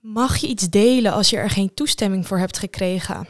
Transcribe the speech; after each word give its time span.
Mag 0.00 0.36
je 0.36 0.46
iets 0.46 0.68
delen 0.70 1.12
als 1.12 1.30
je 1.30 1.36
er 1.36 1.50
geen 1.50 1.74
toestemming 1.74 2.26
voor 2.26 2.38
hebt 2.38 2.58
gekregen? 2.58 3.28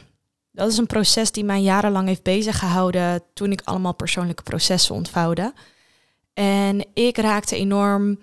Dat 0.51 0.71
is 0.71 0.77
een 0.77 0.85
proces 0.85 1.31
die 1.31 1.43
mij 1.43 1.61
jarenlang 1.61 2.07
heeft 2.07 2.23
bezig 2.23 2.59
gehouden 2.59 3.23
toen 3.33 3.51
ik 3.51 3.61
allemaal 3.63 3.93
persoonlijke 3.93 4.43
processen 4.43 4.95
ontvouwde. 4.95 5.53
En 6.33 6.87
ik 6.93 7.17
raakte 7.17 7.55
enorm 7.55 8.19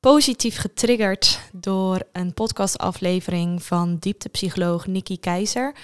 positief 0.00 0.56
getriggerd 0.56 1.40
door 1.52 2.02
een 2.12 2.34
podcastaflevering 2.34 3.62
van 3.62 3.96
dieptepsycholoog 3.96 4.86
Nikki 4.86 5.18
Keizer. 5.18 5.74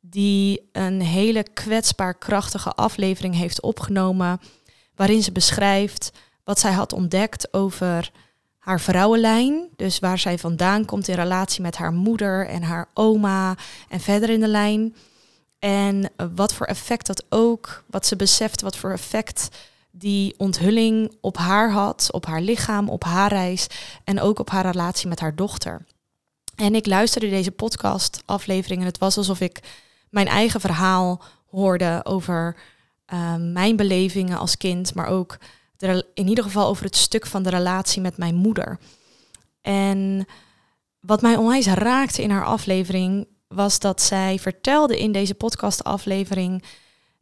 Die 0.00 0.68
een 0.72 1.00
hele 1.00 1.42
kwetsbaar 1.42 2.18
krachtige 2.18 2.72
aflevering 2.72 3.34
heeft 3.34 3.62
opgenomen. 3.62 4.40
Waarin 4.94 5.22
ze 5.22 5.32
beschrijft 5.32 6.12
wat 6.44 6.58
zij 6.58 6.72
had 6.72 6.92
ontdekt 6.92 7.52
over 7.52 8.10
haar 8.68 8.80
vrouwenlijn. 8.80 9.68
Dus 9.76 9.98
waar 9.98 10.18
zij 10.18 10.38
vandaan 10.38 10.84
komt 10.84 11.08
in 11.08 11.14
relatie 11.14 11.62
met 11.62 11.76
haar 11.76 11.92
moeder 11.92 12.46
en 12.46 12.62
haar 12.62 12.88
oma 12.94 13.56
en 13.88 14.00
verder 14.00 14.30
in 14.30 14.40
de 14.40 14.48
lijn. 14.48 14.94
En 15.58 16.10
wat 16.34 16.54
voor 16.54 16.66
effect 16.66 17.06
dat 17.06 17.24
ook, 17.28 17.84
wat 17.86 18.06
ze 18.06 18.16
beseft, 18.16 18.60
wat 18.60 18.76
voor 18.76 18.92
effect 18.92 19.48
die 19.90 20.34
onthulling 20.36 21.12
op 21.20 21.36
haar 21.36 21.70
had, 21.70 22.08
op 22.12 22.26
haar 22.26 22.40
lichaam, 22.40 22.88
op 22.88 23.04
haar 23.04 23.32
reis 23.32 23.66
en 24.04 24.20
ook 24.20 24.38
op 24.38 24.50
haar 24.50 24.64
relatie 24.66 25.08
met 25.08 25.20
haar 25.20 25.36
dochter. 25.36 25.84
En 26.56 26.74
ik 26.74 26.86
luisterde 26.86 27.30
deze 27.30 27.50
podcast 27.50 28.22
aflevering 28.24 28.80
en 28.80 28.86
het 28.86 28.98
was 28.98 29.16
alsof 29.16 29.40
ik 29.40 29.60
mijn 30.10 30.26
eigen 30.26 30.60
verhaal 30.60 31.22
hoorde 31.50 32.00
over 32.04 32.56
uh, 33.12 33.34
mijn 33.36 33.76
belevingen 33.76 34.38
als 34.38 34.56
kind, 34.56 34.94
maar 34.94 35.06
ook 35.06 35.38
in 36.14 36.28
ieder 36.28 36.44
geval 36.44 36.68
over 36.68 36.84
het 36.84 36.96
stuk 36.96 37.26
van 37.26 37.42
de 37.42 37.50
relatie 37.50 38.02
met 38.02 38.16
mijn 38.16 38.34
moeder. 38.34 38.78
En 39.60 40.26
wat 41.00 41.22
mij 41.22 41.36
onwijs 41.36 41.66
raakte 41.66 42.22
in 42.22 42.30
haar 42.30 42.44
aflevering 42.44 43.26
was 43.48 43.78
dat 43.78 44.02
zij 44.02 44.38
vertelde 44.38 44.98
in 44.98 45.12
deze 45.12 45.34
podcastaflevering 45.34 46.62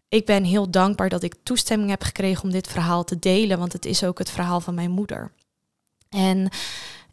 ik 0.09 0.27
ben 0.27 0.45
heel 0.45 0.71
dankbaar 0.71 1.09
dat 1.09 1.23
ik 1.23 1.35
toestemming 1.43 1.91
heb 1.91 2.03
gekregen 2.03 2.45
om 2.45 2.51
dit 2.51 2.69
verhaal 2.69 3.05
te 3.05 3.19
delen, 3.19 3.59
want 3.59 3.73
het 3.73 3.85
is 3.85 4.05
ook 4.05 4.19
het 4.19 4.31
verhaal 4.31 4.61
van 4.61 4.75
mijn 4.75 4.91
moeder. 4.91 5.33
En 6.09 6.49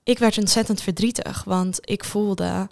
ik 0.04 0.20
werd 0.20 0.38
ontzettend 0.38 0.82
verdrietig, 0.82 1.44
want 1.44 1.80
ik 1.82 2.04
voelde, 2.04 2.70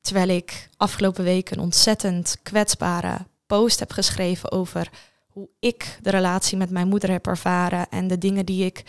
terwijl 0.00 0.28
ik 0.28 0.68
afgelopen 0.76 1.24
week 1.24 1.50
een 1.50 1.60
ontzettend 1.60 2.36
kwetsbare 2.42 3.26
post 3.46 3.78
heb 3.78 3.90
geschreven 3.90 4.52
over 4.52 4.90
hoe 5.36 5.48
ik 5.60 5.98
de 6.02 6.10
relatie 6.10 6.56
met 6.56 6.70
mijn 6.70 6.88
moeder 6.88 7.10
heb 7.10 7.26
ervaren 7.26 7.88
en 7.88 8.08
de 8.08 8.18
dingen 8.18 8.46
die 8.46 8.64
ik 8.64 8.82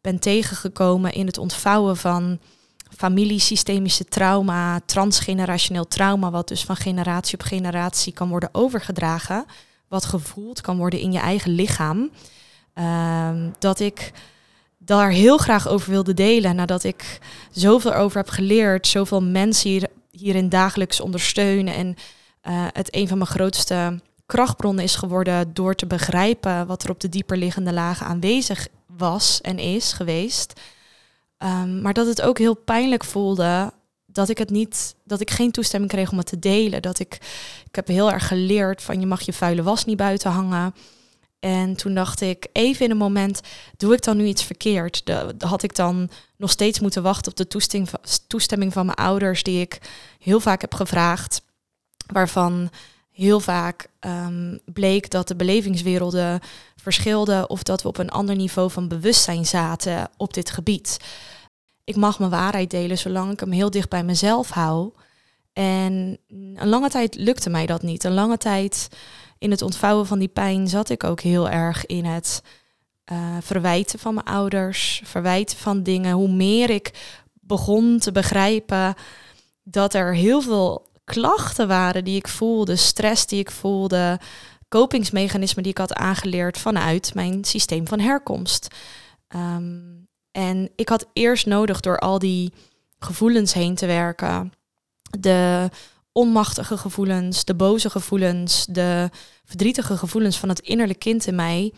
ben 0.00 0.18
tegengekomen 0.18 1.12
in 1.12 1.26
het 1.26 1.38
ontvouwen 1.38 1.96
van 1.96 2.38
familiesystemische 2.96 4.04
trauma, 4.04 4.80
transgenerationeel 4.86 5.88
trauma, 5.88 6.30
wat 6.30 6.48
dus 6.48 6.64
van 6.64 6.76
generatie 6.76 7.38
op 7.38 7.44
generatie 7.44 8.12
kan 8.12 8.28
worden 8.28 8.48
overgedragen 8.52 9.44
wat 9.88 10.04
gevoeld 10.04 10.60
kan 10.60 10.76
worden 10.76 11.00
in 11.00 11.12
je 11.12 11.18
eigen 11.18 11.50
lichaam. 11.50 12.10
Ehm, 12.74 13.50
dat 13.58 13.80
ik 13.80 14.12
daar 14.78 15.10
heel 15.10 15.36
graag 15.36 15.68
over 15.68 15.90
wilde 15.90 16.14
delen. 16.14 16.56
Nadat 16.56 16.84
ik 16.84 17.18
zoveel 17.50 17.94
over 17.94 18.16
heb 18.16 18.28
geleerd, 18.28 18.86
zoveel 18.86 19.22
mensen 19.22 19.70
hier, 19.70 19.88
hierin 20.10 20.48
dagelijks 20.48 21.00
ondersteunen. 21.00 21.74
En 21.74 21.96
uh, 22.48 22.66
het 22.72 22.94
een 22.94 23.08
van 23.08 23.18
mijn 23.18 23.30
grootste 23.30 24.00
krachtbronnen 24.26 24.84
is 24.84 24.94
geworden 24.94 25.54
door 25.54 25.74
te 25.74 25.86
begrijpen 25.86 26.66
wat 26.66 26.82
er 26.82 26.90
op 26.90 27.00
de 27.00 27.08
dieper 27.08 27.36
liggende 27.36 27.72
lagen 27.72 28.06
aanwezig 28.06 28.68
was 28.86 29.40
en 29.40 29.58
is 29.58 29.92
geweest. 29.92 30.60
Um, 31.38 31.80
maar 31.80 31.92
dat 31.92 32.06
het 32.06 32.22
ook 32.22 32.38
heel 32.38 32.56
pijnlijk 32.56 33.04
voelde 33.04 33.72
dat 34.06 34.28
ik 34.28 34.38
het 34.38 34.50
niet, 34.50 34.94
dat 35.04 35.20
ik 35.20 35.30
geen 35.30 35.50
toestemming 35.50 35.92
kreeg 35.92 36.10
om 36.10 36.18
het 36.18 36.26
te 36.26 36.38
delen. 36.38 36.82
Dat 36.82 36.98
ik, 36.98 37.14
ik 37.66 37.74
heb 37.74 37.86
heel 37.86 38.12
erg 38.12 38.28
geleerd 38.28 38.82
van 38.82 39.00
je 39.00 39.06
mag 39.06 39.20
je 39.20 39.32
vuile 39.32 39.62
was 39.62 39.84
niet 39.84 39.96
buiten 39.96 40.30
hangen. 40.30 40.74
En 41.38 41.76
toen 41.76 41.94
dacht 41.94 42.20
ik, 42.20 42.46
even 42.52 42.84
in 42.84 42.90
een 42.90 42.96
moment, 42.96 43.40
doe 43.76 43.94
ik 43.94 44.02
dan 44.02 44.16
nu 44.16 44.24
iets 44.24 44.44
verkeerd? 44.44 45.12
Had 45.38 45.62
ik 45.62 45.74
dan 45.74 46.10
nog 46.36 46.50
steeds 46.50 46.80
moeten 46.80 47.02
wachten 47.02 47.30
op 47.30 47.36
de 47.36 47.46
toestemming, 47.46 47.90
toestemming 48.26 48.72
van 48.72 48.86
mijn 48.86 48.98
ouders, 48.98 49.42
die 49.42 49.60
ik 49.60 49.78
heel 50.18 50.40
vaak 50.40 50.60
heb 50.60 50.74
gevraagd, 50.74 51.42
waarvan 52.06 52.70
heel 53.16 53.40
vaak 53.40 53.88
um, 54.00 54.60
bleek 54.64 55.10
dat 55.10 55.28
de 55.28 55.36
belevingswerelden 55.36 56.40
verschilden 56.76 57.50
of 57.50 57.62
dat 57.62 57.82
we 57.82 57.88
op 57.88 57.98
een 57.98 58.10
ander 58.10 58.36
niveau 58.36 58.70
van 58.70 58.88
bewustzijn 58.88 59.46
zaten 59.46 60.10
op 60.16 60.34
dit 60.34 60.50
gebied 60.50 60.98
ik 61.86 61.96
mag 61.96 62.18
mijn 62.18 62.30
waarheid 62.30 62.70
delen 62.70 62.98
zolang 62.98 63.32
ik 63.32 63.40
hem 63.40 63.50
heel 63.50 63.70
dicht 63.70 63.88
bij 63.88 64.04
mezelf 64.04 64.50
hou. 64.50 64.92
En 65.52 66.18
een 66.28 66.68
lange 66.68 66.88
tijd 66.88 67.14
lukte 67.14 67.50
mij 67.50 67.66
dat 67.66 67.82
niet. 67.82 68.04
Een 68.04 68.14
lange 68.14 68.38
tijd 68.38 68.88
in 69.38 69.50
het 69.50 69.62
ontvouwen 69.62 70.06
van 70.06 70.18
die 70.18 70.28
pijn 70.28 70.68
zat 70.68 70.88
ik 70.88 71.04
ook 71.04 71.20
heel 71.20 71.48
erg 71.50 71.86
in 71.86 72.04
het 72.04 72.42
uh, 73.12 73.36
verwijten 73.40 73.98
van 73.98 74.14
mijn 74.14 74.26
ouders, 74.26 75.02
verwijten 75.04 75.56
van 75.56 75.82
dingen. 75.82 76.12
Hoe 76.12 76.32
meer 76.32 76.70
ik 76.70 76.90
begon 77.32 77.98
te 77.98 78.12
begrijpen 78.12 78.94
dat 79.62 79.94
er 79.94 80.14
heel 80.14 80.40
veel 80.40 80.85
klachten 81.06 81.68
waren 81.68 82.04
die 82.04 82.16
ik 82.16 82.28
voelde, 82.28 82.76
stress 82.76 83.26
die 83.26 83.40
ik 83.40 83.50
voelde, 83.50 84.20
kopingsmechanismen 84.68 85.62
die 85.62 85.72
ik 85.72 85.78
had 85.78 85.94
aangeleerd 85.94 86.58
vanuit 86.58 87.14
mijn 87.14 87.44
systeem 87.44 87.88
van 87.88 88.00
herkomst. 88.00 88.74
Um, 89.28 90.08
en 90.32 90.70
ik 90.76 90.88
had 90.88 91.06
eerst 91.12 91.46
nodig 91.46 91.80
door 91.80 91.98
al 91.98 92.18
die 92.18 92.52
gevoelens 92.98 93.52
heen 93.52 93.74
te 93.74 93.86
werken. 93.86 94.52
De 95.18 95.70
onmachtige 96.12 96.76
gevoelens, 96.76 97.44
de 97.44 97.54
boze 97.54 97.90
gevoelens, 97.90 98.66
de 98.68 99.10
verdrietige 99.44 99.96
gevoelens 99.96 100.38
van 100.38 100.48
het 100.48 100.60
innerlijke 100.60 101.02
kind 101.02 101.26
in 101.26 101.34
mij, 101.34 101.72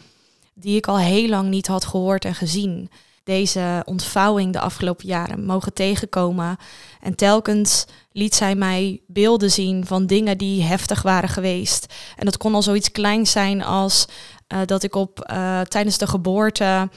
die 0.55 0.77
ik 0.77 0.87
al 0.87 0.99
heel 0.99 1.28
lang 1.28 1.49
niet 1.49 1.66
had 1.66 1.84
gehoord 1.84 2.25
en 2.25 2.34
gezien. 2.34 2.91
Deze 3.28 3.83
ontvouwing 3.84 4.53
de 4.53 4.61
afgelopen 4.61 5.06
jaren 5.06 5.44
mogen 5.44 5.72
tegenkomen. 5.72 6.56
En 7.00 7.15
telkens 7.15 7.84
liet 8.12 8.34
zij 8.34 8.55
mij 8.55 9.00
beelden 9.06 9.50
zien 9.50 9.87
van 9.87 10.06
dingen 10.06 10.39
die 10.39 10.62
heftig 10.62 11.03
waren 11.03 11.28
geweest. 11.28 11.94
En 12.16 12.25
dat 12.25 12.37
kon 12.37 12.55
al 12.55 12.62
zoiets 12.62 12.93
kleins 12.93 13.31
zijn 13.31 13.62
als 13.62 14.06
uh, 14.49 14.61
dat 14.65 14.83
ik 14.83 14.94
op 14.94 15.31
uh, 15.33 15.61
tijdens 15.61 15.99
de 15.99 16.06
geboorte 16.06 16.89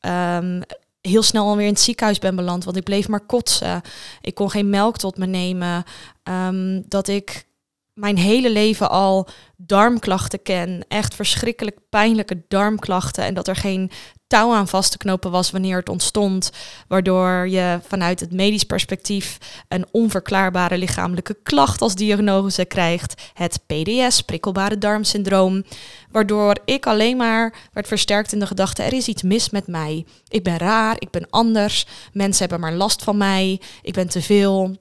um, 0.00 0.62
heel 1.00 1.22
snel 1.22 1.46
alweer 1.46 1.66
in 1.66 1.72
het 1.72 1.80
ziekenhuis 1.80 2.18
ben 2.18 2.36
beland, 2.36 2.64
want 2.64 2.76
ik 2.76 2.84
bleef 2.84 3.08
maar 3.08 3.26
kotsen. 3.26 3.80
Ik 4.20 4.34
kon 4.34 4.50
geen 4.50 4.70
melk 4.70 4.96
tot 4.96 5.18
me 5.18 5.26
nemen. 5.26 5.84
Um, 6.22 6.84
dat 6.88 7.08
ik 7.08 7.46
mijn 7.94 8.16
hele 8.16 8.50
leven 8.50 8.90
al 8.90 9.28
darmklachten 9.56 10.42
ken. 10.42 10.84
Echt 10.88 11.14
verschrikkelijk 11.14 11.78
pijnlijke 11.88 12.42
darmklachten. 12.48 13.24
En 13.24 13.34
dat 13.34 13.48
er 13.48 13.56
geen 13.56 13.90
touw 14.30 14.52
aan 14.52 14.68
vast 14.68 14.90
te 14.90 14.98
knopen 14.98 15.30
was 15.30 15.50
wanneer 15.50 15.76
het 15.76 15.88
ontstond. 15.88 16.50
Waardoor 16.88 17.48
je 17.48 17.80
vanuit 17.86 18.20
het 18.20 18.32
medisch 18.32 18.64
perspectief 18.64 19.38
een 19.68 19.86
onverklaarbare 19.90 20.78
lichamelijke 20.78 21.36
klacht 21.42 21.82
als 21.82 21.94
diagnose 21.94 22.64
krijgt. 22.64 23.30
Het 23.34 23.60
PDS, 23.66 24.22
prikkelbare 24.22 24.78
darmsyndroom. 24.78 25.64
Waardoor 26.10 26.56
ik 26.64 26.86
alleen 26.86 27.16
maar 27.16 27.54
werd 27.72 27.86
versterkt 27.86 28.32
in 28.32 28.38
de 28.38 28.46
gedachte: 28.46 28.82
er 28.82 28.92
is 28.92 29.08
iets 29.08 29.22
mis 29.22 29.50
met 29.50 29.66
mij. 29.66 30.06
Ik 30.28 30.42
ben 30.42 30.58
raar, 30.58 30.96
ik 30.98 31.10
ben 31.10 31.26
anders. 31.30 31.86
Mensen 32.12 32.48
hebben 32.48 32.60
maar 32.60 32.76
last 32.76 33.02
van 33.02 33.16
mij. 33.16 33.60
Ik 33.82 33.92
ben 33.92 34.08
te 34.08 34.22
veel. 34.22 34.76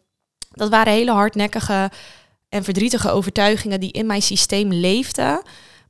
Dat 0.51 0.69
waren 0.69 0.93
hele 0.93 1.11
hardnekkige 1.11 1.91
en 2.49 2.63
verdrietige 2.63 3.11
overtuigingen 3.11 3.79
die 3.79 3.91
in 3.91 4.05
mijn 4.05 4.21
systeem 4.21 4.73
leefden. 4.73 5.41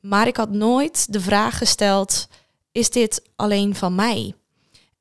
Maar 0.01 0.27
ik 0.27 0.37
had 0.37 0.49
nooit 0.49 1.13
de 1.13 1.21
vraag 1.21 1.57
gesteld: 1.57 2.27
is 2.71 2.89
dit 2.89 3.21
alleen 3.35 3.75
van 3.75 3.95
mij? 3.95 4.33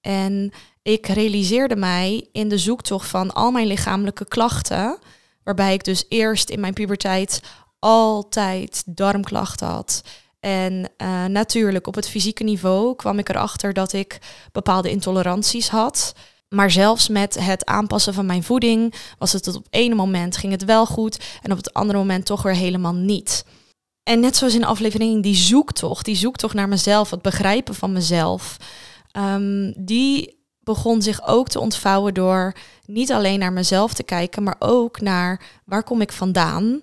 En 0.00 0.52
ik 0.82 1.06
realiseerde 1.06 1.76
mij 1.76 2.28
in 2.32 2.48
de 2.48 2.58
zoektocht 2.58 3.08
van 3.08 3.32
al 3.34 3.50
mijn 3.50 3.66
lichamelijke 3.66 4.24
klachten, 4.24 4.98
waarbij 5.44 5.74
ik 5.74 5.84
dus 5.84 6.04
eerst 6.08 6.50
in 6.50 6.60
mijn 6.60 6.74
puberteit 6.74 7.42
altijd 7.78 8.82
darmklachten 8.86 9.66
had. 9.66 10.02
En 10.40 10.90
uh, 11.02 11.24
natuurlijk 11.24 11.86
op 11.86 11.94
het 11.94 12.08
fysieke 12.08 12.44
niveau 12.44 12.96
kwam 12.96 13.18
ik 13.18 13.28
erachter 13.28 13.72
dat 13.72 13.92
ik 13.92 14.18
bepaalde 14.52 14.90
intoleranties 14.90 15.68
had. 15.68 16.14
Maar 16.48 16.70
zelfs 16.70 17.08
met 17.08 17.38
het 17.40 17.64
aanpassen 17.64 18.14
van 18.14 18.26
mijn 18.26 18.42
voeding 18.42 18.94
was 19.18 19.32
het 19.32 19.56
op 19.56 19.66
ene 19.70 19.94
moment 19.94 20.36
ging 20.36 20.52
het 20.52 20.64
wel 20.64 20.86
goed 20.86 21.24
en 21.42 21.50
op 21.50 21.56
het 21.56 21.74
andere 21.74 21.98
moment 21.98 22.26
toch 22.26 22.42
weer 22.42 22.54
helemaal 22.54 22.94
niet. 22.94 23.44
En 24.08 24.20
net 24.20 24.36
zoals 24.36 24.54
in 24.54 24.64
aflevering, 24.64 25.22
die 25.22 25.34
zoektocht, 25.34 26.04
die 26.04 26.16
zoektocht 26.16 26.54
naar 26.54 26.68
mezelf, 26.68 27.10
het 27.10 27.22
begrijpen 27.22 27.74
van 27.74 27.92
mezelf, 27.92 28.56
um, 29.12 29.74
die 29.76 30.38
begon 30.60 31.02
zich 31.02 31.26
ook 31.26 31.48
te 31.48 31.60
ontvouwen 31.60 32.14
door 32.14 32.52
niet 32.86 33.12
alleen 33.12 33.38
naar 33.38 33.52
mezelf 33.52 33.94
te 33.94 34.02
kijken, 34.02 34.42
maar 34.42 34.56
ook 34.58 35.00
naar 35.00 35.40
waar 35.64 35.82
kom 35.82 36.00
ik 36.00 36.12
vandaan. 36.12 36.82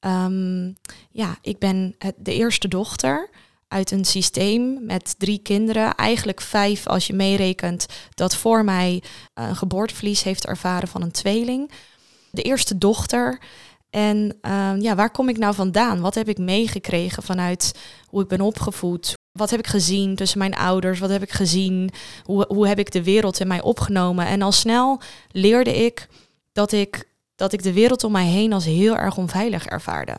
Um, 0.00 0.76
ja, 1.10 1.38
ik 1.42 1.58
ben 1.58 1.96
de 2.16 2.34
eerste 2.34 2.68
dochter. 2.68 3.30
uit 3.68 3.90
een 3.90 4.04
systeem 4.04 4.86
met 4.86 5.14
drie 5.18 5.38
kinderen, 5.38 5.94
eigenlijk 5.94 6.40
vijf 6.40 6.86
als 6.86 7.06
je 7.06 7.12
meerekent, 7.12 7.86
dat 8.14 8.36
voor 8.36 8.64
mij 8.64 9.02
een 9.34 9.56
geboorteverlies 9.56 10.22
heeft 10.22 10.46
ervaren 10.46 10.88
van 10.88 11.02
een 11.02 11.10
tweeling. 11.10 11.70
De 12.30 12.42
eerste 12.42 12.78
dochter. 12.78 13.40
En 13.90 14.38
ehm, 14.40 14.80
ja, 14.80 14.94
waar 14.94 15.10
kom 15.10 15.28
ik 15.28 15.38
nou 15.38 15.54
vandaan? 15.54 16.00
Wat 16.00 16.14
heb 16.14 16.28
ik 16.28 16.38
meegekregen 16.38 17.22
vanuit 17.22 17.74
hoe 18.06 18.22
ik 18.22 18.28
ben 18.28 18.40
opgevoed? 18.40 19.14
Wat 19.32 19.50
heb 19.50 19.58
ik 19.58 19.66
gezien 19.66 20.14
tussen 20.14 20.38
mijn 20.38 20.54
ouders? 20.54 20.98
Wat 20.98 21.10
heb 21.10 21.22
ik 21.22 21.30
gezien? 21.30 21.90
Hoe, 22.22 22.44
hoe 22.48 22.68
heb 22.68 22.78
ik 22.78 22.92
de 22.92 23.02
wereld 23.02 23.40
in 23.40 23.48
mij 23.48 23.62
opgenomen? 23.62 24.26
En 24.26 24.42
al 24.42 24.52
snel 24.52 25.00
leerde 25.30 25.84
ik 25.84 26.08
dat 26.52 26.72
ik, 26.72 27.08
dat 27.34 27.52
ik 27.52 27.62
de 27.62 27.72
wereld 27.72 28.04
om 28.04 28.12
mij 28.12 28.26
heen 28.26 28.52
als 28.52 28.64
heel 28.64 28.96
erg 28.96 29.16
onveilig 29.16 29.66
ervaarde. 29.66 30.16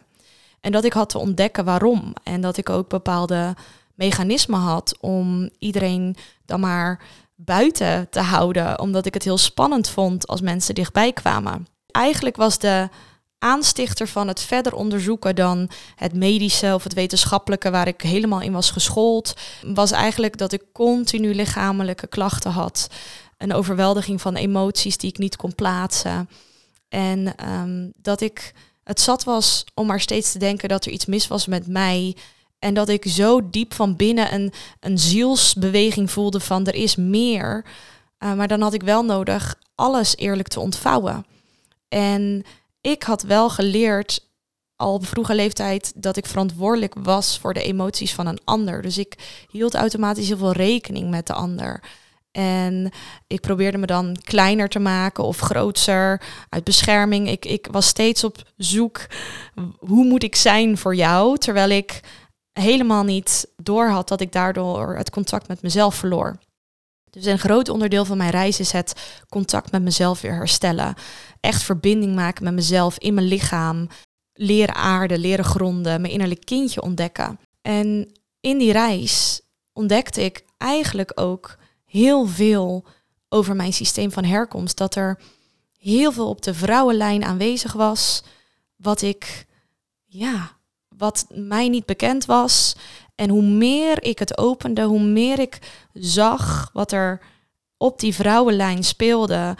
En 0.61 0.71
dat 0.71 0.83
ik 0.83 0.93
had 0.93 1.09
te 1.09 1.17
ontdekken 1.17 1.65
waarom. 1.65 2.13
En 2.23 2.41
dat 2.41 2.57
ik 2.57 2.69
ook 2.69 2.89
bepaalde 2.89 3.55
mechanismen 3.95 4.59
had 4.59 4.97
om 4.99 5.49
iedereen 5.59 6.15
dan 6.45 6.59
maar 6.59 6.99
buiten 7.35 8.09
te 8.09 8.19
houden, 8.19 8.79
omdat 8.79 9.05
ik 9.05 9.13
het 9.13 9.23
heel 9.23 9.37
spannend 9.37 9.89
vond 9.89 10.27
als 10.27 10.41
mensen 10.41 10.75
dichtbij 10.75 11.13
kwamen. 11.13 11.67
Eigenlijk 11.91 12.35
was 12.35 12.59
de 12.59 12.89
aanstichter 13.41 14.07
van 14.07 14.27
het 14.27 14.41
verder 14.41 14.75
onderzoeken 14.75 15.35
dan 15.35 15.69
het 15.95 16.13
medische 16.13 16.73
of 16.73 16.83
het 16.83 16.93
wetenschappelijke 16.93 17.69
waar 17.69 17.87
ik 17.87 18.01
helemaal 18.01 18.41
in 18.41 18.51
was 18.51 18.71
geschoold, 18.71 19.33
was 19.61 19.91
eigenlijk 19.91 20.37
dat 20.37 20.51
ik 20.51 20.63
continu 20.73 21.35
lichamelijke 21.35 22.07
klachten 22.07 22.51
had. 22.51 22.87
Een 23.37 23.53
overweldiging 23.53 24.21
van 24.21 24.35
emoties 24.35 24.97
die 24.97 25.09
ik 25.09 25.17
niet 25.17 25.35
kon 25.35 25.55
plaatsen. 25.55 26.29
En 26.89 27.35
ehm, 27.35 27.89
dat 27.95 28.21
ik 28.21 28.53
het 28.83 28.99
zat 28.99 29.23
was 29.23 29.65
om 29.73 29.87
maar 29.87 29.99
steeds 29.99 30.31
te 30.31 30.39
denken 30.39 30.69
dat 30.69 30.85
er 30.85 30.91
iets 30.91 31.05
mis 31.05 31.27
was 31.27 31.47
met 31.47 31.67
mij. 31.67 32.15
En 32.59 32.73
dat 32.73 32.89
ik 32.89 33.05
zo 33.07 33.49
diep 33.49 33.73
van 33.73 33.95
binnen 33.95 34.33
een, 34.33 34.53
een 34.79 34.97
zielsbeweging 34.97 36.11
voelde 36.11 36.39
van 36.39 36.67
er 36.67 36.75
is 36.75 36.95
meer. 36.95 37.65
Uh, 38.19 38.33
maar 38.33 38.47
dan 38.47 38.61
had 38.61 38.73
ik 38.73 38.83
wel 38.83 39.03
nodig 39.03 39.55
alles 39.75 40.17
eerlijk 40.17 40.47
te 40.47 40.59
ontvouwen. 40.59 41.25
En 41.87 42.43
ik 42.81 43.03
had 43.03 43.21
wel 43.21 43.49
geleerd 43.49 44.29
al 44.75 44.93
op 44.93 45.05
vroege 45.05 45.35
leeftijd 45.35 45.93
dat 45.95 46.17
ik 46.17 46.25
verantwoordelijk 46.25 46.95
was 46.99 47.39
voor 47.39 47.53
de 47.53 47.63
emoties 47.63 48.13
van 48.13 48.27
een 48.27 48.39
ander. 48.43 48.81
Dus 48.81 48.97
ik 48.97 49.45
hield 49.49 49.75
automatisch 49.75 50.27
heel 50.27 50.37
veel 50.37 50.51
rekening 50.51 51.09
met 51.09 51.27
de 51.27 51.33
ander. 51.33 51.83
En 52.31 52.91
ik 53.27 53.41
probeerde 53.41 53.77
me 53.77 53.85
dan 53.85 54.17
kleiner 54.23 54.69
te 54.69 54.79
maken 54.79 55.23
of 55.23 55.39
groter 55.39 56.21
uit 56.49 56.63
bescherming. 56.63 57.29
Ik, 57.29 57.45
ik 57.45 57.67
was 57.71 57.87
steeds 57.87 58.23
op 58.23 58.37
zoek, 58.57 59.07
hoe 59.77 60.05
moet 60.05 60.23
ik 60.23 60.35
zijn 60.35 60.77
voor 60.77 60.95
jou? 60.95 61.37
Terwijl 61.37 61.69
ik 61.69 61.99
helemaal 62.53 63.03
niet 63.03 63.47
doorhad 63.57 64.07
dat 64.07 64.21
ik 64.21 64.31
daardoor 64.31 64.95
het 64.95 65.09
contact 65.09 65.47
met 65.47 65.61
mezelf 65.61 65.95
verloor. 65.95 66.37
Dus 67.11 67.25
een 67.25 67.39
groot 67.39 67.69
onderdeel 67.69 68.05
van 68.05 68.17
mijn 68.17 68.29
reis 68.29 68.59
is 68.59 68.71
het 68.71 69.21
contact 69.29 69.71
met 69.71 69.81
mezelf 69.81 70.21
weer 70.21 70.33
herstellen. 70.33 70.95
Echt 71.39 71.63
verbinding 71.63 72.15
maken 72.15 72.43
met 72.43 72.53
mezelf 72.53 72.97
in 72.97 73.13
mijn 73.13 73.27
lichaam. 73.27 73.87
Leren 74.33 74.75
aarden, 74.75 75.19
leren 75.19 75.45
gronden, 75.45 76.01
mijn 76.01 76.13
innerlijk 76.13 76.45
kindje 76.45 76.81
ontdekken. 76.81 77.39
En 77.61 78.11
in 78.39 78.57
die 78.57 78.71
reis 78.71 79.41
ontdekte 79.73 80.23
ik 80.23 80.45
eigenlijk 80.57 81.11
ook 81.15 81.57
heel 81.85 82.27
veel 82.27 82.85
over 83.29 83.55
mijn 83.55 83.73
systeem 83.73 84.11
van 84.11 84.23
herkomst. 84.23 84.77
Dat 84.77 84.95
er 84.95 85.19
heel 85.77 86.11
veel 86.11 86.29
op 86.29 86.41
de 86.41 86.53
vrouwenlijn 86.53 87.23
aanwezig 87.23 87.73
was. 87.73 88.23
Wat 88.75 89.01
ik, 89.01 89.45
ja, 90.05 90.57
wat 90.87 91.25
mij 91.29 91.69
niet 91.69 91.85
bekend 91.85 92.25
was. 92.25 92.75
En 93.21 93.29
hoe 93.29 93.43
meer 93.43 94.03
ik 94.03 94.19
het 94.19 94.37
opende, 94.37 94.83
hoe 94.83 95.03
meer 95.03 95.39
ik 95.39 95.59
zag 95.93 96.69
wat 96.73 96.91
er 96.91 97.21
op 97.77 97.99
die 97.99 98.15
vrouwenlijn 98.15 98.83
speelde. 98.83 99.55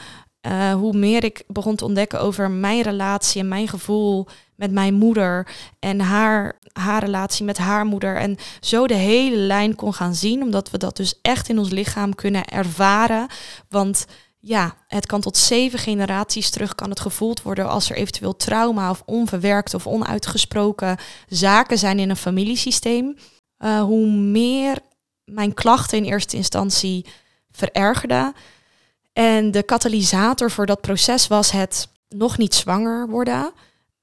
Uh, 0.48 0.74
hoe 0.74 0.98
meer 0.98 1.24
ik 1.24 1.44
begon 1.48 1.76
te 1.76 1.86
ontdekken 1.86 2.22
over 2.22 2.52
mijn 2.52 2.82
relatie 2.82 3.42
en 3.42 3.48
mijn 3.48 3.68
gevoel 3.68 4.28
met 4.56 4.72
mijn 4.72 4.94
moeder 4.94 5.48
en 5.80 6.00
haar, 6.00 6.60
haar 6.74 7.04
relatie 7.04 7.46
met 7.46 7.58
haar 7.58 7.86
moeder. 7.86 8.16
En 8.16 8.38
zo 8.60 8.88
de 8.88 8.94
hele 8.94 9.38
lijn 9.38 9.76
kon 9.76 9.94
gaan 9.94 10.16
zien, 10.16 10.42
omdat 10.42 10.70
we 10.70 10.78
dat 10.78 10.98
dus 10.98 11.20
echt 11.22 11.50
in 11.50 11.60
ons 11.60 11.70
lichaam 11.70 12.16
kunnen 12.16 12.46
ervaren. 12.46 13.28
Want 13.70 14.06
ja, 14.40 14.76
het 14.88 15.06
kan 15.06 15.22
tot 15.22 15.38
zeven 15.38 15.80
generaties 15.80 16.50
terug 16.50 16.76
kan 16.76 16.90
het 16.90 17.00
gevoeld 17.00 17.42
worden 17.42 17.70
als 17.70 17.90
er 17.90 17.96
eventueel 17.96 18.36
trauma 18.36 18.90
of 18.90 19.04
onverwerkt 19.06 19.74
of 19.74 19.88
onuitgesproken 19.88 20.98
zaken 21.28 21.78
zijn 21.78 22.00
in 22.00 22.10
een 22.10 22.16
familiesysteem. 22.16 23.16
Uh, 23.64 23.82
hoe 23.82 24.08
meer 24.08 24.78
mijn 25.24 25.54
klachten 25.54 25.98
in 25.98 26.04
eerste 26.04 26.36
instantie 26.36 27.06
verergerden. 27.52 28.34
En 29.14 29.52
de 29.52 29.64
katalysator 29.64 30.52
voor 30.52 30.66
dat 30.66 30.82
proces 30.82 31.28
was 31.28 31.52
het 31.52 31.88
nog 32.10 32.38
niet 32.38 32.54
zwanger 32.54 33.10
worden. 33.10 33.52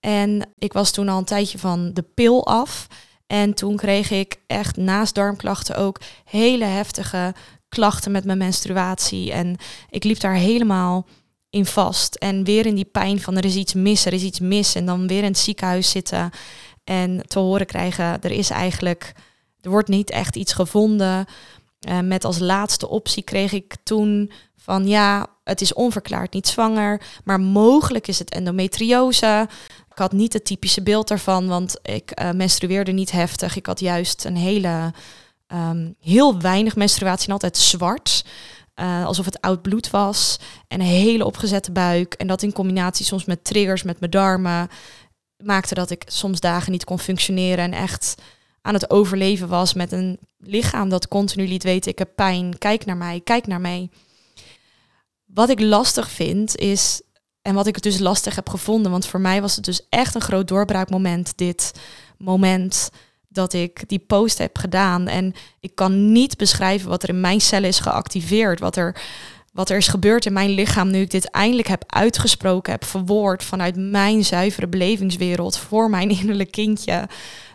En 0.01 0.49
ik 0.59 0.73
was 0.73 0.91
toen 0.91 1.09
al 1.09 1.19
een 1.19 1.25
tijdje 1.25 1.59
van 1.59 1.91
de 1.95 2.03
pil 2.03 2.47
af. 2.47 2.87
En 3.27 3.55
toen 3.55 3.77
kreeg 3.77 4.11
ik 4.11 4.41
echt 4.47 4.77
naast 4.77 5.15
darmklachten 5.15 5.77
ook 5.77 6.01
hele 6.25 6.65
heftige 6.65 7.35
klachten 7.69 8.13
met 8.13 8.25
mijn 8.25 8.39
menstruatie. 8.39 9.33
En 9.33 9.57
ik 9.91 10.05
liep 10.05 10.21
daar 10.21 10.35
helemaal 10.35 11.07
in 11.51 11.67
vast. 11.67 12.15
En 12.15 12.45
weer 12.45 12.67
in 12.67 12.75
die 12.75 12.85
pijn 12.85 13.21
van 13.21 13.37
er 13.37 13.45
is 13.45 13.55
iets 13.55 13.75
mis, 13.75 14.05
er 14.05 14.13
is 14.13 14.23
iets 14.23 14.41
mis. 14.41 14.75
En 14.75 14.87
dan 14.87 15.07
weer 15.07 15.23
in 15.23 15.25
het 15.25 15.39
ziekenhuis 15.39 15.91
zitten 15.91 16.31
en 16.85 17.23
te 17.27 17.39
horen 17.39 17.67
krijgen, 17.67 18.23
er 18.23 18.31
is 18.31 18.51
eigenlijk, 18.51 19.13
er 19.61 19.71
wordt 19.71 19.89
niet 19.89 20.11
echt 20.11 20.37
iets 20.37 20.53
gevonden. 20.53 21.27
Uh, 21.89 22.01
met 22.01 22.25
als 22.25 22.39
laatste 22.39 22.89
optie 22.89 23.23
kreeg 23.23 23.53
ik 23.53 23.77
toen 23.83 24.31
van 24.57 24.87
ja, 24.87 25.27
het 25.45 25.61
is 25.61 25.73
onverklaard 25.73 26.33
niet 26.33 26.49
zwanger, 26.49 27.03
maar 27.25 27.41
mogelijk 27.41 28.09
is 28.09 28.19
het 28.19 28.31
endometriose. 28.31 29.49
Ik 29.91 29.99
had 29.99 30.13
niet 30.13 30.33
het 30.33 30.45
typische 30.45 30.83
beeld 30.83 31.09
daarvan, 31.09 31.47
want 31.47 31.79
ik 31.83 32.21
uh, 32.21 32.31
menstrueerde 32.31 32.93
niet 32.93 33.11
heftig. 33.11 33.57
Ik 33.57 33.67
had 33.67 33.81
juist 33.81 34.25
een 34.25 34.37
hele, 34.37 34.93
um, 35.47 35.95
heel 36.01 36.41
weinig 36.41 36.77
menstruatie 36.77 37.27
en 37.27 37.33
altijd 37.33 37.57
zwart. 37.57 38.25
Uh, 38.81 39.07
alsof 39.07 39.25
het 39.25 39.41
oud 39.41 39.63
bloed 39.63 39.91
was. 39.91 40.39
En 40.69 40.81
een 40.81 40.87
hele 40.87 41.25
opgezette 41.25 41.73
buik. 41.73 42.15
En 42.15 42.27
dat 42.27 42.43
in 42.43 42.53
combinatie 42.53 43.05
soms 43.05 43.25
met 43.25 43.45
triggers, 43.45 43.83
met 43.83 44.01
mijn 44.01 44.11
darmen, 44.11 44.69
maakte 45.37 45.75
dat 45.75 45.91
ik 45.91 46.03
soms 46.07 46.41
dagen 46.41 46.73
niet 46.73 46.85
kon 46.85 46.99
functioneren 46.99 47.65
en 47.65 47.73
echt 47.73 48.15
aan 48.63 48.75
het 48.75 48.91
overleven 48.91 49.49
was 49.49 49.75
met 49.75 49.93
een 49.93 50.19
lichaam 50.39 50.89
dat 50.89 51.09
continu 51.09 51.49
liet 51.49 51.63
weten: 51.63 51.91
ik 51.91 51.99
heb 51.99 52.11
pijn, 52.15 52.59
kijk 52.59 52.85
naar 52.85 52.97
mij, 52.97 53.21
kijk 53.25 53.47
naar 53.47 53.61
mij. 53.61 53.91
Wat 55.25 55.49
ik 55.49 55.61
lastig 55.61 56.11
vind 56.11 56.57
is, 56.57 57.03
en 57.43 57.55
wat 57.55 57.67
ik 57.67 57.83
dus 57.83 57.99
lastig 57.99 58.35
heb 58.35 58.49
gevonden, 58.49 58.91
want 58.91 59.07
voor 59.07 59.21
mij 59.21 59.41
was 59.41 59.57
het 59.57 59.65
dus 59.65 59.87
echt 59.88 60.15
een 60.15 60.21
groot 60.21 60.49
doorbraakmoment, 60.49 61.33
dit 61.37 61.73
moment 62.19 62.91
dat 63.29 63.53
ik 63.53 63.88
die 63.88 63.99
post 63.99 64.38
heb 64.38 64.59
gedaan. 64.59 65.07
En 65.09 65.35
ik 65.61 65.75
kan 65.75 66.12
niet 66.12 66.37
beschrijven 66.37 66.88
wat 66.88 67.03
er 67.03 67.09
in 67.09 67.21
mijn 67.21 67.41
cellen 67.41 67.69
is 67.69 67.81
geactiveerd, 67.81 68.61
wat 68.61 68.77
er, 68.77 69.00
wat 69.53 69.71
er 69.71 69.77
is 69.77 69.88
gebeurd 69.88 70.27
in 70.27 70.33
mijn 70.33 70.50
lichaam 70.50 70.91
nu 70.91 71.00
ik 71.00 71.11
dit 71.11 71.31
eindelijk 71.31 71.69
heb 71.69 71.85
uitgesproken, 71.87 72.73
heb 72.73 72.85
verwoord 72.85 73.45
vanuit 73.45 73.77
mijn 73.77 74.25
zuivere 74.25 74.69
belevingswereld 74.69 75.59
voor 75.59 75.91
mijn 75.91 76.11
innerlijk 76.21 76.50
kindje, 76.50 77.09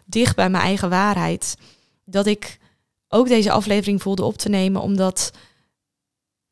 dicht 0.05 0.35
bij 0.35 0.49
mijn 0.49 0.63
eigen 0.63 0.89
waarheid. 0.89 1.55
Dat 2.05 2.25
ik 2.25 2.57
ook 3.07 3.27
deze 3.27 3.51
aflevering 3.51 4.01
voelde 4.01 4.23
op 4.23 4.37
te 4.37 4.49
nemen, 4.49 4.81
omdat 4.81 5.31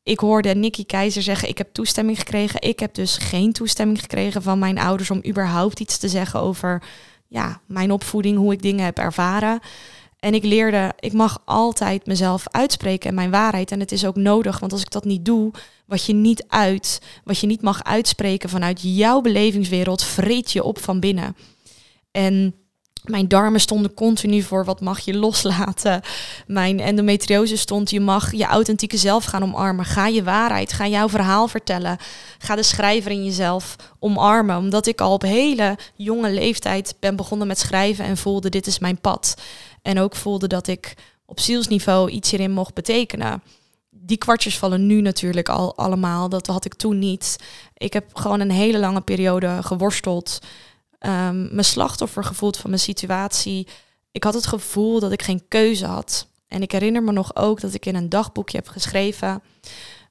ik 0.02 0.18
hoorde 0.18 0.54
Nicky 0.54 0.84
Keizer 0.84 1.22
zeggen, 1.22 1.48
ik 1.48 1.58
heb 1.58 1.72
toestemming 1.72 2.18
gekregen. 2.18 2.62
Ik 2.62 2.80
heb 2.80 2.94
dus 2.94 3.16
geen 3.16 3.52
toestemming 3.52 4.00
gekregen 4.00 4.42
van 4.42 4.58
mijn 4.58 4.78
ouders 4.78 5.10
om 5.10 5.24
überhaupt 5.26 5.80
iets 5.80 5.98
te 5.98 6.08
zeggen 6.08 6.40
over 6.40 6.82
ja, 7.28 7.60
mijn 7.66 7.90
opvoeding, 7.90 8.36
hoe 8.36 8.52
ik 8.52 8.62
dingen 8.62 8.84
heb 8.84 8.98
ervaren. 8.98 9.60
En 10.18 10.34
ik 10.34 10.44
leerde, 10.44 10.92
ik 10.98 11.12
mag 11.12 11.42
altijd 11.44 12.06
mezelf 12.06 12.44
uitspreken 12.50 13.08
en 13.08 13.14
mijn 13.14 13.30
waarheid. 13.30 13.70
En 13.70 13.80
het 13.80 13.92
is 13.92 14.06
ook 14.06 14.16
nodig, 14.16 14.58
want 14.58 14.72
als 14.72 14.80
ik 14.80 14.90
dat 14.90 15.04
niet 15.04 15.24
doe, 15.24 15.50
wat 15.86 16.04
je 16.04 16.12
niet 16.12 16.44
uit, 16.48 17.00
wat 17.24 17.38
je 17.38 17.46
niet 17.46 17.62
mag 17.62 17.84
uitspreken 17.84 18.48
vanuit 18.48 18.80
jouw 18.82 19.20
belevingswereld, 19.20 20.02
vreet 20.02 20.52
je 20.52 20.62
op 20.62 20.78
van 20.78 21.00
binnen. 21.00 21.36
En 22.10 22.54
mijn 23.02 23.28
darmen 23.28 23.60
stonden 23.60 23.94
continu 23.94 24.42
voor 24.42 24.64
wat 24.64 24.80
mag 24.80 25.00
je 25.00 25.14
loslaten. 25.14 26.00
Mijn 26.46 26.80
endometriose 26.80 27.56
stond 27.56 27.90
je 27.90 28.00
mag 28.00 28.32
je 28.32 28.44
authentieke 28.44 28.96
zelf 28.96 29.24
gaan 29.24 29.42
omarmen. 29.42 29.84
Ga 29.84 30.06
je 30.06 30.22
waarheid, 30.22 30.72
ga 30.72 30.86
jouw 30.86 31.08
verhaal 31.08 31.48
vertellen. 31.48 31.98
Ga 32.38 32.54
de 32.54 32.62
schrijver 32.62 33.10
in 33.10 33.24
jezelf 33.24 33.76
omarmen. 33.98 34.56
Omdat 34.56 34.86
ik 34.86 35.00
al 35.00 35.12
op 35.12 35.22
hele 35.22 35.78
jonge 35.94 36.30
leeftijd 36.30 36.94
ben 37.00 37.16
begonnen 37.16 37.46
met 37.46 37.58
schrijven 37.58 38.04
en 38.04 38.16
voelde 38.16 38.48
dit 38.48 38.66
is 38.66 38.78
mijn 38.78 39.00
pad. 39.00 39.34
En 39.82 39.98
ook 39.98 40.16
voelde 40.16 40.46
dat 40.46 40.66
ik 40.66 40.94
op 41.26 41.40
zielsniveau 41.40 42.10
iets 42.10 42.30
hierin 42.30 42.52
mocht 42.52 42.74
betekenen. 42.74 43.42
Die 43.90 44.18
kwartjes 44.18 44.58
vallen 44.58 44.86
nu 44.86 45.00
natuurlijk 45.00 45.48
al 45.48 45.76
allemaal. 45.76 46.28
Dat 46.28 46.46
had 46.46 46.64
ik 46.64 46.74
toen 46.74 46.98
niet. 46.98 47.36
Ik 47.76 47.92
heb 47.92 48.16
gewoon 48.16 48.40
een 48.40 48.50
hele 48.50 48.78
lange 48.78 49.00
periode 49.00 49.58
geworsteld 49.62 50.38
um, 51.06 51.48
me 51.54 51.62
slachtoffer 51.62 52.24
gevoeld 52.24 52.56
van 52.56 52.70
mijn 52.70 52.82
situatie. 52.82 53.68
ik 54.12 54.24
had 54.24 54.34
het 54.34 54.46
gevoel 54.46 55.00
dat 55.00 55.12
ik 55.12 55.22
geen 55.22 55.48
keuze 55.48 55.86
had. 55.86 56.26
En 56.48 56.62
ik 56.62 56.72
herinner 56.72 57.02
me 57.02 57.12
nog 57.12 57.36
ook 57.36 57.60
dat 57.60 57.74
ik 57.74 57.86
in 57.86 57.94
een 57.94 58.08
dagboekje 58.08 58.56
heb 58.56 58.68
geschreven. 58.68 59.42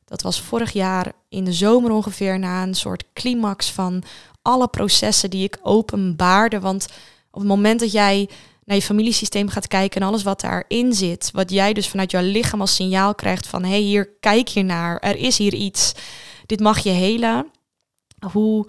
Dat 0.06 0.22
was 0.22 0.42
vorig 0.42 0.72
jaar 0.72 1.12
in 1.30 1.44
de 1.44 1.54
zomer 1.54 1.92
ongeveer 1.92 2.40
na 2.40 2.64
een 2.64 2.76
soort 2.76 3.04
climax 3.14 3.72
van 3.72 4.04
alle 4.42 4.68
processen 4.68 5.30
die 5.30 5.44
ik 5.44 5.60
openbaarde. 5.62 6.60
Want 6.60 6.88
op 7.32 7.40
het 7.40 7.50
moment 7.50 7.80
dat 7.80 7.92
jij 7.92 8.30
naar 8.64 8.76
je 8.76 8.82
familiesysteem 8.82 9.50
gaat 9.50 9.68
kijken 9.68 10.02
en 10.02 10.08
alles 10.08 10.24
wat 10.24 10.42
daarin 10.42 10.94
zit, 10.94 11.30
wat 11.34 11.52
jij 11.52 11.74
dus 11.74 11.88
vanuit 11.88 12.12
jouw 12.12 12.24
lichaam 12.24 12.62
als 12.62 12.76
signaal 12.76 13.16
krijgt 13.16 13.48
van 13.48 13.64
hé, 13.64 13.70
hey, 13.70 13.80
hier 13.80 14.10
kijk 14.20 14.48
je 14.48 14.64
naar, 14.64 15.00
er 15.00 15.16
is 15.16 15.38
hier 15.38 15.54
iets, 15.54 15.92
dit 16.46 16.60
mag 16.60 16.80
je 16.80 16.90
helen. 16.90 17.52
Hoe 18.32 18.68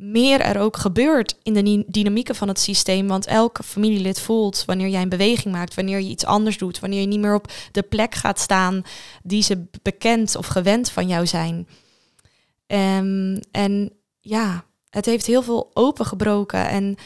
meer 0.00 0.40
er 0.40 0.60
ook 0.60 0.76
gebeurt 0.76 1.36
in 1.42 1.54
de 1.54 1.84
dynamieken 1.86 2.34
van 2.34 2.48
het 2.48 2.60
systeem. 2.60 3.08
Want 3.08 3.26
elke 3.26 3.62
familielid 3.62 4.20
voelt 4.20 4.64
wanneer 4.66 4.88
jij 4.88 5.02
een 5.02 5.08
beweging 5.08 5.54
maakt, 5.54 5.74
wanneer 5.74 6.00
je 6.00 6.08
iets 6.08 6.24
anders 6.24 6.58
doet, 6.58 6.78
wanneer 6.78 7.00
je 7.00 7.06
niet 7.06 7.20
meer 7.20 7.34
op 7.34 7.52
de 7.72 7.82
plek 7.82 8.14
gaat 8.14 8.40
staan 8.40 8.82
die 9.22 9.42
ze 9.42 9.64
bekend 9.82 10.36
of 10.36 10.46
gewend 10.46 10.90
van 10.90 11.08
jou 11.08 11.26
zijn. 11.26 11.68
Um, 12.66 13.40
en 13.50 13.92
ja, 14.20 14.64
het 14.90 15.04
heeft 15.04 15.26
heel 15.26 15.42
veel 15.42 15.70
opengebroken. 15.74 16.68
En 16.68 16.96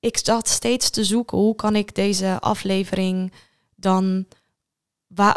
ik 0.00 0.18
zat 0.22 0.48
steeds 0.48 0.90
te 0.90 1.04
zoeken 1.04 1.38
hoe 1.38 1.54
kan 1.54 1.76
ik 1.76 1.94
deze 1.94 2.40
aflevering 2.40 3.32
dan. 3.74 4.26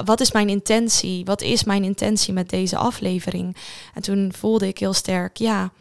wat 0.05 0.19
is 0.19 0.31
mijn 0.31 0.49
intentie? 0.49 1.25
Wat 1.25 1.41
is 1.41 1.63
mijn 1.63 1.83
intentie 1.83 2.33
met 2.33 2.49
deze 2.49 2.77
aflevering? 2.77 3.55
En 3.93 4.01
toen 4.01 4.33
voelde 4.33 4.67
ik 4.67 4.77
heel 4.77 4.93
sterk, 4.93 5.37
ja, 5.37 5.71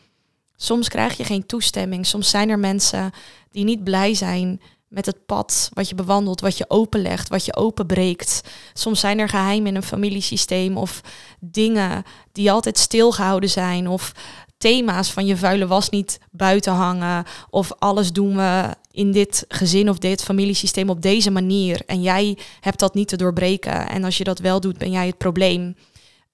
soms 0.62 0.88
krijg 0.88 1.16
je 1.16 1.24
geen 1.24 1.46
toestemming. 1.46 2.06
Soms 2.06 2.30
zijn 2.30 2.48
er 2.48 2.58
mensen 2.58 3.10
die 3.50 3.64
niet 3.64 3.84
blij 3.84 4.14
zijn 4.14 4.60
met 4.88 5.06
het 5.06 5.26
pad 5.26 5.70
wat 5.72 5.88
je 5.88 5.94
bewandelt, 5.94 6.40
wat 6.40 6.58
je 6.58 6.70
openlegt, 6.70 7.28
wat 7.28 7.44
je 7.44 7.56
openbreekt. 7.56 8.40
Soms 8.72 9.00
zijn 9.00 9.18
er 9.18 9.28
geheimen 9.28 9.68
in 9.68 9.76
een 9.76 9.82
familiesysteem 9.82 10.76
of 10.76 11.00
dingen 11.40 12.02
die 12.32 12.50
altijd 12.50 12.78
stilgehouden 12.78 13.50
zijn 13.50 13.88
of 13.88 14.12
thema's 14.58 15.10
van 15.10 15.26
je 15.26 15.36
vuile 15.36 15.66
was 15.66 15.88
niet 15.88 16.18
buiten 16.30 16.72
hangen 16.72 17.24
of 17.50 17.72
alles 17.78 18.12
doen 18.12 18.36
we 18.36 18.76
in 18.90 19.12
dit 19.12 19.44
gezin 19.48 19.88
of 19.88 19.98
dit 19.98 20.22
familiesysteem 20.22 20.90
op 20.90 21.02
deze 21.02 21.30
manier 21.30 21.82
en 21.86 22.02
jij 22.02 22.38
hebt 22.60 22.78
dat 22.78 22.94
niet 22.94 23.08
te 23.08 23.16
doorbreken 23.16 23.88
en 23.88 24.04
als 24.04 24.18
je 24.18 24.24
dat 24.24 24.38
wel 24.38 24.60
doet 24.60 24.78
ben 24.78 24.90
jij 24.90 25.06
het 25.06 25.18
probleem. 25.18 25.76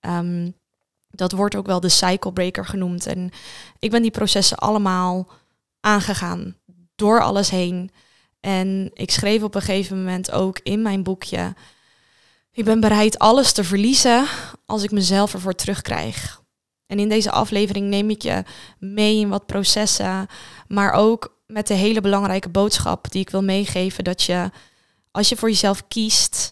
Um, 0.01 0.55
dat 1.19 1.33
wordt 1.33 1.55
ook 1.55 1.67
wel 1.67 1.81
de 1.81 1.89
cycle 1.89 2.33
breaker 2.33 2.67
genoemd. 2.67 3.07
En 3.07 3.31
ik 3.79 3.91
ben 3.91 4.03
die 4.03 4.11
processen 4.11 4.59
allemaal 4.59 5.29
aangegaan 5.81 6.57
door 6.95 7.23
alles 7.23 7.51
heen. 7.51 7.91
En 8.41 8.91
ik 8.95 9.11
schreef 9.11 9.43
op 9.43 9.55
een 9.55 9.63
gegeven 9.63 9.99
moment 9.99 10.31
ook 10.31 10.61
in 10.63 10.83
mijn 10.83 11.03
boekje: 11.03 11.55
Ik 12.53 12.65
ben 12.65 12.81
bereid 12.81 13.19
alles 13.19 13.53
te 13.53 13.65
verliezen 13.65 14.27
als 14.67 14.83
ik 14.83 14.91
mezelf 14.91 15.33
ervoor 15.33 15.55
terugkrijg. 15.55 16.43
En 16.87 16.99
in 16.99 17.09
deze 17.09 17.31
aflevering 17.31 17.89
neem 17.89 18.11
ik 18.11 18.23
je 18.23 18.45
mee 18.79 19.19
in 19.19 19.29
wat 19.29 19.47
processen, 19.47 20.27
maar 20.69 20.93
ook 20.93 21.37
met 21.47 21.67
de 21.67 21.75
hele 21.75 22.01
belangrijke 22.01 22.49
boodschap 22.49 23.11
die 23.11 23.21
ik 23.21 23.31
wil 23.31 23.43
meegeven: 23.43 24.05
dat 24.05 24.23
je, 24.23 24.51
als 25.11 25.29
je 25.29 25.37
voor 25.37 25.49
jezelf 25.49 25.89
kiest, 25.89 26.51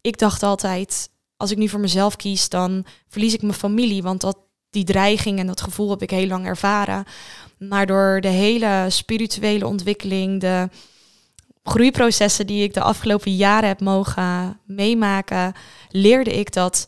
ik 0.00 0.18
dacht 0.18 0.42
altijd, 0.42 1.10
als 1.36 1.50
ik 1.50 1.58
nu 1.58 1.68
voor 1.68 1.80
mezelf 1.80 2.16
kies, 2.16 2.48
dan 2.48 2.84
verlies 3.08 3.34
ik 3.34 3.42
mijn 3.42 3.54
familie. 3.54 4.02
Want 4.02 4.20
dat, 4.20 4.38
die 4.70 4.84
dreiging 4.84 5.38
en 5.38 5.46
dat 5.46 5.60
gevoel 5.60 5.90
heb 5.90 6.02
ik 6.02 6.10
heel 6.10 6.26
lang 6.26 6.46
ervaren. 6.46 7.04
Maar 7.58 7.86
door 7.86 8.20
de 8.20 8.28
hele 8.28 8.86
spirituele 8.88 9.66
ontwikkeling, 9.66 10.40
de 10.40 10.68
groeiprocessen 11.62 12.46
die 12.46 12.62
ik 12.62 12.74
de 12.74 12.80
afgelopen 12.80 13.34
jaren 13.36 13.68
heb 13.68 13.80
mogen 13.80 14.60
meemaken, 14.66 15.52
leerde 15.88 16.38
ik 16.38 16.52
dat 16.52 16.86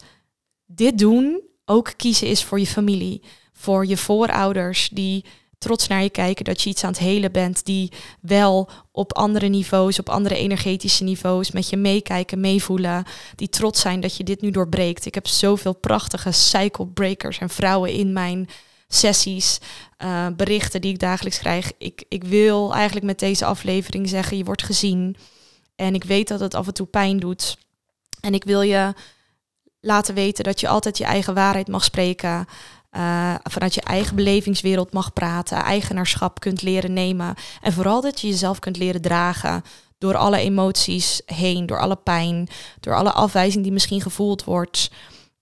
dit 0.67 0.99
doen 0.99 1.41
ook 1.65 1.93
kiezen 1.97 2.27
is 2.27 2.45
voor 2.45 2.59
je 2.59 2.67
familie, 2.67 3.23
voor 3.53 3.87
je 3.87 3.97
voorouders 3.97 4.89
die 4.89 5.25
trots 5.59 5.87
naar 5.87 6.03
je 6.03 6.11
kijken 6.11 6.45
dat 6.45 6.63
je 6.63 6.71
iets 6.71 6.85
aan 6.85 6.91
het 6.91 6.99
helen 6.99 7.33
bent, 7.33 7.65
die 7.65 7.93
wel 8.21 8.69
op 8.93 9.15
andere 9.15 9.47
niveaus, 9.47 9.99
op 9.99 10.09
andere 10.09 10.37
energetische 10.37 11.05
niveaus 11.05 11.51
met 11.51 11.69
je 11.69 11.77
meekijken, 11.77 12.41
meevoelen, 12.41 13.05
die 13.35 13.49
trots 13.49 13.81
zijn 13.81 14.01
dat 14.01 14.17
je 14.17 14.25
dit 14.25 14.41
nu 14.41 14.51
doorbreekt. 14.51 15.07
Ik 15.07 15.15
heb 15.15 15.27
zoveel 15.27 15.75
prachtige 15.75 16.31
cycle 16.31 16.87
breakers 16.87 17.39
en 17.39 17.51
vrouwen 17.51 17.93
in 17.93 18.13
mijn 18.13 18.49
sessies, 18.89 19.59
uh, 20.05 20.27
berichten 20.37 20.81
die 20.81 20.93
ik 20.93 20.99
dagelijks 20.99 21.39
krijg. 21.39 21.73
Ik, 21.79 22.05
ik 22.09 22.25
wil 22.25 22.75
eigenlijk 22.75 23.07
met 23.07 23.19
deze 23.19 23.45
aflevering 23.45 24.09
zeggen, 24.09 24.37
je 24.37 24.45
wordt 24.45 24.63
gezien. 24.63 25.17
En 25.77 25.95
ik 25.95 26.05
weet 26.05 26.29
dat 26.29 26.41
het 26.41 26.55
af 26.55 26.67
en 26.67 26.75
toe 26.75 26.87
pijn 26.87 27.19
doet. 27.19 27.59
En 28.21 28.35
ik 28.35 28.45
wil 28.45 28.63
je 28.63 28.95
laten 29.81 30.15
weten 30.15 30.45
dat 30.45 30.61
je 30.61 30.69
altijd 30.69 30.99
je 30.99 31.05
eigen 31.05 31.35
waarheid 31.35 31.69
mag 31.69 31.85
spreken. 31.85 32.47
Uh, 32.97 33.35
vanuit 33.43 33.75
je 33.75 33.81
eigen 33.81 34.17
belevingswereld 34.17 34.93
mag 34.93 35.13
praten, 35.13 35.57
eigenaarschap 35.57 36.41
kunt 36.41 36.63
leren 36.63 36.93
nemen. 36.93 37.35
En 37.61 37.73
vooral 37.73 38.01
dat 38.01 38.21
je 38.21 38.29
jezelf 38.29 38.59
kunt 38.59 38.77
leren 38.77 39.01
dragen 39.01 39.65
door 39.99 40.17
alle 40.17 40.39
emoties 40.39 41.21
heen, 41.27 41.67
door 41.67 41.81
alle 41.81 41.97
pijn, 41.97 42.49
door 42.81 42.95
alle 42.95 43.13
afwijzing 43.13 43.63
die 43.63 43.73
misschien 43.73 44.01
gevoeld 44.01 44.45
wordt. 44.45 44.91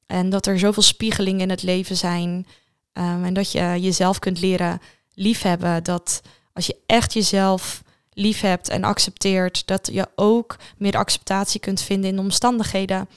En 0.07 0.31
dat 0.31 0.47
er 0.47 0.59
zoveel 0.59 0.83
spiegelingen 0.83 1.41
in 1.41 1.51
het 1.51 1.63
leven 1.63 1.97
zijn. 1.97 2.47
Um, 2.93 3.25
en 3.25 3.35
dat 3.35 3.53
je 3.53 3.77
jezelf 3.81 4.19
kunt 4.19 4.41
leren 4.41 4.81
liefhebben. 5.15 5.85
Dat 5.85 6.21
als 6.53 6.67
je 6.67 6.77
echt 6.87 7.13
jezelf 7.13 7.83
lief 8.13 8.41
hebt 8.41 8.69
en 8.69 8.85
accepteert, 8.85 9.67
dat 9.67 9.89
je 9.93 10.09
ook 10.15 10.57
meer 10.77 10.97
acceptatie 10.97 11.61
kunt 11.61 11.81
vinden 11.81 12.11
in 12.11 12.17
de 12.17 12.23
omstandigheden. 12.23 13.09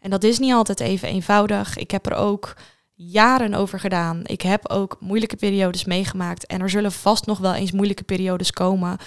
En 0.00 0.10
dat 0.10 0.24
is 0.24 0.38
niet 0.38 0.52
altijd 0.52 0.80
even 0.80 1.08
eenvoudig. 1.08 1.76
Ik 1.76 1.90
heb 1.90 2.06
er 2.06 2.14
ook 2.14 2.54
jaren 2.96 3.54
over 3.54 3.80
gedaan. 3.80 4.20
Ik 4.24 4.42
heb 4.42 4.68
ook 4.68 4.96
moeilijke 5.00 5.36
periodes 5.36 5.84
meegemaakt. 5.84 6.46
En 6.46 6.60
er 6.60 6.70
zullen 6.70 6.92
vast 6.92 7.26
nog 7.26 7.38
wel 7.38 7.54
eens 7.54 7.72
moeilijke 7.72 8.04
periodes 8.04 8.50
komen. 8.50 8.98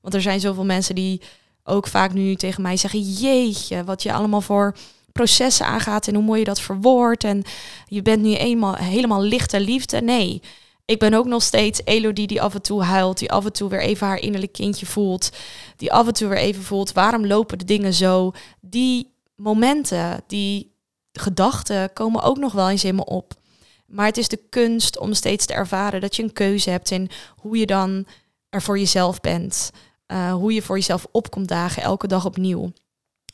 Want 0.00 0.14
er 0.14 0.22
zijn 0.22 0.40
zoveel 0.40 0.64
mensen 0.64 0.94
die 0.94 1.22
ook 1.64 1.86
vaak 1.86 2.12
nu 2.12 2.34
tegen 2.34 2.62
mij 2.62 2.76
zeggen: 2.76 3.00
Jeetje, 3.00 3.84
wat 3.84 4.02
je 4.02 4.12
allemaal 4.12 4.40
voor 4.40 4.76
processen 5.12 5.66
aangaat 5.66 6.08
en 6.08 6.14
hoe 6.14 6.24
mooi 6.24 6.38
je 6.38 6.44
dat 6.44 6.60
verwoordt. 6.60 7.24
En 7.24 7.42
je 7.86 8.02
bent 8.02 8.22
nu 8.22 8.34
eenmaal 8.34 8.74
helemaal 8.74 9.22
lichte 9.22 9.60
liefde. 9.60 10.00
Nee, 10.00 10.42
ik 10.84 10.98
ben 10.98 11.14
ook 11.14 11.26
nog 11.26 11.42
steeds 11.42 11.80
Elodie 11.84 12.26
die 12.26 12.42
af 12.42 12.54
en 12.54 12.62
toe 12.62 12.82
huilt, 12.82 13.18
die 13.18 13.32
af 13.32 13.44
en 13.44 13.52
toe 13.52 13.68
weer 13.68 13.82
even 13.82 14.06
haar 14.06 14.20
innerlijk 14.20 14.52
kindje 14.52 14.86
voelt, 14.86 15.30
die 15.76 15.92
af 15.92 16.06
en 16.06 16.12
toe 16.12 16.28
weer 16.28 16.38
even 16.38 16.62
voelt 16.62 16.92
waarom 16.92 17.26
lopen 17.26 17.58
de 17.58 17.64
dingen 17.64 17.94
zo. 17.94 18.32
Die 18.60 19.14
momenten, 19.36 20.20
die 20.26 20.76
gedachten 21.12 21.92
komen 21.92 22.22
ook 22.22 22.38
nog 22.38 22.52
wel 22.52 22.70
eens 22.70 22.84
in 22.84 22.94
me 22.94 23.04
op. 23.04 23.37
Maar 23.88 24.06
het 24.06 24.16
is 24.16 24.28
de 24.28 24.40
kunst 24.48 24.98
om 24.98 25.14
steeds 25.14 25.46
te 25.46 25.52
ervaren 25.52 26.00
dat 26.00 26.16
je 26.16 26.22
een 26.22 26.32
keuze 26.32 26.70
hebt 26.70 26.90
in 26.90 27.10
hoe 27.36 27.56
je 27.56 27.66
dan 27.66 28.06
er 28.48 28.62
voor 28.62 28.78
jezelf 28.78 29.20
bent. 29.20 29.70
Uh, 30.06 30.32
hoe 30.32 30.52
je 30.52 30.62
voor 30.62 30.76
jezelf 30.76 31.06
opkomt 31.10 31.48
dagen, 31.48 31.82
elke 31.82 32.06
dag 32.06 32.24
opnieuw. 32.24 32.72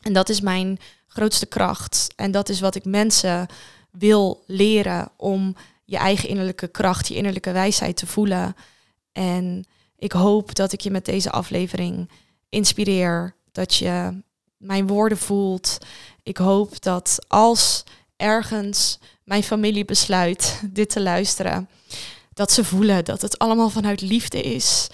En 0.01 0.13
dat 0.13 0.29
is 0.29 0.41
mijn 0.41 0.79
grootste 1.07 1.45
kracht. 1.45 2.07
En 2.15 2.31
dat 2.31 2.49
is 2.49 2.59
wat 2.59 2.75
ik 2.75 2.85
mensen 2.85 3.47
wil 3.91 4.43
leren 4.45 5.11
om 5.17 5.55
je 5.85 5.97
eigen 5.97 6.29
innerlijke 6.29 6.67
kracht, 6.67 7.07
je 7.07 7.15
innerlijke 7.15 7.51
wijsheid 7.51 7.97
te 7.97 8.07
voelen. 8.07 8.55
En 9.11 9.65
ik 9.97 10.11
hoop 10.11 10.55
dat 10.55 10.71
ik 10.71 10.81
je 10.81 10.91
met 10.91 11.05
deze 11.05 11.31
aflevering 11.31 12.09
inspireer, 12.49 13.35
dat 13.51 13.75
je 13.75 14.21
mijn 14.57 14.87
woorden 14.87 15.17
voelt. 15.17 15.77
Ik 16.23 16.37
hoop 16.37 16.81
dat 16.81 17.19
als 17.27 17.83
ergens 18.15 18.99
mijn 19.25 19.43
familie 19.43 19.85
besluit 19.85 20.61
dit 20.71 20.89
te 20.89 21.01
luisteren, 21.01 21.69
dat 22.33 22.51
ze 22.51 22.63
voelen 22.63 23.05
dat 23.05 23.21
het 23.21 23.39
allemaal 23.39 23.69
vanuit 23.69 24.01
liefde 24.01 24.41
is. 24.41 24.87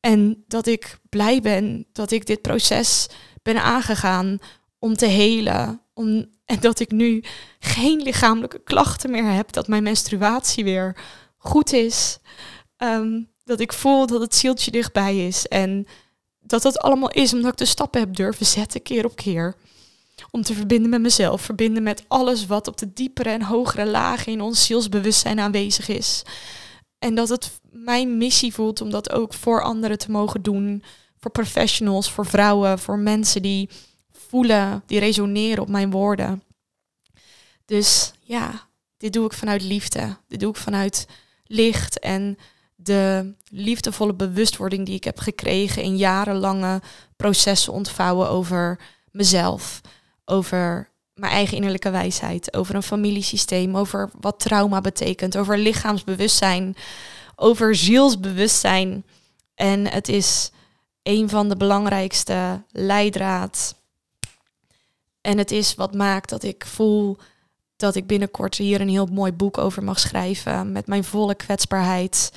En 0.00 0.44
dat 0.48 0.66
ik 0.66 0.98
blij 1.08 1.40
ben 1.40 1.86
dat 1.92 2.10
ik 2.10 2.26
dit 2.26 2.42
proces 2.42 3.06
ben 3.42 3.62
aangegaan 3.62 4.38
om 4.78 4.96
te 4.96 5.06
helen. 5.06 5.80
Om, 5.94 6.26
en 6.44 6.60
dat 6.60 6.80
ik 6.80 6.90
nu 6.90 7.22
geen 7.58 8.02
lichamelijke 8.02 8.62
klachten 8.64 9.10
meer 9.10 9.32
heb. 9.32 9.52
Dat 9.52 9.68
mijn 9.68 9.82
menstruatie 9.82 10.64
weer 10.64 10.96
goed 11.36 11.72
is. 11.72 12.18
Ehm, 12.76 13.22
dat 13.44 13.60
ik 13.60 13.72
voel 13.72 14.06
dat 14.06 14.20
het 14.20 14.34
zieltje 14.34 14.70
dichtbij 14.70 15.26
is. 15.26 15.46
En 15.46 15.86
dat 16.40 16.62
dat 16.62 16.78
allemaal 16.78 17.10
is 17.10 17.32
omdat 17.32 17.52
ik 17.52 17.58
de 17.58 17.64
stappen 17.64 18.00
heb 18.00 18.16
durven 18.16 18.46
zetten 18.46 18.82
keer 18.82 19.04
op 19.04 19.16
keer 19.16 19.56
om 20.34 20.42
te 20.42 20.54
verbinden 20.54 20.90
met 20.90 21.00
mezelf, 21.00 21.42
verbinden 21.42 21.82
met 21.82 22.04
alles 22.08 22.46
wat 22.46 22.68
op 22.68 22.76
de 22.76 22.92
diepere 22.92 23.28
en 23.28 23.42
hogere 23.42 23.86
lagen 23.86 24.32
in 24.32 24.40
ons 24.40 24.66
zielsbewustzijn 24.66 25.40
aanwezig 25.40 25.88
is. 25.88 26.22
En 26.98 27.14
dat 27.14 27.28
het 27.28 27.60
mijn 27.70 28.18
missie 28.18 28.54
voelt 28.54 28.80
om 28.80 28.90
dat 28.90 29.10
ook 29.10 29.34
voor 29.34 29.62
anderen 29.62 29.98
te 29.98 30.10
mogen 30.10 30.42
doen, 30.42 30.82
voor 31.18 31.30
professionals, 31.30 32.10
voor 32.10 32.26
vrouwen, 32.26 32.78
voor 32.78 32.98
mensen 32.98 33.42
die 33.42 33.68
voelen, 34.12 34.82
die 34.86 34.98
resoneren 34.98 35.62
op 35.62 35.68
mijn 35.68 35.90
woorden. 35.90 36.42
Dus 37.64 38.12
ja, 38.20 38.68
dit 38.96 39.12
doe 39.12 39.26
ik 39.26 39.32
vanuit 39.32 39.62
liefde. 39.62 40.16
Dit 40.28 40.40
doe 40.40 40.50
ik 40.50 40.56
vanuit 40.56 41.06
licht 41.44 41.98
en 41.98 42.38
de 42.74 43.34
liefdevolle 43.48 44.14
bewustwording 44.14 44.86
die 44.86 44.94
ik 44.94 45.04
heb 45.04 45.18
gekregen 45.18 45.82
in 45.82 45.96
jarenlange 45.96 46.82
processen 47.16 47.72
ontvouwen 47.72 48.28
over 48.28 48.80
mezelf, 49.10 49.80
over 50.24 50.90
mijn 51.14 51.32
eigen 51.32 51.56
innerlijke 51.56 51.90
wijsheid, 51.90 52.54
over 52.54 52.74
een 52.74 52.82
familiesysteem, 52.82 53.76
over 53.76 54.10
wat 54.20 54.40
trauma 54.40 54.80
betekent, 54.80 55.36
over 55.36 55.58
lichaamsbewustzijn, 55.58 56.76
over 57.36 57.74
zielsbewustzijn. 57.74 59.04
En 59.54 59.88
het 59.88 60.08
is 60.08 60.50
een 61.02 61.28
van 61.28 61.48
de 61.48 61.56
belangrijkste 61.56 62.62
leidraad. 62.70 63.74
En 65.20 65.38
het 65.38 65.50
is 65.50 65.74
wat 65.74 65.94
maakt 65.94 66.28
dat 66.28 66.42
ik 66.42 66.66
voel 66.66 67.16
dat 67.76 67.94
ik 67.94 68.06
binnenkort 68.06 68.54
hier 68.54 68.80
een 68.80 68.88
heel 68.88 69.06
mooi 69.06 69.32
boek 69.32 69.58
over 69.58 69.84
mag 69.84 69.98
schrijven. 69.98 70.72
Met 70.72 70.86
mijn 70.86 71.04
volle 71.04 71.34
kwetsbaarheid. 71.34 72.32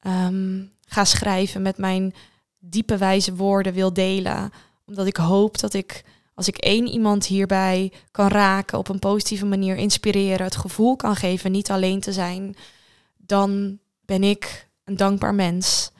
Ehm, 0.00 0.64
ga 0.86 1.04
schrijven 1.04 1.62
met 1.62 1.78
mijn 1.78 2.14
diepe 2.58 2.96
wijze 2.96 3.34
woorden 3.34 3.72
wil 3.72 3.92
delen. 3.92 4.50
Omdat 4.86 5.06
ik 5.06 5.16
hoop 5.16 5.58
dat 5.58 5.74
ik, 5.74 6.04
als 6.36 6.48
ik 6.48 6.56
één 6.56 6.86
iemand 6.86 7.26
hierbij 7.26 7.92
kan 8.10 8.28
raken, 8.28 8.78
op 8.78 8.88
een 8.88 8.98
positieve 8.98 9.46
manier 9.46 9.76
inspireren, 9.76 10.46
het 10.46 10.56
gevoel 10.56 10.96
kan 10.96 11.16
geven 11.16 11.52
niet 11.52 11.70
alleen 11.70 12.00
te 12.00 12.12
zijn, 12.12 12.56
dan 13.16 13.78
ben 14.04 14.24
ik 14.24 14.68
een 14.84 14.96
dankbaar 14.96 15.34
mens. 15.34 15.90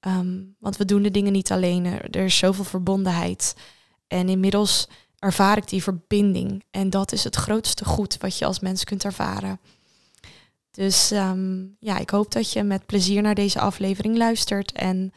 Ehm, 0.00 0.40
want 0.58 0.76
we 0.76 0.84
doen 0.84 1.02
de 1.02 1.10
dingen 1.10 1.32
niet 1.32 1.52
alleen. 1.52 1.84
Er, 1.86 2.24
is 2.24 2.38
zoveel 2.38 2.64
verbondenheid. 2.64 3.54
En 4.06 4.28
inmiddels 4.28 4.88
ervaar 5.18 5.56
ik 5.56 5.68
die 5.68 5.82
verbinding. 5.82 6.64
En 6.70 6.90
dat 6.90 7.12
is 7.12 7.24
het 7.24 7.36
grootste 7.36 7.84
goed 7.84 8.16
wat 8.20 8.38
je 8.38 8.44
als 8.44 8.60
mens 8.60 8.84
kunt 8.84 9.04
ervaren. 9.04 9.60
Dus 10.70 11.10
ehm, 11.10 11.64
ja, 11.78 11.98
ik 11.98 12.10
hoop 12.10 12.32
dat 12.32 12.52
je 12.52 12.62
met 12.62 12.86
plezier 12.86 13.22
naar 13.22 13.34
deze 13.34 13.60
aflevering 13.60 14.16
luistert. 14.16 14.72
En 14.72 15.12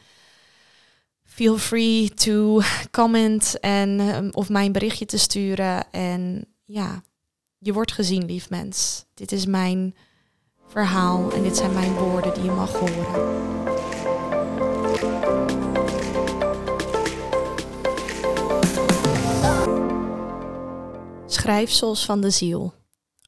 feel 1.36 1.58
free 1.58 2.08
to 2.14 2.60
comment 2.90 3.60
en 3.60 4.00
um, 4.00 4.30
of 4.32 4.48
mijn 4.48 4.72
berichtje 4.72 5.06
te 5.06 5.18
sturen. 5.18 5.92
En 5.92 6.46
ja, 6.64 7.02
je 7.58 7.72
wordt 7.72 7.92
gezien, 7.92 8.24
lief 8.24 8.50
mens. 8.50 9.04
Dit 9.14 9.32
is 9.32 9.46
mijn 9.46 9.94
verhaal 10.66 11.32
en 11.32 11.42
dit 11.42 11.56
zijn 11.56 11.72
mijn 11.72 11.94
woorden 11.94 12.34
die 12.34 12.42
je 12.42 12.50
mag 12.50 12.72
horen. 12.72 13.44
Schrijfsels 21.26 22.04
van 22.04 22.20
de 22.20 22.30
ziel 22.30 22.74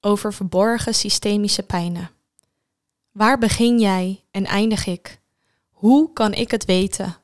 over 0.00 0.34
verborgen 0.34 0.94
systemische 0.94 1.62
pijnen. 1.62 2.10
Waar 3.12 3.38
begin 3.38 3.78
jij 3.78 4.24
en 4.30 4.44
eindig 4.44 4.86
ik? 4.86 5.20
Hoe 5.70 6.12
kan 6.12 6.32
ik 6.32 6.50
het 6.50 6.64
weten 6.64 7.16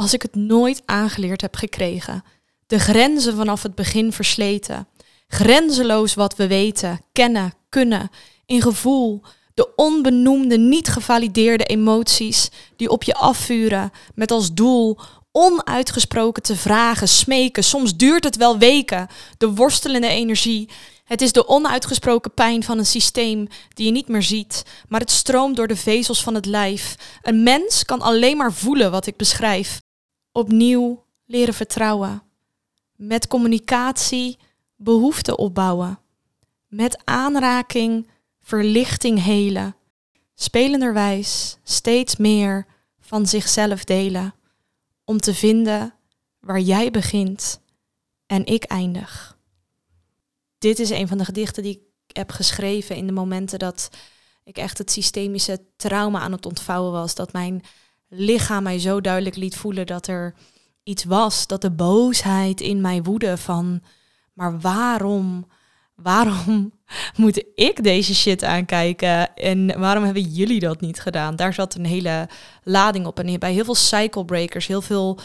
als 0.00 0.14
ik 0.14 0.22
het 0.22 0.34
nooit 0.34 0.82
aangeleerd 0.84 1.40
heb 1.40 1.54
gekregen? 1.54 2.24
De 2.66 2.78
grenzen 2.78 3.36
vanaf 3.36 3.62
het 3.62 3.74
begin 3.74 4.12
versleten. 4.12 4.88
Grenzeloos 5.28 6.14
wat 6.14 6.36
we 6.36 6.46
weten, 6.46 7.00
kennen, 7.12 7.54
kunnen, 7.68 8.10
in 8.46 8.62
gevoel, 8.62 9.22
de 9.54 9.74
onbenoemde, 9.76 10.58
niet 10.58 10.88
gevalideerde 10.88 11.64
emoties 11.64 12.50
die 12.76 12.90
op 12.90 13.02
je 13.02 13.14
afvuren 13.14 13.90
met 14.14 14.30
als 14.30 14.54
doel 14.54 14.98
onuitgesproken 15.32 16.42
te 16.42 16.56
vragen, 16.56 17.08
smeken. 17.08 17.64
Soms 17.64 17.96
duurt 17.96 18.24
het 18.24 18.36
wel 18.36 18.58
weken. 18.58 19.06
De 19.38 19.54
worstelende 19.54 20.08
energie. 20.08 20.68
Het 21.04 21.22
is 21.22 21.32
de 21.32 21.48
onuitgesproken 21.48 22.34
pijn 22.34 22.62
van 22.62 22.78
een 22.78 22.86
systeem 22.86 23.48
die 23.74 23.86
je 23.86 23.92
niet 23.92 24.08
meer 24.08 24.22
ziet, 24.22 24.62
maar 24.88 25.00
het 25.00 25.10
stroomt 25.10 25.56
door 25.56 25.68
de 25.68 25.76
vezels 25.76 26.22
van 26.22 26.34
het 26.34 26.46
lijf. 26.46 26.94
Een 27.22 27.42
mens 27.42 27.84
kan 27.84 28.00
alleen 28.00 28.36
maar 28.36 28.52
voelen 28.52 28.90
wat 28.90 29.06
ik 29.06 29.16
beschrijf. 29.16 29.80
Opnieuw 30.32 31.04
leren 31.24 31.54
vertrouwen. 31.54 32.22
Met 32.96 33.26
communicatie 33.26 34.38
behoefte 34.76 35.36
opbouwen. 35.36 35.98
Met 36.66 37.00
aanraking 37.04 38.08
verlichting 38.40 39.22
helen. 39.22 39.76
Spelenderwijs 40.34 41.58
steeds 41.62 42.16
meer 42.16 42.66
van 43.00 43.26
zichzelf 43.26 43.84
delen 43.84 44.34
om 45.04 45.18
te 45.18 45.34
vinden 45.34 45.94
waar 46.40 46.60
jij 46.60 46.90
begint 46.90 47.60
en 48.26 48.46
ik 48.46 48.64
eindig. 48.64 49.38
Dit 50.58 50.78
is 50.78 50.90
een 50.90 51.08
van 51.08 51.18
de 51.18 51.24
gedichten 51.24 51.62
die 51.62 51.88
ik 52.06 52.16
heb 52.16 52.30
geschreven 52.30 52.96
in 52.96 53.06
de 53.06 53.12
momenten 53.12 53.58
dat 53.58 53.90
ik 54.44 54.56
echt 54.56 54.78
het 54.78 54.90
systemische 54.90 55.60
trauma 55.76 56.20
aan 56.20 56.32
het 56.32 56.46
ontvouwen 56.46 56.92
was. 56.92 57.14
Dat 57.14 57.32
mijn 57.32 57.62
lichaam 58.10 58.62
mij 58.62 58.78
zo 58.78 59.00
duidelijk 59.00 59.36
liet 59.36 59.56
voelen 59.56 59.86
dat 59.86 60.06
er 60.06 60.34
iets 60.82 61.04
was, 61.04 61.46
dat 61.46 61.60
de 61.62 61.70
boosheid 61.70 62.60
in 62.60 62.80
mij 62.80 63.02
woedde 63.02 63.36
van, 63.36 63.82
maar 64.32 64.60
waarom, 64.60 65.46
waarom 65.94 66.72
moet 67.16 67.44
ik 67.54 67.82
deze 67.82 68.14
shit 68.14 68.44
aankijken? 68.44 69.34
En 69.34 69.78
waarom 69.78 70.04
hebben 70.04 70.22
jullie 70.22 70.60
dat 70.60 70.80
niet 70.80 71.00
gedaan? 71.00 71.36
Daar 71.36 71.54
zat 71.54 71.74
een 71.74 71.86
hele 71.86 72.28
lading 72.62 73.06
op. 73.06 73.18
En 73.18 73.38
bij 73.38 73.52
heel 73.52 73.64
veel 73.64 73.74
cycle 73.74 74.24
breakers, 74.24 74.66
heel 74.66 74.82
veel 74.82 75.18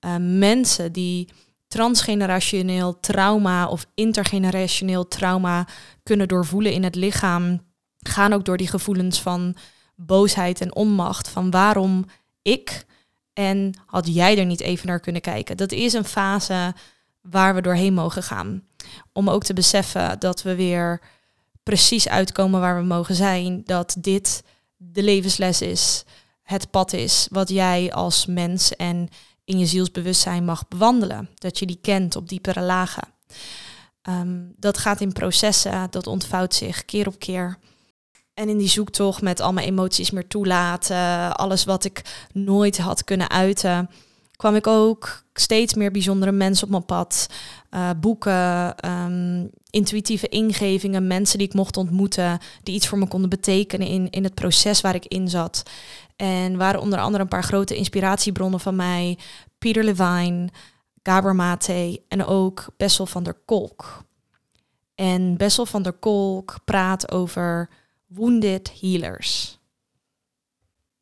uh, 0.00 0.14
mensen 0.18 0.92
die 0.92 1.28
transgenerationeel 1.68 3.00
trauma 3.00 3.68
of 3.68 3.86
intergenerationeel 3.94 5.08
trauma 5.08 5.66
kunnen 6.02 6.28
doorvoelen 6.28 6.72
in 6.72 6.84
het 6.84 6.94
lichaam, 6.94 7.60
gaan 7.98 8.32
ook 8.32 8.44
door 8.44 8.56
die 8.56 8.68
gevoelens 8.68 9.20
van 9.20 9.56
boosheid 9.94 10.60
en 10.60 10.74
onmacht. 10.74 11.28
Van 11.28 11.50
waarom 11.50 12.04
ik 12.46 12.86
en 13.32 13.74
had 13.86 14.14
jij 14.14 14.38
er 14.38 14.44
niet 14.44 14.60
even 14.60 14.86
naar 14.86 15.00
kunnen 15.00 15.22
kijken? 15.22 15.56
Dat 15.56 15.72
is 15.72 15.92
een 15.92 16.04
fase 16.04 16.74
waar 17.20 17.54
we 17.54 17.60
doorheen 17.60 17.94
mogen 17.94 18.22
gaan. 18.22 18.62
Om 19.12 19.30
ook 19.30 19.44
te 19.44 19.54
beseffen 19.54 20.18
dat 20.18 20.42
we 20.42 20.54
weer 20.54 21.00
precies 21.62 22.08
uitkomen 22.08 22.60
waar 22.60 22.76
we 22.76 22.86
mogen 22.86 23.14
zijn. 23.14 23.62
Dat 23.64 23.96
dit 23.98 24.42
de 24.76 25.02
levensles 25.02 25.60
is, 25.60 26.04
het 26.42 26.70
pad 26.70 26.92
is 26.92 27.26
wat 27.30 27.48
jij 27.48 27.92
als 27.92 28.26
mens 28.26 28.76
en 28.76 29.08
in 29.44 29.58
je 29.58 29.66
zielsbewustzijn 29.66 30.44
mag 30.44 30.68
bewandelen. 30.68 31.28
Dat 31.34 31.58
je 31.58 31.66
die 31.66 31.78
kent 31.82 32.16
op 32.16 32.28
diepere 32.28 32.60
lagen. 32.60 33.08
Ehm, 34.02 34.44
dat 34.56 34.78
gaat 34.78 35.00
in 35.00 35.12
processen, 35.12 35.90
dat 35.90 36.06
ontvouwt 36.06 36.54
zich 36.54 36.84
keer 36.84 37.06
op 37.06 37.18
keer. 37.18 37.58
En 38.36 38.48
in 38.48 38.58
die 38.58 38.68
zoektocht 38.68 39.22
met 39.22 39.40
al 39.40 39.52
mijn 39.52 39.66
emoties 39.66 40.10
meer 40.10 40.26
toelaten, 40.26 41.36
alles 41.36 41.64
wat 41.64 41.84
ik 41.84 42.26
nooit 42.32 42.78
had 42.78 43.04
kunnen 43.04 43.30
uiten, 43.30 43.90
kwam 44.36 44.54
ik 44.54 44.66
ook 44.66 45.22
steeds 45.32 45.74
meer 45.74 45.90
bijzondere 45.90 46.32
mensen 46.32 46.64
op 46.64 46.70
mijn 46.70 46.84
pad. 46.84 47.26
Uh, 47.70 47.90
boeken, 48.00 48.74
um, 48.90 49.50
intuïtieve 49.70 50.28
ingevingen, 50.28 51.06
mensen 51.06 51.38
die 51.38 51.46
ik 51.46 51.54
mocht 51.54 51.76
ontmoeten, 51.76 52.38
die 52.62 52.74
iets 52.74 52.88
voor 52.88 52.98
me 52.98 53.08
konden 53.08 53.30
betekenen 53.30 53.86
in, 53.86 54.10
in 54.10 54.24
het 54.24 54.34
proces 54.34 54.80
waar 54.80 54.94
ik 54.94 55.06
in 55.06 55.28
zat. 55.28 55.62
En 56.16 56.56
waren 56.56 56.80
onder 56.80 56.98
andere 56.98 57.22
een 57.22 57.28
paar 57.28 57.44
grote 57.44 57.76
inspiratiebronnen 57.76 58.60
van 58.60 58.76
mij. 58.76 59.18
Peter 59.58 59.84
Levine, 59.84 60.48
Gabor 61.02 61.34
Mate 61.34 62.02
en 62.08 62.24
ook 62.24 62.66
Bessel 62.76 63.06
van 63.06 63.22
der 63.22 63.36
Kolk. 63.44 64.04
En 64.94 65.36
Bessel 65.36 65.66
van 65.66 65.82
der 65.82 65.92
Kolk 65.92 66.54
praat 66.64 67.12
over 67.12 67.68
wounded 68.06 68.72
healers. 68.80 69.58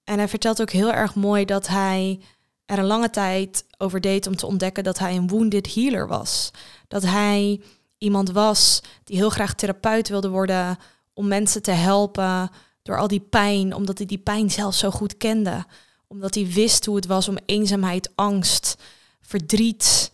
En 0.04 0.18
hij 0.18 0.28
vertelt 0.28 0.60
ook 0.60 0.70
heel 0.70 0.92
erg 0.92 1.14
mooi 1.14 1.44
dat 1.44 1.66
hij 1.66 2.20
er 2.66 2.78
een 2.78 2.84
lange 2.84 3.10
tijd 3.10 3.64
over 3.78 4.00
deed 4.00 4.26
om 4.26 4.36
te 4.36 4.46
ontdekken 4.46 4.84
dat 4.84 4.98
hij 4.98 5.16
een 5.16 5.28
wounded 5.28 5.74
healer 5.74 6.06
was. 6.08 6.50
Dat 6.88 7.02
hij 7.02 7.60
iemand 7.98 8.30
was 8.30 8.82
die 9.04 9.16
heel 9.16 9.30
graag 9.30 9.54
therapeut 9.54 10.08
wilde 10.08 10.28
worden 10.28 10.78
om 11.12 11.28
mensen 11.28 11.62
te 11.62 11.70
helpen 11.70 12.50
door 12.82 12.98
al 12.98 13.08
die 13.08 13.20
pijn, 13.20 13.74
omdat 13.74 13.98
hij 13.98 14.06
die 14.06 14.18
pijn 14.18 14.50
zelf 14.50 14.74
zo 14.74 14.90
goed 14.90 15.16
kende. 15.16 15.64
Omdat 16.06 16.34
hij 16.34 16.46
wist 16.46 16.86
hoe 16.86 16.96
het 16.96 17.06
was 17.06 17.28
om 17.28 17.38
eenzaamheid, 17.46 18.10
angst, 18.14 18.76
verdriet 19.20 20.12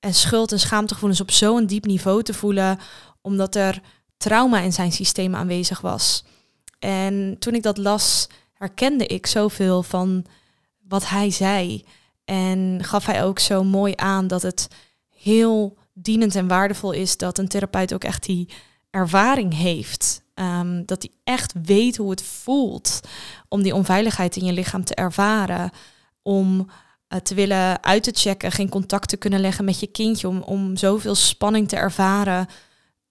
en 0.00 0.14
schuld- 0.14 0.52
en 0.52 0.60
schaamtegevoelens 0.60 1.20
op 1.20 1.30
zo'n 1.30 1.66
diep 1.66 1.84
niveau 1.84 2.22
te 2.22 2.34
voelen, 2.34 2.78
omdat 3.20 3.54
er 3.54 3.82
trauma 4.20 4.60
in 4.60 4.72
zijn 4.72 4.92
systeem 4.92 5.34
aanwezig 5.34 5.80
was. 5.80 6.24
En 6.78 7.36
toen 7.38 7.54
ik 7.54 7.62
dat 7.62 7.76
las, 7.76 8.28
herkende 8.52 9.06
ik 9.06 9.26
zoveel 9.26 9.82
van 9.82 10.24
wat 10.88 11.08
hij 11.08 11.30
zei. 11.30 11.84
En 12.24 12.78
gaf 12.82 13.06
hij 13.06 13.24
ook 13.24 13.38
zo 13.38 13.64
mooi 13.64 13.92
aan 13.96 14.26
dat 14.26 14.42
het 14.42 14.68
heel 15.16 15.76
dienend 15.92 16.34
en 16.34 16.48
waardevol 16.48 16.92
is 16.92 17.16
dat 17.16 17.38
een 17.38 17.48
therapeut 17.48 17.94
ook 17.94 18.04
echt 18.04 18.24
die 18.24 18.48
ervaring 18.90 19.56
heeft. 19.56 20.22
Ehm, 20.34 20.82
dat 20.84 21.02
hij 21.02 21.34
echt 21.34 21.52
weet 21.62 21.96
hoe 21.96 22.10
het 22.10 22.22
voelt 22.22 23.00
om 23.48 23.62
die 23.62 23.74
onveiligheid 23.74 24.36
in 24.36 24.44
je 24.44 24.52
lichaam 24.52 24.84
te 24.84 24.94
ervaren. 24.94 25.70
Om 26.22 26.58
uh, 27.08 27.18
te 27.18 27.34
willen 27.34 27.82
uit 27.82 28.02
te 28.02 28.12
checken, 28.14 28.52
geen 28.52 28.68
contact 28.68 29.08
te 29.08 29.16
kunnen 29.16 29.40
leggen 29.40 29.64
met 29.64 29.80
je 29.80 29.86
kindje. 29.86 30.28
Om, 30.28 30.42
om 30.42 30.76
zoveel 30.76 31.14
spanning 31.14 31.68
te 31.68 31.76
ervaren 31.76 32.46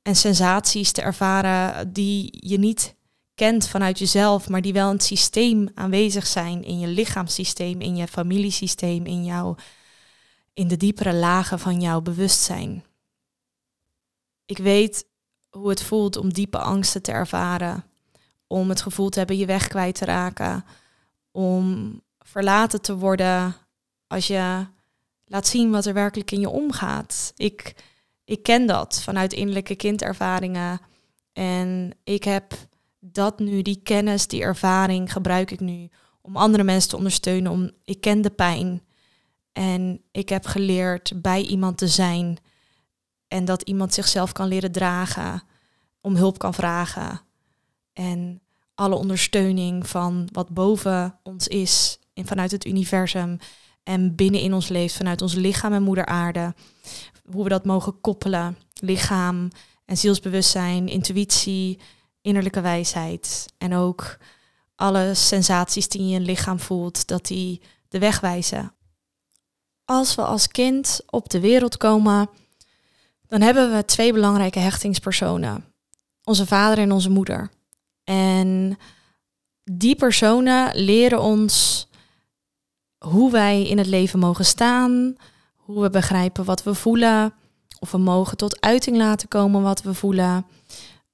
en 0.01 0.15
sensaties 0.15 0.91
te 0.91 1.01
ervaren 1.01 1.93
die 1.93 2.38
je 2.47 2.59
niet 2.59 2.95
kent 3.35 3.67
vanuit 3.67 3.99
jezelf, 3.99 4.49
maar 4.49 4.62
die 4.62 4.73
wel 4.73 4.88
in 4.88 4.95
het 4.95 5.03
systeem 5.03 5.69
aanwezig 5.73 6.27
zijn, 6.27 6.63
in 6.63 6.79
je 6.79 6.88
lichaamssysteem, 6.88 7.81
in 7.81 7.95
je 7.95 8.07
familiesysteem, 8.07 9.05
in 9.05 9.25
jouw, 9.25 9.55
in 10.53 10.67
de 10.67 10.77
diepere 10.77 11.13
lagen 11.13 11.59
van 11.59 11.81
jouw 11.81 12.01
bewustzijn. 12.01 12.83
Ik 14.45 14.57
weet 14.57 15.05
hoe 15.49 15.69
het 15.69 15.83
voelt 15.83 16.17
om 16.17 16.33
diepe 16.33 16.57
angsten 16.57 17.01
te 17.01 17.12
ervaren, 17.12 17.83
om 18.47 18.69
het 18.69 18.81
gevoel 18.81 19.09
te 19.09 19.17
hebben 19.17 19.38
je 19.38 19.45
weg 19.45 19.67
kwijt 19.67 19.95
te 19.95 20.05
raken, 20.05 20.65
om 21.31 22.01
verlaten 22.19 22.81
te 22.81 22.95
worden 22.95 23.55
als 24.07 24.27
je 24.27 24.65
laat 25.25 25.47
zien 25.47 25.71
wat 25.71 25.85
er 25.85 25.93
werkelijk 25.93 26.31
in 26.31 26.39
je 26.39 26.49
omgaat. 26.49 27.33
Ik, 27.35 27.75
ik 28.29 28.43
ken 28.43 28.65
dat 28.65 29.01
vanuit 29.01 29.33
innerlijke 29.33 29.75
kindervaringen. 29.75 30.79
En 31.33 31.91
ik 32.03 32.23
heb 32.23 32.53
dat 32.99 33.39
nu, 33.39 33.61
die 33.61 33.81
kennis, 33.83 34.27
die 34.27 34.41
ervaring 34.41 35.11
gebruik 35.11 35.51
ik 35.51 35.59
nu 35.59 35.89
om 36.21 36.35
andere 36.35 36.63
mensen 36.63 36.89
te 36.89 36.95
ondersteunen. 36.95 37.51
Om, 37.51 37.71
ik 37.85 38.01
ken 38.01 38.21
de 38.21 38.29
pijn. 38.29 38.81
En 39.51 40.01
ik 40.11 40.29
heb 40.29 40.45
geleerd 40.45 41.21
bij 41.21 41.41
iemand 41.41 41.77
te 41.77 41.87
zijn. 41.87 42.37
En 43.27 43.45
dat 43.45 43.61
iemand 43.61 43.93
zichzelf 43.93 44.31
kan 44.31 44.47
leren 44.47 44.71
dragen. 44.71 45.43
Om 46.01 46.15
hulp 46.15 46.37
kan 46.37 46.53
vragen. 46.53 47.21
En 47.93 48.41
alle 48.75 48.95
ondersteuning 48.95 49.87
van 49.87 50.29
wat 50.31 50.49
boven 50.49 51.19
ons 51.23 51.47
is. 51.47 51.99
En 52.13 52.25
vanuit 52.25 52.51
het 52.51 52.65
universum. 52.65 53.37
En 53.83 54.15
binnen 54.15 54.41
in 54.41 54.53
ons 54.53 54.67
leeft. 54.67 54.95
Vanuit 54.95 55.21
ons 55.21 55.33
lichaam 55.33 55.73
en 55.73 55.83
moeder 55.83 56.05
aarde. 56.05 56.53
Hoe 57.31 57.43
we 57.43 57.49
dat 57.49 57.65
mogen 57.65 58.01
koppelen. 58.01 58.57
Lichaam 58.73 59.49
en 59.85 59.97
zielsbewustzijn, 59.97 60.87
intuïtie 60.87 61.79
innerlijke 62.21 62.61
wijsheid 62.61 63.45
en 63.57 63.73
ook 63.73 64.17
alle 64.75 65.13
sensaties 65.13 65.87
die 65.87 66.01
je 66.01 66.07
in 66.07 66.13
je 66.13 66.25
lichaam 66.25 66.59
voelt, 66.59 67.07
dat 67.07 67.25
die 67.25 67.61
de 67.87 67.99
weg 67.99 68.19
wijzen. 68.19 68.73
Als 69.85 70.15
we 70.15 70.21
als 70.21 70.47
kind 70.47 71.01
op 71.05 71.29
de 71.29 71.39
wereld 71.39 71.77
komen, 71.77 72.29
dan 73.27 73.41
hebben 73.41 73.75
we 73.75 73.85
twee 73.85 74.13
belangrijke 74.13 74.59
hechtingspersonen. 74.59 75.65
Onze 76.23 76.45
vader 76.45 76.77
en 76.77 76.91
onze 76.91 77.09
moeder. 77.09 77.51
En 78.03 78.77
die 79.63 79.95
personen 79.95 80.71
leren 80.75 81.21
ons 81.21 81.87
hoe 82.97 83.31
wij 83.31 83.67
in 83.67 83.77
het 83.77 83.87
leven 83.87 84.19
mogen 84.19 84.45
staan, 84.45 85.15
hoe 85.73 85.82
we 85.82 85.89
begrijpen 85.89 86.45
wat 86.45 86.63
we 86.63 86.73
voelen, 86.73 87.34
of 87.79 87.91
we 87.91 87.97
mogen 87.97 88.38
tot 88.38 88.62
uiting 88.62 88.97
laten 88.97 89.27
komen 89.27 89.62
wat 89.62 89.82
we 89.82 89.93
voelen. 89.93 90.45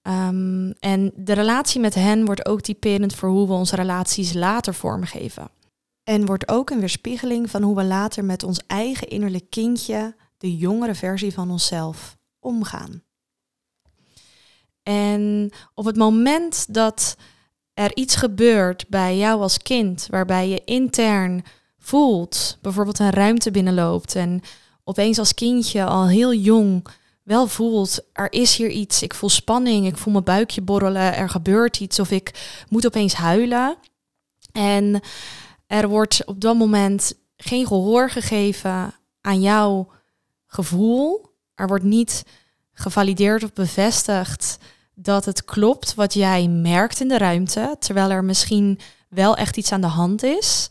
Ehm, 0.02 0.72
en 0.80 1.12
de 1.16 1.34
relatie 1.34 1.82
met 1.82 1.94
hen 1.94 2.26
wordt 2.26 2.46
ook 2.46 2.62
typerend 2.62 3.16
voor 3.16 3.30
hoe 3.30 3.48
we 3.48 3.54
onze 3.54 3.76
relaties 3.76 4.34
later 4.34 4.74
vormgeven. 4.74 5.50
En 6.04 6.26
wordt 6.26 6.48
ook 6.48 6.70
een 6.70 6.80
weerspiegeling 6.80 7.50
van 7.50 7.62
hoe 7.62 7.76
we 7.76 7.84
later 7.84 8.26
met 8.26 8.44
ons 8.44 8.62
eigen 8.68 9.08
innerlijk 9.08 9.50
kindje, 9.50 10.16
de 10.38 10.58
jongere 10.58 10.96
versie 10.96 11.34
van 11.34 11.52
onszelf, 11.52 12.18
omgaan. 12.40 13.04
En 14.84 15.52
op 15.74 15.86
het 15.86 15.96
moment 15.96 16.74
dat 16.74 17.18
er 17.74 17.96
iets 17.96 18.16
gebeurt 18.16 18.90
bij 18.90 19.18
jou 19.18 19.42
als 19.42 19.58
kind, 19.58 20.08
waarbij 20.10 20.50
je 20.50 20.62
intern 20.66 21.44
voelt, 21.86 22.58
bijvoorbeeld 22.62 23.00
een 23.00 23.10
ruimte 23.10 23.52
binnenloopt 23.52 24.16
en 24.16 24.42
opeens 24.84 25.20
als 25.20 25.34
kindje 25.34 25.86
al 25.86 26.08
heel 26.08 26.34
jong 26.34 26.88
wel 27.24 27.48
voelt, 27.48 28.00
er 28.14 28.32
is 28.32 28.56
hier 28.56 28.70
iets, 28.70 29.02
ik 29.02 29.14
voel 29.14 29.30
spanning, 29.30 29.86
ik 29.86 29.98
voel 29.98 30.14
mijn 30.14 30.26
buikje 30.26 30.62
borrelen, 30.62 31.16
er 31.16 31.30
gebeurt 31.30 31.80
iets 31.80 32.00
of 32.00 32.12
ik 32.12 32.64
moet 32.70 32.86
opeens 32.86 33.14
huilen. 33.14 33.78
En 34.52 35.02
er 35.68 35.88
wordt 35.88 36.26
op 36.26 36.42
dat 36.42 36.56
moment 36.56 37.14
geen 37.38 37.68
gehoor 37.68 38.10
gegeven 38.10 38.94
aan 39.22 39.42
jouw 39.42 39.92
gevoel. 40.46 41.34
Er 41.56 41.68
wordt 41.68 41.84
niet 41.84 42.24
gevalideerd 42.74 43.44
of 43.44 43.54
bevestigd 43.54 44.58
dat 44.94 45.26
het 45.26 45.46
klopt 45.46 45.96
wat 45.96 46.14
jij 46.14 46.48
merkt 46.48 47.02
in 47.02 47.08
de 47.08 47.18
ruimte, 47.18 47.76
terwijl 47.80 48.10
er 48.10 48.24
misschien 48.24 48.80
wel 49.10 49.36
echt 49.36 49.58
iets 49.58 49.72
aan 49.72 49.82
de 49.82 49.88
hand 49.88 50.24
is. 50.24 50.70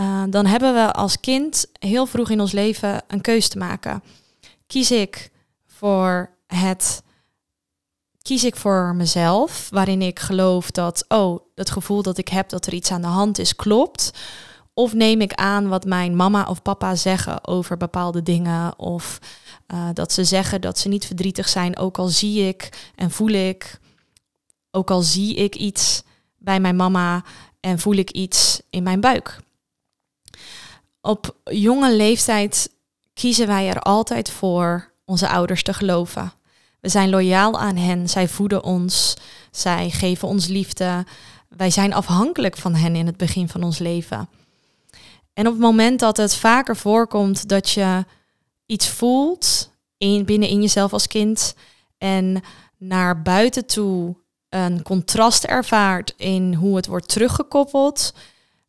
Uh, 0.00 0.22
dan 0.28 0.46
hebben 0.46 0.74
we 0.74 0.92
als 0.92 1.20
kind 1.20 1.66
heel 1.78 2.06
vroeg 2.06 2.30
in 2.30 2.40
ons 2.40 2.52
leven 2.52 3.02
een 3.08 3.20
keus 3.20 3.48
te 3.48 3.58
maken. 3.58 4.02
Kies 4.66 4.90
ik 4.90 5.30
voor 5.66 6.30
het 6.46 7.02
kies 8.22 8.44
ik 8.44 8.56
voor 8.56 8.94
mezelf, 8.94 9.68
waarin 9.70 10.02
ik 10.02 10.20
geloof 10.20 10.70
dat, 10.70 11.04
oh, 11.08 11.40
het 11.54 11.70
gevoel 11.70 12.02
dat 12.02 12.18
ik 12.18 12.28
heb 12.28 12.48
dat 12.48 12.66
er 12.66 12.72
iets 12.72 12.90
aan 12.90 13.00
de 13.00 13.06
hand 13.06 13.38
is, 13.38 13.56
klopt. 13.56 14.10
Of 14.74 14.92
neem 14.92 15.20
ik 15.20 15.32
aan 15.32 15.68
wat 15.68 15.84
mijn 15.84 16.16
mama 16.16 16.44
of 16.44 16.62
papa 16.62 16.94
zeggen 16.94 17.46
over 17.46 17.76
bepaalde 17.76 18.22
dingen. 18.22 18.78
Of 18.78 19.18
uh, 19.74 19.88
dat 19.92 20.12
ze 20.12 20.24
zeggen 20.24 20.60
dat 20.60 20.78
ze 20.78 20.88
niet 20.88 21.06
verdrietig 21.06 21.48
zijn, 21.48 21.76
ook 21.78 21.98
al 21.98 22.08
zie 22.08 22.48
ik 22.48 22.90
en 22.94 23.10
voel 23.10 23.28
ik, 23.28 23.80
ook 24.70 24.90
al 24.90 25.02
zie 25.02 25.34
ik 25.34 25.54
iets 25.54 26.02
bij 26.38 26.60
mijn 26.60 26.76
mama 26.76 27.24
en 27.60 27.78
voel 27.78 27.94
ik 27.94 28.10
iets 28.10 28.60
in 28.70 28.82
mijn 28.82 29.00
buik. 29.00 29.40
Op 31.02 31.36
jonge 31.44 31.94
leeftijd 31.96 32.70
kiezen 33.14 33.46
wij 33.46 33.68
er 33.68 33.80
altijd 33.80 34.30
voor 34.30 34.92
onze 35.04 35.28
ouders 35.28 35.62
te 35.62 35.74
geloven. 35.74 36.32
We 36.80 36.88
zijn 36.88 37.10
loyaal 37.10 37.58
aan 37.58 37.76
hen, 37.76 38.08
zij 38.08 38.28
voeden 38.28 38.64
ons, 38.64 39.16
zij 39.50 39.90
geven 39.90 40.28
ons 40.28 40.46
liefde. 40.46 41.04
Wij 41.48 41.70
zijn 41.70 41.92
afhankelijk 41.92 42.56
van 42.56 42.74
hen 42.74 42.96
in 42.96 43.06
het 43.06 43.16
begin 43.16 43.48
van 43.48 43.62
ons 43.62 43.78
leven. 43.78 44.28
En 45.32 45.46
op 45.46 45.52
het 45.52 45.62
moment 45.62 46.00
dat 46.00 46.16
het 46.16 46.34
vaker 46.34 46.76
voorkomt 46.76 47.48
dat 47.48 47.70
je 47.70 48.04
iets 48.66 48.88
voelt 48.88 49.70
in, 49.96 50.24
binnen 50.24 50.48
in 50.48 50.60
jezelf 50.60 50.92
als 50.92 51.06
kind 51.06 51.54
en 51.98 52.42
naar 52.78 53.22
buiten 53.22 53.66
toe 53.66 54.16
een 54.48 54.82
contrast 54.82 55.44
ervaart 55.44 56.14
in 56.16 56.54
hoe 56.54 56.76
het 56.76 56.86
wordt 56.86 57.08
teruggekoppeld, 57.08 58.12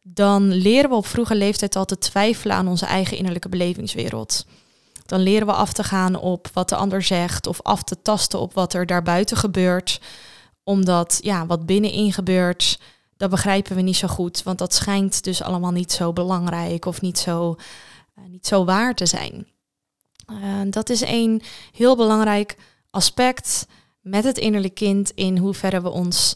dan 0.03 0.53
leren 0.53 0.89
we 0.89 0.95
op 0.95 1.05
vroege 1.05 1.35
leeftijd 1.35 1.75
al 1.75 1.85
te 1.85 1.97
twijfelen 1.97 2.55
aan 2.55 2.67
onze 2.67 2.85
eigen 2.85 3.17
innerlijke 3.17 3.49
belevingswereld. 3.49 4.45
Dan 5.05 5.19
leren 5.19 5.47
we 5.47 5.53
af 5.53 5.73
te 5.73 5.83
gaan 5.83 6.15
op 6.15 6.49
wat 6.53 6.69
de 6.69 6.75
ander 6.75 7.01
zegt 7.01 7.47
of 7.47 7.61
af 7.61 7.83
te 7.83 8.01
tasten 8.01 8.39
op 8.39 8.53
wat 8.53 8.73
er 8.73 8.85
daarbuiten 8.85 9.37
gebeurt. 9.37 10.01
Omdat 10.63 11.19
ja, 11.21 11.45
wat 11.45 11.65
binnenin 11.65 12.13
gebeurt, 12.13 12.79
dat 13.17 13.29
begrijpen 13.29 13.75
we 13.75 13.81
niet 13.81 13.95
zo 13.95 14.07
goed. 14.07 14.43
Want 14.43 14.57
dat 14.57 14.73
schijnt 14.73 15.23
dus 15.23 15.41
allemaal 15.41 15.71
niet 15.71 15.91
zo 15.91 16.13
belangrijk 16.13 16.85
of 16.85 17.01
niet 17.01 17.19
zo, 17.19 17.55
uh, 18.17 18.25
niet 18.27 18.47
zo 18.47 18.65
waar 18.65 18.95
te 18.95 19.05
zijn. 19.05 19.47
Uh, 20.31 20.61
dat 20.69 20.89
is 20.89 21.01
een 21.01 21.41
heel 21.71 21.95
belangrijk 21.95 22.57
aspect 22.89 23.65
met 24.01 24.23
het 24.23 24.37
innerlijk 24.37 24.75
kind 24.75 25.11
in 25.11 25.37
hoeverre 25.37 25.81
we 25.81 25.89
ons 25.89 26.35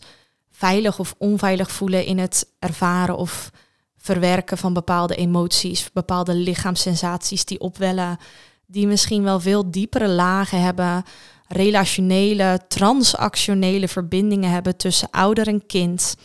veilig 0.57 0.99
of 0.99 1.15
onveilig 1.17 1.71
voelen 1.71 2.05
in 2.05 2.17
het 2.17 2.47
ervaren 2.59 3.17
of 3.17 3.51
verwerken 3.97 4.57
van 4.57 4.73
bepaalde 4.73 5.15
emoties, 5.15 5.91
bepaalde 5.91 6.33
lichaamssensaties 6.33 7.45
die 7.45 7.59
opwellen 7.59 8.17
die 8.65 8.87
misschien 8.87 9.23
wel 9.23 9.39
veel 9.39 9.71
diepere 9.71 10.07
lagen 10.07 10.61
hebben, 10.61 11.03
relationele, 11.47 12.59
transactionele 12.67 13.87
verbindingen 13.87 14.51
hebben 14.51 14.77
tussen 14.77 15.09
ouder 15.11 15.47
en 15.47 15.65
kind, 15.65 16.15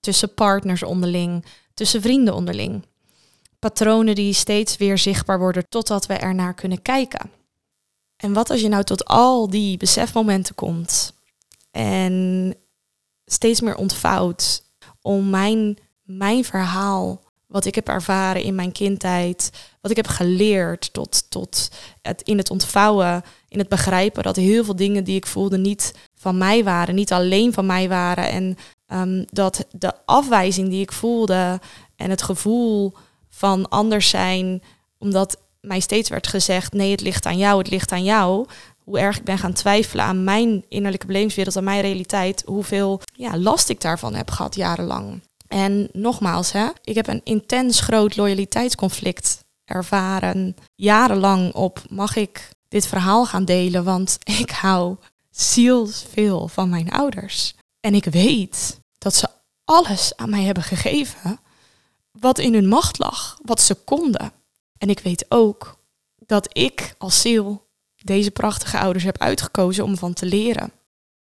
tussen 0.00 0.34
partners 0.34 0.82
onderling, 0.82 1.44
tussen 1.74 2.02
vrienden 2.02 2.34
onderling. 2.34 2.84
Patronen 3.58 4.14
die 4.14 4.32
steeds 4.32 4.76
weer 4.76 4.98
zichtbaar 4.98 5.38
worden 5.38 5.68
totdat 5.68 6.06
we 6.06 6.14
ernaar 6.14 6.54
kunnen 6.54 6.82
kijken. 6.82 7.30
En 8.16 8.32
wat 8.32 8.50
als 8.50 8.60
je 8.60 8.68
nou 8.68 8.84
tot 8.84 9.04
al 9.04 9.50
die 9.50 9.76
besefmomenten 9.76 10.54
komt 10.54 11.12
en 11.70 12.54
steeds 13.32 13.60
meer 13.60 13.76
ontvouwt 13.76 14.62
om 15.00 15.30
mijn, 15.30 15.78
mijn 16.02 16.44
verhaal 16.44 17.20
wat 17.48 17.64
ik 17.64 17.74
heb 17.74 17.88
ervaren 17.88 18.42
in 18.42 18.54
mijn 18.54 18.72
kindheid, 18.72 19.50
wat 19.80 19.90
ik 19.90 19.96
heb 19.96 20.06
geleerd 20.06 20.92
tot, 20.92 21.30
tot 21.30 21.70
het, 22.02 22.22
in 22.22 22.38
het 22.38 22.50
ontvouwen, 22.50 23.22
in 23.48 23.58
het 23.58 23.68
begrijpen 23.68 24.22
dat 24.22 24.36
heel 24.36 24.64
veel 24.64 24.76
dingen 24.76 25.04
die 25.04 25.16
ik 25.16 25.26
voelde 25.26 25.58
niet 25.58 25.94
van 26.14 26.38
mij 26.38 26.64
waren, 26.64 26.94
niet 26.94 27.12
alleen 27.12 27.52
van 27.52 27.66
mij 27.66 27.88
waren. 27.88 28.28
En 28.30 28.56
um, 28.92 29.24
dat 29.32 29.66
de 29.70 29.92
afwijzing 30.04 30.68
die 30.68 30.80
ik 30.80 30.92
voelde 30.92 31.60
en 31.96 32.10
het 32.10 32.22
gevoel 32.22 32.92
van 33.28 33.68
anders 33.68 34.08
zijn, 34.08 34.62
omdat 34.98 35.38
mij 35.60 35.80
steeds 35.80 36.08
werd 36.08 36.26
gezegd, 36.26 36.72
nee, 36.72 36.90
het 36.90 37.00
ligt 37.00 37.26
aan 37.26 37.38
jou, 37.38 37.58
het 37.58 37.70
ligt 37.70 37.92
aan 37.92 38.04
jou. 38.04 38.46
Hoe 38.88 38.98
erg 38.98 39.16
ik 39.16 39.24
ben 39.24 39.38
gaan 39.38 39.52
twijfelen 39.52 40.04
aan 40.04 40.24
mijn 40.24 40.64
innerlijke 40.68 41.06
belevingswereld, 41.06 41.56
aan 41.56 41.64
mijn 41.64 41.80
realiteit, 41.80 42.42
hoeveel 42.46 43.00
ja, 43.12 43.38
last 43.38 43.68
ik 43.68 43.80
daarvan 43.80 44.14
heb 44.14 44.30
gehad 44.30 44.54
jarenlang. 44.54 45.20
En 45.48 45.88
nogmaals, 45.92 46.52
hè, 46.52 46.68
ik 46.82 46.94
heb 46.94 47.06
een 47.06 47.20
intens 47.24 47.80
groot 47.80 48.16
loyaliteitsconflict 48.16 49.44
ervaren. 49.64 50.56
Jarenlang 50.74 51.54
op 51.54 51.82
mag 51.90 52.16
ik 52.16 52.50
dit 52.68 52.86
verhaal 52.86 53.26
gaan 53.26 53.44
delen, 53.44 53.84
want 53.84 54.18
ik 54.42 54.50
hou 54.50 54.96
zielsveel 55.30 56.48
van 56.48 56.68
mijn 56.68 56.90
ouders. 56.90 57.54
En 57.80 57.94
ik 57.94 58.04
weet 58.04 58.80
dat 58.98 59.14
ze 59.14 59.28
alles 59.64 60.16
aan 60.16 60.30
mij 60.30 60.42
hebben 60.42 60.62
gegeven 60.62 61.40
wat 62.10 62.38
in 62.38 62.54
hun 62.54 62.68
macht 62.68 62.98
lag, 62.98 63.38
wat 63.44 63.60
ze 63.60 63.74
konden. 63.74 64.32
En 64.78 64.90
ik 64.90 64.98
weet 64.98 65.24
ook 65.28 65.78
dat 66.26 66.48
ik 66.56 66.94
als 66.98 67.20
ziel 67.20 67.66
deze 68.08 68.30
prachtige 68.30 68.78
ouders 68.78 69.04
heb 69.04 69.18
uitgekozen 69.18 69.84
om 69.84 69.96
van 69.96 70.12
te 70.12 70.26
leren. 70.26 70.72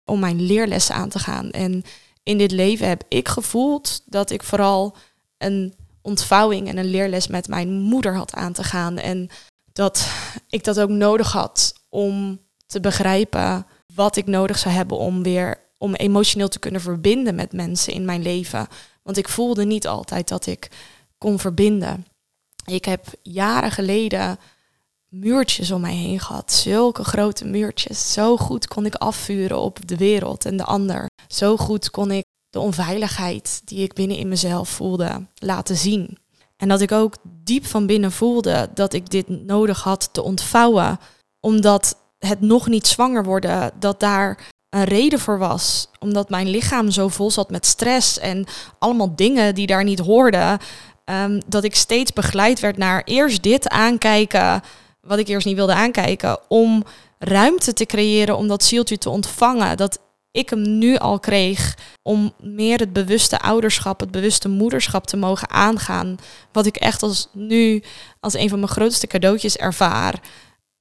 Om 0.05 0.19
mijn 0.19 0.41
leerlessen 0.41 0.95
aan 0.95 1.09
te 1.09 1.19
gaan. 1.19 1.51
En 1.51 1.83
in 2.23 2.37
dit 2.37 2.51
leven 2.51 2.87
heb 2.87 3.03
ik 3.07 3.27
gevoeld 3.27 4.01
dat 4.05 4.29
ik 4.29 4.43
vooral 4.43 4.95
een 5.37 5.73
ontvouwing 6.01 6.67
en 6.67 6.77
een 6.77 6.89
leerles 6.89 7.27
met 7.27 7.47
mijn 7.47 7.71
moeder 7.71 8.15
had 8.15 8.33
aan 8.33 8.53
te 8.53 8.63
gaan. 8.63 8.97
En 8.97 9.29
dat 9.73 10.09
ik 10.49 10.63
dat 10.63 10.79
ook 10.79 10.89
nodig 10.89 11.31
had 11.31 11.73
om 11.89 12.39
te 12.65 12.79
begrijpen 12.79 13.65
wat 13.93 14.15
ik 14.15 14.25
nodig 14.25 14.57
zou 14.57 14.75
hebben 14.75 14.97
om 14.97 15.23
weer 15.23 15.67
om 15.77 15.93
emotioneel 15.93 16.47
te 16.49 16.59
kunnen 16.59 16.81
verbinden 16.81 17.35
met 17.35 17.53
mensen 17.53 17.93
in 17.93 18.05
mijn 18.05 18.21
leven. 18.21 18.67
Want 19.03 19.17
ik 19.17 19.29
voelde 19.29 19.65
niet 19.65 19.87
altijd 19.87 20.27
dat 20.27 20.45
ik 20.45 20.69
kon 21.17 21.39
verbinden. 21.39 22.05
Ik 22.65 22.85
heb 22.85 23.05
jaren 23.21 23.71
geleden 23.71 24.39
muurtjes 25.09 25.71
om 25.71 25.81
mij 25.81 25.95
heen 25.95 26.19
gehad. 26.19 26.51
Zulke 26.51 27.03
grote 27.03 27.45
muurtjes. 27.45 28.13
Zo 28.13 28.37
goed 28.37 28.67
kon 28.67 28.85
ik 28.85 28.95
afvuren 28.95 29.59
op 29.59 29.87
de 29.87 29.97
wereld 29.97 30.45
en 30.45 30.57
de 30.57 30.63
ander. 30.63 31.09
Zo 31.27 31.57
goed 31.57 31.89
kon 31.89 32.11
ik 32.11 32.25
de 32.49 32.59
onveiligheid 32.59 33.61
die 33.65 33.83
ik 33.83 33.93
binnen 33.93 34.17
in 34.17 34.27
mezelf 34.27 34.69
voelde 34.69 35.27
laten 35.35 35.75
zien. 35.75 36.17
En 36.57 36.67
dat 36.67 36.81
ik 36.81 36.91
ook 36.91 37.15
diep 37.23 37.65
van 37.65 37.85
binnen 37.85 38.11
voelde 38.11 38.69
dat 38.73 38.93
ik 38.93 39.09
dit 39.09 39.29
nodig 39.29 39.83
had 39.83 40.09
te 40.11 40.21
ontvouwen, 40.21 40.99
omdat 41.39 41.97
het 42.19 42.41
nog 42.41 42.67
niet 42.67 42.87
zwanger 42.87 43.23
worden, 43.23 43.71
dat 43.79 43.99
daar 43.99 44.47
een 44.69 44.83
reden 44.83 45.19
voor 45.19 45.37
was. 45.37 45.87
Omdat 45.99 46.29
mijn 46.29 46.47
lichaam 46.47 46.91
zo 46.91 47.07
vol 47.07 47.31
zat 47.31 47.49
met 47.49 47.65
stress 47.65 48.19
en 48.19 48.45
allemaal 48.79 49.15
dingen 49.15 49.55
die 49.55 49.67
daar 49.67 49.83
niet 49.83 49.99
hoorden. 49.99 50.59
Ehm, 51.05 51.41
dat 51.47 51.63
ik 51.63 51.75
steeds 51.75 52.13
begeleid 52.13 52.59
werd 52.59 52.77
naar 52.77 53.01
eerst 53.03 53.43
dit 53.43 53.69
aankijken, 53.69 54.61
wat 55.09 55.19
ik 55.19 55.27
eerst 55.27 55.45
niet 55.45 55.55
wilde 55.55 55.73
aankijken, 55.73 56.39
om 56.47 56.83
ruimte 57.17 57.73
te 57.73 57.85
creëren 57.85 58.37
om 58.37 58.47
dat 58.47 58.63
zieltje 58.63 58.97
te 58.97 59.09
ontvangen. 59.09 59.77
Dat 59.77 59.99
ik 60.31 60.49
hem 60.49 60.77
nu 60.77 60.97
al 60.97 61.19
kreeg 61.19 61.77
om 62.01 62.33
meer 62.41 62.79
het 62.79 62.93
bewuste 62.93 63.39
ouderschap, 63.39 63.99
het 63.99 64.11
bewuste 64.11 64.49
moederschap 64.49 65.07
te 65.07 65.17
mogen 65.17 65.49
aangaan. 65.49 66.17
Wat 66.51 66.65
ik 66.65 66.75
echt 66.75 67.03
als 67.03 67.27
nu 67.33 67.83
als 68.19 68.33
een 68.33 68.49
van 68.49 68.59
mijn 68.59 68.71
grootste 68.71 69.07
cadeautjes 69.07 69.57
ervaar. 69.57 70.21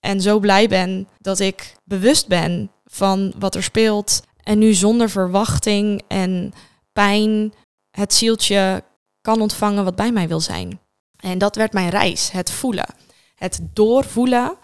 En 0.01 0.21
zo 0.21 0.38
blij 0.38 0.69
ben 0.69 1.09
dat 1.19 1.38
ik 1.38 1.75
bewust 1.85 2.27
ben 2.27 2.71
van 2.85 3.33
wat 3.38 3.55
er 3.55 3.62
speelt. 3.62 4.23
En 4.43 4.59
nu 4.59 4.75
zonder 4.75 5.11
verwachting 5.11 6.03
en 6.09 6.53
pijn 6.93 7.53
het 7.91 8.14
zieltje 8.14 8.85
kan 9.21 9.41
ontvangen 9.41 9.85
wat 9.85 9.97
bij 9.97 10.12
mij 10.12 10.29
wil 10.29 10.41
zijn. 10.41 10.81
En 11.17 11.38
dat 11.38 11.57
werd 11.57 11.73
mijn 11.73 11.88
reis, 11.88 12.31
het 12.31 12.51
voelen. 12.51 13.07
Het 13.38 13.61
doorvoelen 13.72 14.57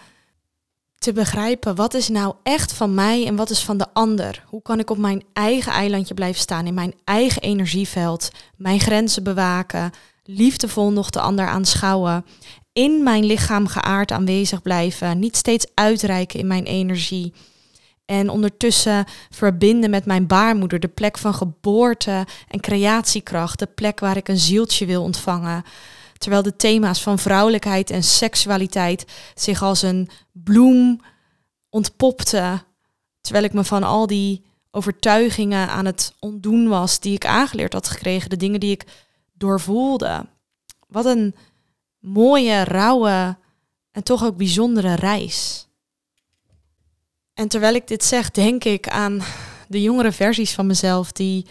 te 0.98 1.12
begrijpen 1.12 1.74
wat 1.74 1.94
is 1.94 2.08
nou 2.08 2.34
echt 2.42 2.72
van 2.72 2.94
mij 2.94 3.26
en 3.26 3.37
wat 3.37 3.50
is 3.50 3.64
van 3.64 3.76
de 3.76 3.87
ander. 3.92 4.44
Hoe 4.46 4.62
kan 4.62 4.78
ik 4.78 4.90
op 4.90 4.98
mijn 4.98 5.22
eigen 5.32 5.72
eilandje 5.72 6.14
blijven 6.14 6.40
staan, 6.40 6.66
in 6.66 6.74
mijn 6.74 6.94
eigen 7.04 7.42
energieveld, 7.42 8.30
mijn 8.56 8.80
grenzen 8.80 9.22
bewaken, 9.22 9.90
liefdevol 10.24 10.92
nog 10.92 11.10
de 11.10 11.20
ander 11.20 11.46
aanschouwen, 11.46 12.24
in 12.72 13.02
mijn 13.02 13.24
lichaam 13.24 13.66
geaard 13.66 14.12
aanwezig 14.12 14.62
blijven, 14.62 15.18
niet 15.18 15.37
steeds 15.37 15.66
uitreiken 15.74 16.38
in 16.38 16.46
mijn 16.46 16.64
energie. 16.64 17.32
En 18.04 18.28
ondertussen 18.28 19.04
verbinden 19.30 19.90
met 19.90 20.04
mijn 20.06 20.26
baarmoeder, 20.26 20.80
de 20.80 20.88
plek 20.88 21.18
van 21.18 21.34
geboorte 21.34 22.26
en 22.48 22.60
creatiekracht, 22.60 23.58
de 23.58 23.66
plek 23.66 24.00
waar 24.00 24.16
ik 24.16 24.28
een 24.28 24.38
zieltje 24.38 24.87
wil 24.87 25.02
ontvangen. 25.02 25.64
Terwijl 26.24 26.44
de 26.44 26.56
thema's 26.56 27.02
van 27.02 27.18
vrouwelijkheid 27.18 27.90
en 27.90 28.02
seksualiteit 28.02 29.04
zich 29.34 29.62
als 29.62 29.82
een 29.82 30.08
bloem 30.32 31.00
ontpopten. 31.68 32.62
Terwijl 33.20 33.44
ik 33.44 33.52
me 33.52 33.64
van 33.64 33.82
al 33.82 34.06
die 34.06 34.44
overtuigingen 34.70 35.68
aan 35.68 35.84
het 35.84 36.14
ontdoen 36.18 36.68
was 36.68 37.00
die 37.00 37.14
ik 37.14 37.26
aangeleerd 37.26 37.72
had 37.72 37.88
gekregen, 37.88 38.30
de 38.30 38.37
dingen 38.37 38.60
die 38.60 38.70
ik 38.70 38.84
doorvoelde. 39.32 40.26
Wat 40.88 41.04
een 41.04 41.34
mooie, 41.98 42.64
rauwe 42.64 43.37
en 43.90 44.02
toch 44.02 44.24
ook 44.24 44.37
bijzondere 44.37 44.94
reis. 44.94 45.66
En 47.34 47.48
terwijl 47.48 47.74
ik 47.74 47.88
dit 47.88 48.04
zeg, 48.04 48.30
denk 48.30 48.64
ik 48.64 48.88
aan 48.88 49.22
de 49.68 49.82
jongere 49.82 50.12
versies 50.12 50.54
van 50.54 50.66
mezelf 50.66 51.12
die 51.12 51.46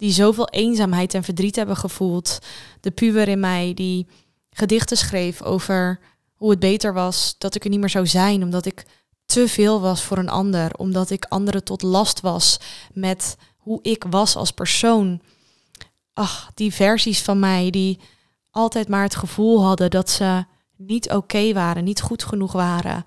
die 0.00 0.12
zoveel 0.12 0.48
eenzaamheid 0.48 1.14
en 1.14 1.24
verdriet 1.24 1.56
hebben 1.56 1.76
gevoeld. 1.76 2.38
De 2.80 2.90
puber 2.90 3.28
in 3.28 3.40
mij 3.40 3.74
die 3.74 4.06
gedichten 4.50 4.96
schreef 4.96 5.42
over 5.42 6.00
hoe 6.34 6.50
het 6.50 6.58
beter 6.58 6.92
was 6.92 7.34
dat 7.38 7.54
ik 7.54 7.64
er 7.64 7.70
niet 7.70 7.80
meer 7.80 7.88
zou 7.88 8.06
zijn, 8.06 8.42
omdat 8.42 8.66
ik 8.66 8.86
te 9.24 9.48
veel 9.48 9.80
was 9.80 10.02
voor 10.02 10.18
een 10.18 10.28
ander, 10.28 10.76
omdat 10.76 11.10
ik 11.10 11.24
anderen 11.24 11.64
tot 11.64 11.82
last 11.82 12.20
was 12.20 12.60
met 12.92 13.36
hoe 13.56 13.78
ik 13.82 14.04
was 14.10 14.36
als 14.36 14.50
persoon. 14.50 15.20
Ach, 16.12 16.50
die 16.54 16.74
versies 16.74 17.22
van 17.22 17.38
mij 17.38 17.70
die 17.70 17.98
altijd 18.50 18.88
maar 18.88 19.02
het 19.02 19.16
gevoel 19.16 19.64
hadden 19.64 19.90
dat 19.90 20.10
ze 20.10 20.44
niet 20.76 21.10
oké 21.10 21.52
waren, 21.52 21.84
niet 21.84 22.00
goed 22.00 22.24
genoeg 22.24 22.52
waren. 22.52 23.04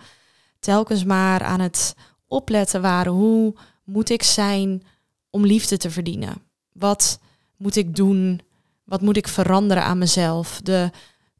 Telkens 0.60 1.04
maar 1.04 1.44
aan 1.44 1.60
het 1.60 1.96
opletten 2.28 2.82
waren 2.82 3.12
hoe 3.12 3.56
moet 3.84 4.10
ik 4.10 4.24
zijn 4.24 4.84
om 5.30 5.46
liefde 5.46 5.78
te 5.78 5.92
verdienen. 5.92 6.43
Wat 6.74 7.20
moet 7.58 7.76
ik 7.76 7.96
doen? 7.96 8.42
Wat 8.84 9.02
moet 9.02 9.18
ik 9.18 9.28
veranderen 9.28 9.84
aan 9.84 9.98
mezelf? 9.98 10.60
De, 10.64 10.92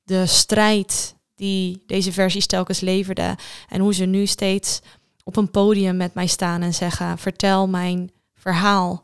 de 0.04 0.26
strijd 0.26 1.16
die 1.36 1.84
deze 1.86 2.12
versies 2.12 2.46
telkens 2.46 2.80
leverde. 2.80 3.36
En 3.70 3.82
hoe 3.82 3.94
ze 3.94 4.06
nu 4.06 4.26
steeds 4.26 4.82
op 5.24 5.36
een 5.36 5.52
podium 5.52 5.98
met 5.98 6.14
mij 6.14 6.28
staan 6.28 6.62
en 6.62 6.74
zeggen: 6.74 7.18
Vertel 7.18 7.68
mijn 7.68 8.12
verhaal. 8.34 9.04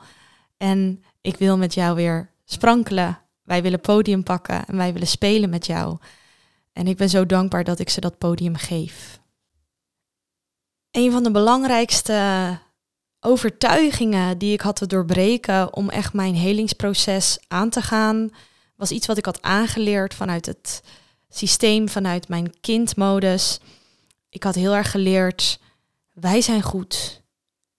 En 0.58 1.04
ik 1.22 1.38
wil 1.38 1.58
met 1.58 1.74
jou 1.74 1.96
weer 1.96 2.30
sprankelen. 2.46 3.20
Wij 3.44 3.62
willen 3.62 3.82
podium 3.82 4.24
pakken 4.24 4.66
en 4.66 4.78
wij 4.78 4.94
willen 4.94 5.08
spelen 5.08 5.50
met 5.50 5.66
jou. 5.66 5.98
En 6.74 6.88
ik 6.88 6.98
ben 6.98 7.10
zo 7.10 7.26
dankbaar 7.26 7.64
dat 7.64 7.80
ik 7.80 7.90
ze 7.90 8.02
dat 8.02 8.18
podium 8.18 8.56
geef. 8.56 9.20
Een 10.92 11.12
van 11.12 11.24
de 11.24 11.32
belangrijkste 11.32 12.60
overtuigingen 13.20 14.38
die 14.38 14.54
ik 14.54 14.62
had 14.62 14.76
te 14.76 14.88
doorbreken 14.88 15.74
om 15.76 15.90
echt 15.90 16.14
mijn 16.14 16.36
helingsproces 16.36 17.40
aan 17.48 17.70
te 17.70 17.82
gaan, 17.82 18.30
was 18.76 18.92
iets 18.92 19.08
wat 19.08 19.18
ik 19.18 19.26
had 19.26 19.42
aangeleerd 19.42 20.14
vanuit 20.14 20.46
het 20.46 20.82
systeem, 21.30 21.90
vanuit 21.90 22.28
mijn 22.28 22.60
kindmodus. 22.62 23.60
Ik 24.30 24.44
had 24.44 24.56
heel 24.56 24.76
erg 24.76 24.92
geleerd, 24.92 25.60
wij 26.14 26.42
zijn 26.42 26.62
goed 26.62 27.22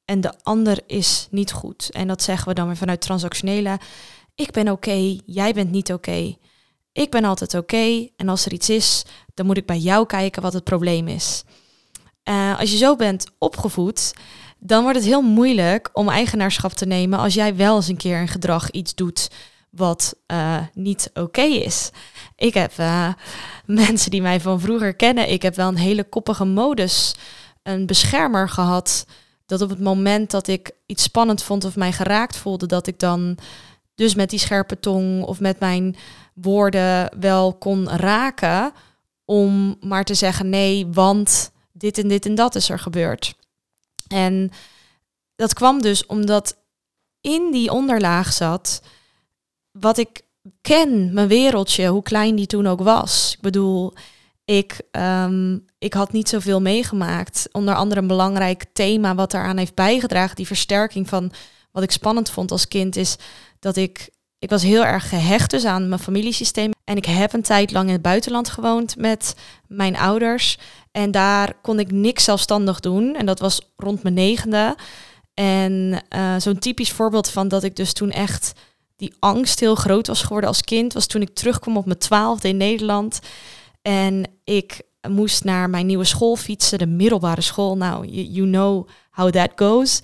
en 0.05 0.21
de 0.21 0.33
ander 0.43 0.79
is 0.87 1.29
niet 1.31 1.53
goed. 1.53 1.91
En 1.91 2.09
dat 2.09 2.23
zeggen 2.23 2.49
we 2.49 2.55
dan 2.55 2.67
weer 2.67 2.77
vanuit 2.77 3.01
transactionele. 3.01 3.79
Ik 4.35 4.51
ben 4.51 4.69
oké, 4.69 5.19
jij 5.27 5.53
bent 5.53 5.71
niet 5.71 5.93
oké. 5.93 6.37
Ik 6.93 7.11
ben 7.11 7.25
altijd 7.25 7.55
oké 7.55 8.09
en 8.17 8.29
als 8.29 8.47
er 8.47 8.53
iets 8.53 8.71
is, 8.71 9.05
dan 9.35 9.47
moet 9.47 9.57
ik 9.57 9.67
bij 9.67 9.79
jou 9.79 10.07
kijken 10.07 10.43
wat 10.43 10.53
het 10.53 10.65
probleem 10.65 11.09
is. 11.09 11.45
Uh, 12.25 12.59
als 12.59 12.71
je 12.71 12.77
zo 12.77 12.97
bent 12.97 13.27
opgevoed, 13.39 14.13
dan 14.61 14.83
wordt 14.83 14.99
het 14.99 15.07
heel 15.07 15.23
moeilijk 15.23 15.91
om 15.93 16.09
eigenaarschap 16.09 16.73
te 16.73 16.87
nemen 16.87 17.19
als 17.19 17.35
jij 17.35 17.57
wel 17.57 17.77
eens 17.77 17.89
een 17.89 17.97
keer 17.97 18.21
een 18.21 18.29
gedrag 18.29 18.71
iets 18.71 18.95
doet 18.95 19.31
wat 19.71 20.15
uh, 20.27 20.57
niet 20.75 21.11
oké 21.15 21.43
is. 21.43 21.91
Ik 22.37 22.55
heb 22.55 22.73
uh, 22.81 23.09
mensen 23.67 24.11
die 24.11 24.23
mij 24.23 24.41
van 24.41 24.61
vroeger 24.61 24.95
kennen, 24.95 25.31
ik 25.31 25.43
heb 25.43 25.55
wel 25.55 25.69
een 25.69 25.77
hele 25.77 26.05
koppige 26.05 26.45
modus, 26.45 27.15
een 27.63 27.87
beschermer 27.87 28.49
gehad. 28.49 29.07
Dat 29.47 29.63
op 29.63 29.69
het 29.71 29.81
moment 29.81 30.31
dat 30.31 30.49
ik 30.49 30.71
iets 30.87 31.03
spannend 31.03 31.43
vond 31.43 31.65
of 31.65 31.77
mij 31.77 31.93
geraakt 31.93 32.37
voelde, 32.37 32.67
dat 32.67 32.87
ik 32.87 32.99
dan 32.99 33.39
dus 33.95 34.15
met 34.15 34.31
die 34.31 34.39
scherpe 34.39 34.81
tong 34.81 35.23
of 35.23 35.41
met 35.41 35.61
mijn 35.61 35.97
woorden 36.35 37.19
wel 37.21 37.55
kon 37.55 37.89
raken. 37.89 38.73
Om 39.25 39.77
maar 39.81 40.05
te 40.05 40.15
zeggen 40.15 40.49
nee, 40.49 40.87
want 40.87 41.51
dit 41.73 41.99
en 41.99 42.09
dit 42.09 42.27
en 42.27 42.35
dat 42.35 42.55
is 42.55 42.71
er 42.71 42.79
gebeurd. 42.79 43.35
En 44.13 44.51
dat 45.37 45.55
kwam 45.55 45.83
dus 45.83 46.07
omdat 46.07 46.57
in 47.21 47.51
die 47.53 47.71
onderlaag 47.71 48.33
zat 48.33 48.83
wat 49.71 49.99
ik 49.99 50.23
ken, 50.61 51.13
mijn 51.13 51.29
wereldje, 51.29 51.87
hoe 51.87 52.03
klein 52.03 52.37
die 52.37 52.47
toen 52.47 52.67
ook 52.67 52.81
was. 52.81 53.33
Ik 53.35 53.41
bedoel, 53.41 53.93
ik, 54.45 54.81
um, 54.91 55.65
ik 55.79 55.95
had 55.95 56.13
niet 56.13 56.29
zoveel 56.29 56.61
meegemaakt. 56.61 57.49
Onder 57.53 57.75
andere 57.75 58.01
een 58.01 58.07
belangrijk 58.07 58.65
thema 58.73 59.15
wat 59.15 59.31
daaraan 59.31 59.57
heeft 59.57 59.75
bijgedragen, 59.75 60.37
die 60.37 60.47
versterking 60.47 61.09
van 61.09 61.33
wat 61.71 61.83
ik 61.83 61.91
spannend 61.91 62.31
vond 62.31 62.51
als 62.51 62.69
kind, 62.69 62.97
is 62.97 63.17
dat 63.59 63.77
ik, 63.77 64.11
ik 64.41 64.51
was 64.51 64.63
heel 64.63 64.85
erg 64.85 65.09
gehecht 65.09 65.51
dus 65.51 65.65
aan 65.65 65.89
mijn 65.89 66.01
familiesysteem. 66.01 66.71
En 66.85 66.97
ik 66.97 67.05
heb 67.05 67.33
een 67.33 67.43
tijd 67.43 67.73
lang 67.73 67.87
in 67.87 67.93
het 67.93 68.03
buitenland 68.03 68.49
gewoond 68.49 68.97
met 68.97 69.35
mijn 69.67 69.97
ouders. 69.97 70.59
En 70.93 71.11
daar 71.11 71.55
kon 71.63 71.79
ik 71.79 71.91
niks 71.91 72.25
zelfstandig 72.25 72.81
doen. 72.81 73.17
En 73.17 73.27
dat 73.27 73.39
was 73.39 73.61
rond 73.77 74.03
mijn 74.03 74.15
negende. 74.15 74.77
En 75.35 76.03
uh, 76.17 76.35
zo'n 76.39 76.59
typisch 76.59 76.93
voorbeeld 76.93 77.31
van 77.31 77.49
dat 77.49 77.63
ik 77.63 77.77
dus 77.77 77.93
toen 77.93 78.11
echt 78.11 78.53
die 78.97 79.15
angst 79.19 79.61
heel 79.61 79.75
groot 79.75 80.07
was 80.07 80.23
geworden 80.23 80.49
als 80.49 80.61
kind, 80.61 80.93
was 80.93 81.07
toen 81.07 81.23
ik 81.23 81.35
terugkwam 81.35 81.77
op 81.77 81.87
mijn 81.87 81.99
twaalfde 81.99 82.49
in 82.49 82.57
Nederland. 82.57 83.21
En 83.83 84.25
ik 84.45 84.83
moest 85.09 85.45
naar 85.45 85.71
mijn 85.71 85.87
nieuwe 85.87 86.05
school 86.05 86.37
fietsen, 86.37 86.79
de 86.79 86.87
middelbare 86.87 87.41
school. 87.41 87.77
Nou, 87.77 88.07
you, 88.07 88.49
know 88.49 88.89
how 89.11 89.31
that 89.31 89.51
goes. 89.57 90.01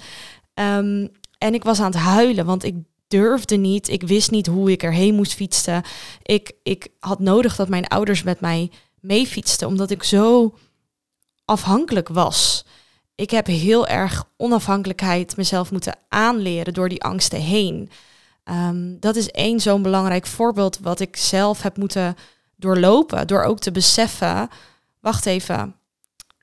Um, 0.55 1.11
en 1.39 1.55
ik 1.55 1.65
was 1.65 1.81
aan 1.81 1.91
het 1.91 2.01
huilen, 2.01 2.47
want 2.47 2.65
ik 2.65 2.75
durfde 3.09 3.57
niet. 3.57 3.89
Ik 3.89 4.03
wist 4.03 4.31
niet 4.31 4.47
hoe 4.47 4.71
ik 4.71 4.83
erheen 4.83 5.15
moest 5.15 5.35
fietsen. 5.35 5.83
Ik, 6.23 6.53
ik 6.63 6.89
had 7.01 7.19
nodig 7.19 7.57
dat 7.57 7.69
mijn 7.69 7.87
ouders 7.87 8.23
met 8.23 8.41
mij 8.41 8.71
meefietsten, 9.01 9.67
omdat 9.67 9.91
ik 9.91 10.03
zo 10.03 10.55
afhankelijk 11.45 12.09
was. 12.09 12.65
Ik 13.15 13.31
heb 13.31 13.47
heel 13.47 13.87
erg 13.87 14.25
onafhankelijkheid 14.37 15.37
mezelf 15.37 15.71
moeten 15.71 15.99
aanleren 16.09 16.75
door 16.75 16.89
die 16.89 17.03
angsten 17.03 17.41
heen. 17.41 17.91
Um, 18.45 19.01
dat 19.01 19.17
is 19.17 19.31
één 19.31 19.61
zo'n 19.61 19.83
belangrijk 19.83 20.27
voorbeeld 20.27 20.79
wat 20.79 21.01
ik 21.01 21.17
zelf 21.17 21.63
heb 21.63 21.77
moeten 21.77 22.17
doorlopen. 22.57 23.27
Door 23.27 23.43
ook 23.43 23.59
te 23.59 23.71
beseffen, 23.71 24.49
wacht 25.01 25.27
even, 25.27 25.77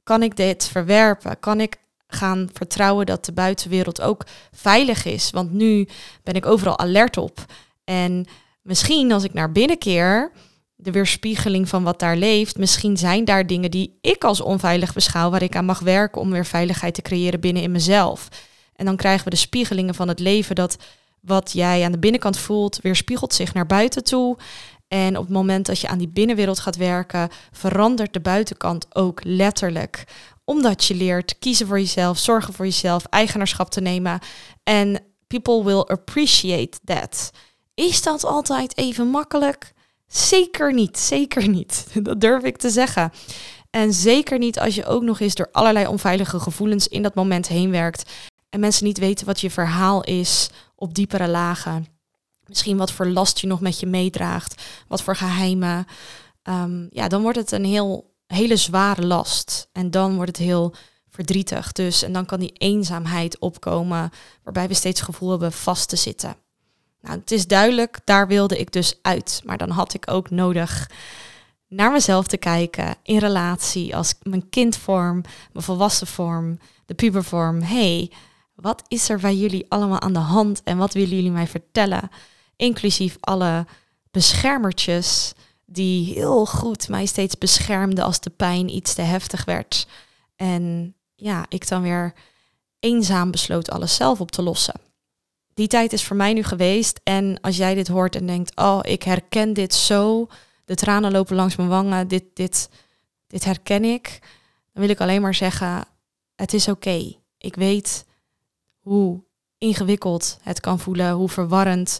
kan 0.03 0.23
ik 0.23 0.35
dit 0.35 0.67
verwerpen? 0.67 1.39
Kan 1.39 1.59
ik 1.59 1.77
gaan 2.13 2.49
vertrouwen 2.53 3.05
dat 3.05 3.25
de 3.25 3.31
buitenwereld 3.31 4.01
ook 4.01 4.25
veilig 4.51 5.05
is? 5.05 5.29
Want 5.29 5.51
nu 5.51 5.87
ben 6.23 6.33
ik 6.33 6.45
overal 6.45 6.79
alert 6.79 7.17
op. 7.17 7.45
En 7.83 8.25
misschien 8.61 9.11
als 9.11 9.23
ik 9.23 9.33
naar 9.33 9.51
binnen 9.51 9.77
keer, 9.77 10.31
de 10.75 10.91
weerspiegeling 10.91 11.69
van 11.69 11.83
wat 11.83 11.99
daar 11.99 12.17
leeft, 12.17 12.57
misschien 12.57 12.97
zijn 12.97 13.25
daar 13.25 13.47
dingen 13.47 13.71
die 13.71 13.97
ik 14.01 14.23
als 14.23 14.41
onveilig 14.41 14.93
beschouw, 14.93 15.29
waar 15.29 15.43
ik 15.43 15.55
aan 15.55 15.65
mag 15.65 15.79
werken 15.79 16.21
om 16.21 16.31
weer 16.31 16.45
veiligheid 16.45 16.93
te 16.93 17.01
creëren 17.01 17.39
binnen 17.39 17.63
in 17.63 17.71
mezelf. 17.71 18.27
En 18.75 18.85
dan 18.85 18.95
krijgen 18.95 19.23
we 19.23 19.29
de 19.29 19.35
spiegelingen 19.35 19.95
van 19.95 20.07
het 20.07 20.19
leven 20.19 20.55
dat 20.55 20.77
wat 21.19 21.51
jij 21.51 21.83
aan 21.83 21.91
de 21.91 21.99
binnenkant 21.99 22.37
voelt, 22.37 22.79
weerspiegelt 22.81 23.33
zich 23.33 23.53
naar 23.53 23.65
buiten 23.65 24.03
toe. 24.03 24.37
En 24.87 25.17
op 25.17 25.23
het 25.23 25.33
moment 25.33 25.65
dat 25.65 25.79
je 25.79 25.87
aan 25.87 25.97
die 25.97 26.07
binnenwereld 26.07 26.59
gaat 26.59 26.75
werken, 26.75 27.29
verandert 27.51 28.13
de 28.13 28.19
buitenkant 28.19 28.95
ook 28.95 29.21
letterlijk. 29.23 30.03
Omdat 30.45 30.85
je 30.85 30.95
leert 30.95 31.39
kiezen 31.39 31.67
voor 31.67 31.79
jezelf, 31.79 32.17
zorgen 32.17 32.53
voor 32.53 32.65
jezelf, 32.65 33.05
eigenaarschap 33.05 33.69
te 33.69 33.81
nemen. 33.81 34.19
En 34.63 35.03
people 35.27 35.63
will 35.63 35.79
appreciate 35.79 36.79
that. 36.85 37.31
Is 37.73 38.01
dat 38.01 38.23
altijd 38.23 38.77
even 38.77 39.07
makkelijk? 39.07 39.73
Zeker 40.07 40.73
niet, 40.73 40.99
zeker 40.99 41.47
niet. 41.47 41.87
Dat 42.03 42.21
durf 42.21 42.43
ik 42.43 42.57
te 42.57 42.69
zeggen. 42.69 43.11
En 43.69 43.93
zeker 43.93 44.37
niet 44.37 44.59
als 44.59 44.75
je 44.75 44.85
ook 44.85 45.03
nog 45.03 45.19
eens 45.19 45.35
door 45.35 45.49
allerlei 45.51 45.87
onveilige 45.87 46.39
gevoelens 46.39 46.87
in 46.87 47.03
dat 47.03 47.15
moment 47.15 47.47
heen 47.47 47.71
werkt. 47.71 48.11
En 48.49 48.59
mensen 48.59 48.85
niet 48.85 48.97
weten 48.97 49.25
wat 49.25 49.41
je 49.41 49.49
verhaal 49.49 50.03
is 50.03 50.49
op 50.75 50.93
diepere 50.93 51.27
lagen. 51.27 51.85
Misschien 52.45 52.77
wat 52.77 52.91
voor 52.91 53.07
last 53.07 53.39
je 53.39 53.47
nog 53.47 53.61
met 53.61 53.79
je 53.79 53.85
meedraagt, 53.85 54.63
wat 54.87 55.01
voor 55.01 55.15
geheimen. 55.15 55.85
Um, 56.43 56.87
ja, 56.89 57.07
dan 57.07 57.21
wordt 57.21 57.37
het 57.37 57.51
een 57.51 57.65
heel, 57.65 58.12
hele 58.33 58.55
zware 58.55 59.05
last. 59.05 59.69
En 59.71 59.91
dan 59.91 60.15
wordt 60.15 60.37
het 60.37 60.45
heel 60.47 60.73
verdrietig. 61.09 61.71
Dus, 61.71 62.03
en 62.03 62.13
dan 62.13 62.25
kan 62.25 62.39
die 62.39 62.53
eenzaamheid 62.53 63.39
opkomen, 63.39 64.11
waarbij 64.43 64.67
we 64.67 64.73
steeds 64.73 64.99
het 64.99 65.09
gevoel 65.09 65.29
hebben 65.29 65.51
vast 65.51 65.89
te 65.89 65.95
zitten. 65.95 66.35
Nou, 67.01 67.19
het 67.19 67.31
is 67.31 67.47
duidelijk, 67.47 67.99
daar 68.03 68.27
wilde 68.27 68.57
ik 68.57 68.71
dus 68.71 68.99
uit. 69.01 69.41
Maar 69.45 69.57
dan 69.57 69.69
had 69.69 69.93
ik 69.93 70.11
ook 70.11 70.29
nodig 70.29 70.89
naar 71.67 71.91
mezelf 71.91 72.27
te 72.27 72.37
kijken 72.37 72.95
in 73.03 73.17
relatie 73.17 73.95
als 73.95 74.13
mijn 74.21 74.49
kindvorm, 74.49 75.21
mijn 75.51 75.65
volwassen 75.65 76.07
vorm, 76.07 76.59
de 76.85 76.93
pubervorm. 76.93 77.61
hey, 77.61 78.11
wat 78.55 78.83
is 78.87 79.09
er 79.09 79.19
bij 79.19 79.35
jullie 79.35 79.65
allemaal 79.69 80.01
aan 80.01 80.13
de 80.13 80.19
hand 80.19 80.63
en 80.63 80.77
wat 80.77 80.93
willen 80.93 81.15
jullie 81.15 81.31
mij 81.31 81.47
vertellen? 81.47 82.09
Inclusief 82.55 83.17
alle 83.19 83.65
beschermertjes 84.11 85.33
die 85.73 86.13
heel 86.13 86.45
goed 86.45 86.89
mij 86.89 87.05
steeds 87.05 87.37
beschermden 87.37 88.03
als 88.03 88.19
de 88.19 88.29
pijn 88.29 88.69
iets 88.69 88.93
te 88.93 89.01
heftig 89.01 89.45
werd. 89.45 89.87
En 90.35 90.95
ja, 91.15 91.45
ik 91.49 91.67
dan 91.67 91.81
weer 91.81 92.13
eenzaam 92.79 93.31
besloot 93.31 93.71
alles 93.71 93.95
zelf 93.95 94.21
op 94.21 94.31
te 94.31 94.41
lossen. 94.41 94.81
Die 95.53 95.67
tijd 95.67 95.93
is 95.93 96.03
voor 96.03 96.15
mij 96.15 96.33
nu 96.33 96.43
geweest. 96.43 96.99
En 97.03 97.39
als 97.41 97.57
jij 97.57 97.75
dit 97.75 97.87
hoort 97.87 98.15
en 98.15 98.25
denkt, 98.25 98.55
oh, 98.55 98.79
ik 98.81 99.03
herken 99.03 99.53
dit 99.53 99.73
zo, 99.73 100.27
de 100.65 100.75
tranen 100.75 101.11
lopen 101.11 101.35
langs 101.35 101.55
mijn 101.55 101.69
wangen, 101.69 102.07
dit, 102.07 102.23
dit, 102.33 102.69
dit 103.27 103.43
herken 103.43 103.83
ik, 103.83 104.19
dan 104.71 104.81
wil 104.81 104.89
ik 104.89 105.01
alleen 105.01 105.21
maar 105.21 105.35
zeggen, 105.35 105.85
het 106.35 106.53
is 106.53 106.67
oké. 106.67 107.15
Ik 107.37 107.55
weet 107.55 108.05
hoe 108.79 109.23
ingewikkeld 109.57 110.37
het 110.41 110.59
kan 110.59 110.79
voelen, 110.79 111.11
hoe 111.11 111.29
verwarrend, 111.29 111.99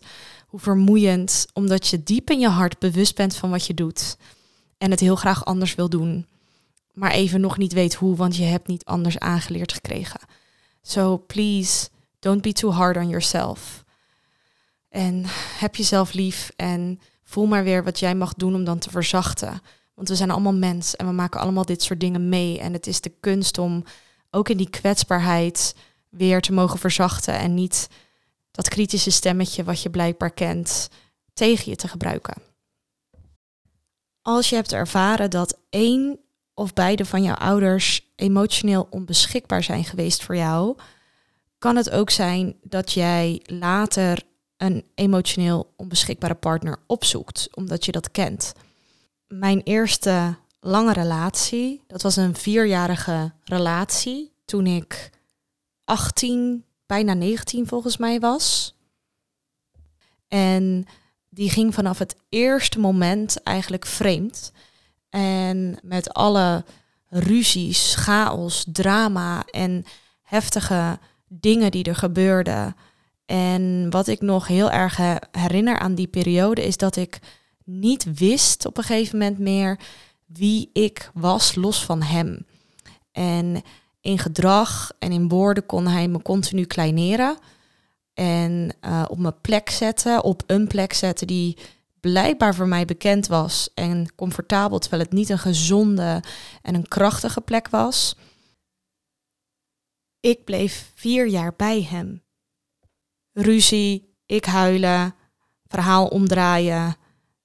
hoe 0.53 0.61
vermoeiend, 0.61 1.45
omdat 1.53 1.87
je 1.87 2.03
diep 2.03 2.29
in 2.29 2.39
je 2.39 2.47
hart 2.47 2.79
bewust 2.79 3.15
bent 3.15 3.35
van 3.35 3.49
wat 3.49 3.65
je 3.65 3.73
doet 3.73 4.17
en 4.77 4.91
het 4.91 4.99
heel 4.99 5.15
graag 5.15 5.45
anders 5.45 5.75
wil 5.75 5.89
doen, 5.89 6.27
maar 6.91 7.11
even 7.11 7.41
nog 7.41 7.57
niet 7.57 7.73
weet 7.73 7.93
hoe, 7.93 8.15
want 8.15 8.35
je 8.35 8.43
hebt 8.43 8.67
niet 8.67 8.85
anders 8.85 9.19
aangeleerd 9.19 9.73
gekregen. 9.73 10.19
So 10.81 11.17
please, 11.17 11.89
don't 12.19 12.41
be 12.41 12.53
too 12.53 12.71
hard 12.71 12.97
on 12.97 13.07
yourself. 13.07 13.83
En 14.89 15.23
heb 15.59 15.75
jezelf 15.75 16.13
lief 16.13 16.51
en 16.55 16.99
voel 17.23 17.45
maar 17.45 17.63
weer 17.63 17.83
wat 17.83 17.99
jij 17.99 18.15
mag 18.15 18.33
doen 18.33 18.55
om 18.55 18.63
dan 18.63 18.79
te 18.79 18.89
verzachten. 18.89 19.61
Want 19.93 20.09
we 20.09 20.15
zijn 20.15 20.31
allemaal 20.31 20.53
mens 20.53 20.95
en 20.95 21.05
we 21.05 21.13
maken 21.13 21.39
allemaal 21.39 21.65
dit 21.65 21.81
soort 21.81 21.99
dingen 21.99 22.29
mee. 22.29 22.59
En 22.59 22.73
het 22.73 22.87
is 22.87 23.01
de 23.01 23.13
kunst 23.19 23.57
om 23.57 23.83
ook 24.31 24.49
in 24.49 24.57
die 24.57 24.69
kwetsbaarheid 24.69 25.75
weer 26.09 26.41
te 26.41 26.53
mogen 26.53 26.79
verzachten 26.79 27.39
en 27.39 27.53
niet 27.53 27.87
dat 28.53 28.69
kritische 28.69 29.11
stemmetje 29.11 29.63
wat 29.63 29.81
je 29.81 29.89
blijkbaar 29.89 30.31
kent 30.31 30.89
tegen 31.33 31.69
je 31.69 31.75
te 31.75 31.87
gebruiken. 31.87 32.41
Als 34.21 34.49
je 34.49 34.55
hebt 34.55 34.71
ervaren 34.71 35.29
dat 35.29 35.57
één 35.69 36.19
of 36.53 36.73
beide 36.73 37.05
van 37.05 37.23
jouw 37.23 37.35
ouders 37.35 38.11
emotioneel 38.15 38.87
onbeschikbaar 38.89 39.63
zijn 39.63 39.83
geweest 39.83 40.23
voor 40.23 40.35
jou, 40.35 40.77
kan 41.57 41.75
het 41.75 41.89
ook 41.89 42.09
zijn 42.09 42.55
dat 42.63 42.91
jij 42.91 43.41
later 43.43 44.23
een 44.57 44.85
emotioneel 44.95 45.73
onbeschikbare 45.75 46.35
partner 46.35 46.77
opzoekt, 46.87 47.47
omdat 47.55 47.85
je 47.85 47.91
dat 47.91 48.11
kent. 48.11 48.53
Mijn 49.27 49.61
eerste 49.61 50.35
lange 50.59 50.93
relatie, 50.93 51.83
dat 51.87 52.01
was 52.01 52.15
een 52.15 52.35
vierjarige 52.35 53.31
relatie 53.43 54.31
toen 54.45 54.67
ik 54.67 55.09
18, 55.83 56.65
bijna 56.93 57.13
19 57.13 57.67
volgens 57.67 57.97
mij 57.97 58.19
was. 58.19 58.75
En 60.27 60.85
die 61.29 61.49
ging 61.49 61.73
vanaf 61.73 61.99
het 61.99 62.15
eerste 62.29 62.79
moment 62.79 63.43
eigenlijk 63.43 63.85
vreemd. 63.85 64.51
En 65.09 65.77
met 65.83 66.13
alle 66.13 66.65
ruzies, 67.09 67.95
chaos, 67.95 68.65
drama 68.71 69.43
en 69.45 69.85
heftige 70.21 70.99
dingen 71.27 71.71
die 71.71 71.83
er 71.83 71.95
gebeurden. 71.95 72.75
En 73.25 73.89
wat 73.89 74.07
ik 74.07 74.21
nog 74.21 74.47
heel 74.47 74.71
erg 74.71 74.97
herinner 75.31 75.79
aan 75.79 75.95
die 75.95 76.07
periode 76.07 76.63
is 76.63 76.77
dat 76.77 76.95
ik 76.95 77.19
niet 77.63 78.17
wist 78.19 78.65
op 78.65 78.77
een 78.77 78.83
gegeven 78.83 79.17
moment 79.17 79.39
meer 79.39 79.79
wie 80.25 80.69
ik 80.73 81.11
was 81.13 81.55
los 81.55 81.85
van 81.85 82.01
hem. 82.01 82.45
En 83.11 83.63
in 84.03 84.19
gedrag 84.19 84.91
en 84.99 85.11
in 85.11 85.27
woorden 85.27 85.65
kon 85.65 85.87
hij 85.87 86.07
me 86.07 86.21
continu 86.21 86.65
kleineren. 86.65 87.37
En 88.13 88.75
uh, 88.81 89.05
op 89.07 89.17
mijn 89.17 89.41
plek 89.41 89.69
zetten, 89.69 90.23
op 90.23 90.43
een 90.45 90.67
plek 90.67 90.93
zetten 90.93 91.27
die 91.27 91.57
blijkbaar 91.99 92.55
voor 92.55 92.67
mij 92.67 92.85
bekend 92.85 93.27
was 93.27 93.69
en 93.73 94.15
comfortabel, 94.15 94.79
terwijl 94.79 95.01
het 95.01 95.11
niet 95.11 95.29
een 95.29 95.39
gezonde 95.39 96.23
en 96.61 96.75
een 96.75 96.87
krachtige 96.87 97.41
plek 97.41 97.69
was. 97.69 98.15
Ik 100.19 100.43
bleef 100.43 100.91
vier 100.95 101.27
jaar 101.27 101.53
bij 101.55 101.83
hem. 101.83 102.23
Ruzie, 103.31 104.15
ik 104.25 104.45
huilen, 104.45 105.15
verhaal 105.67 106.07
omdraaien, 106.07 106.95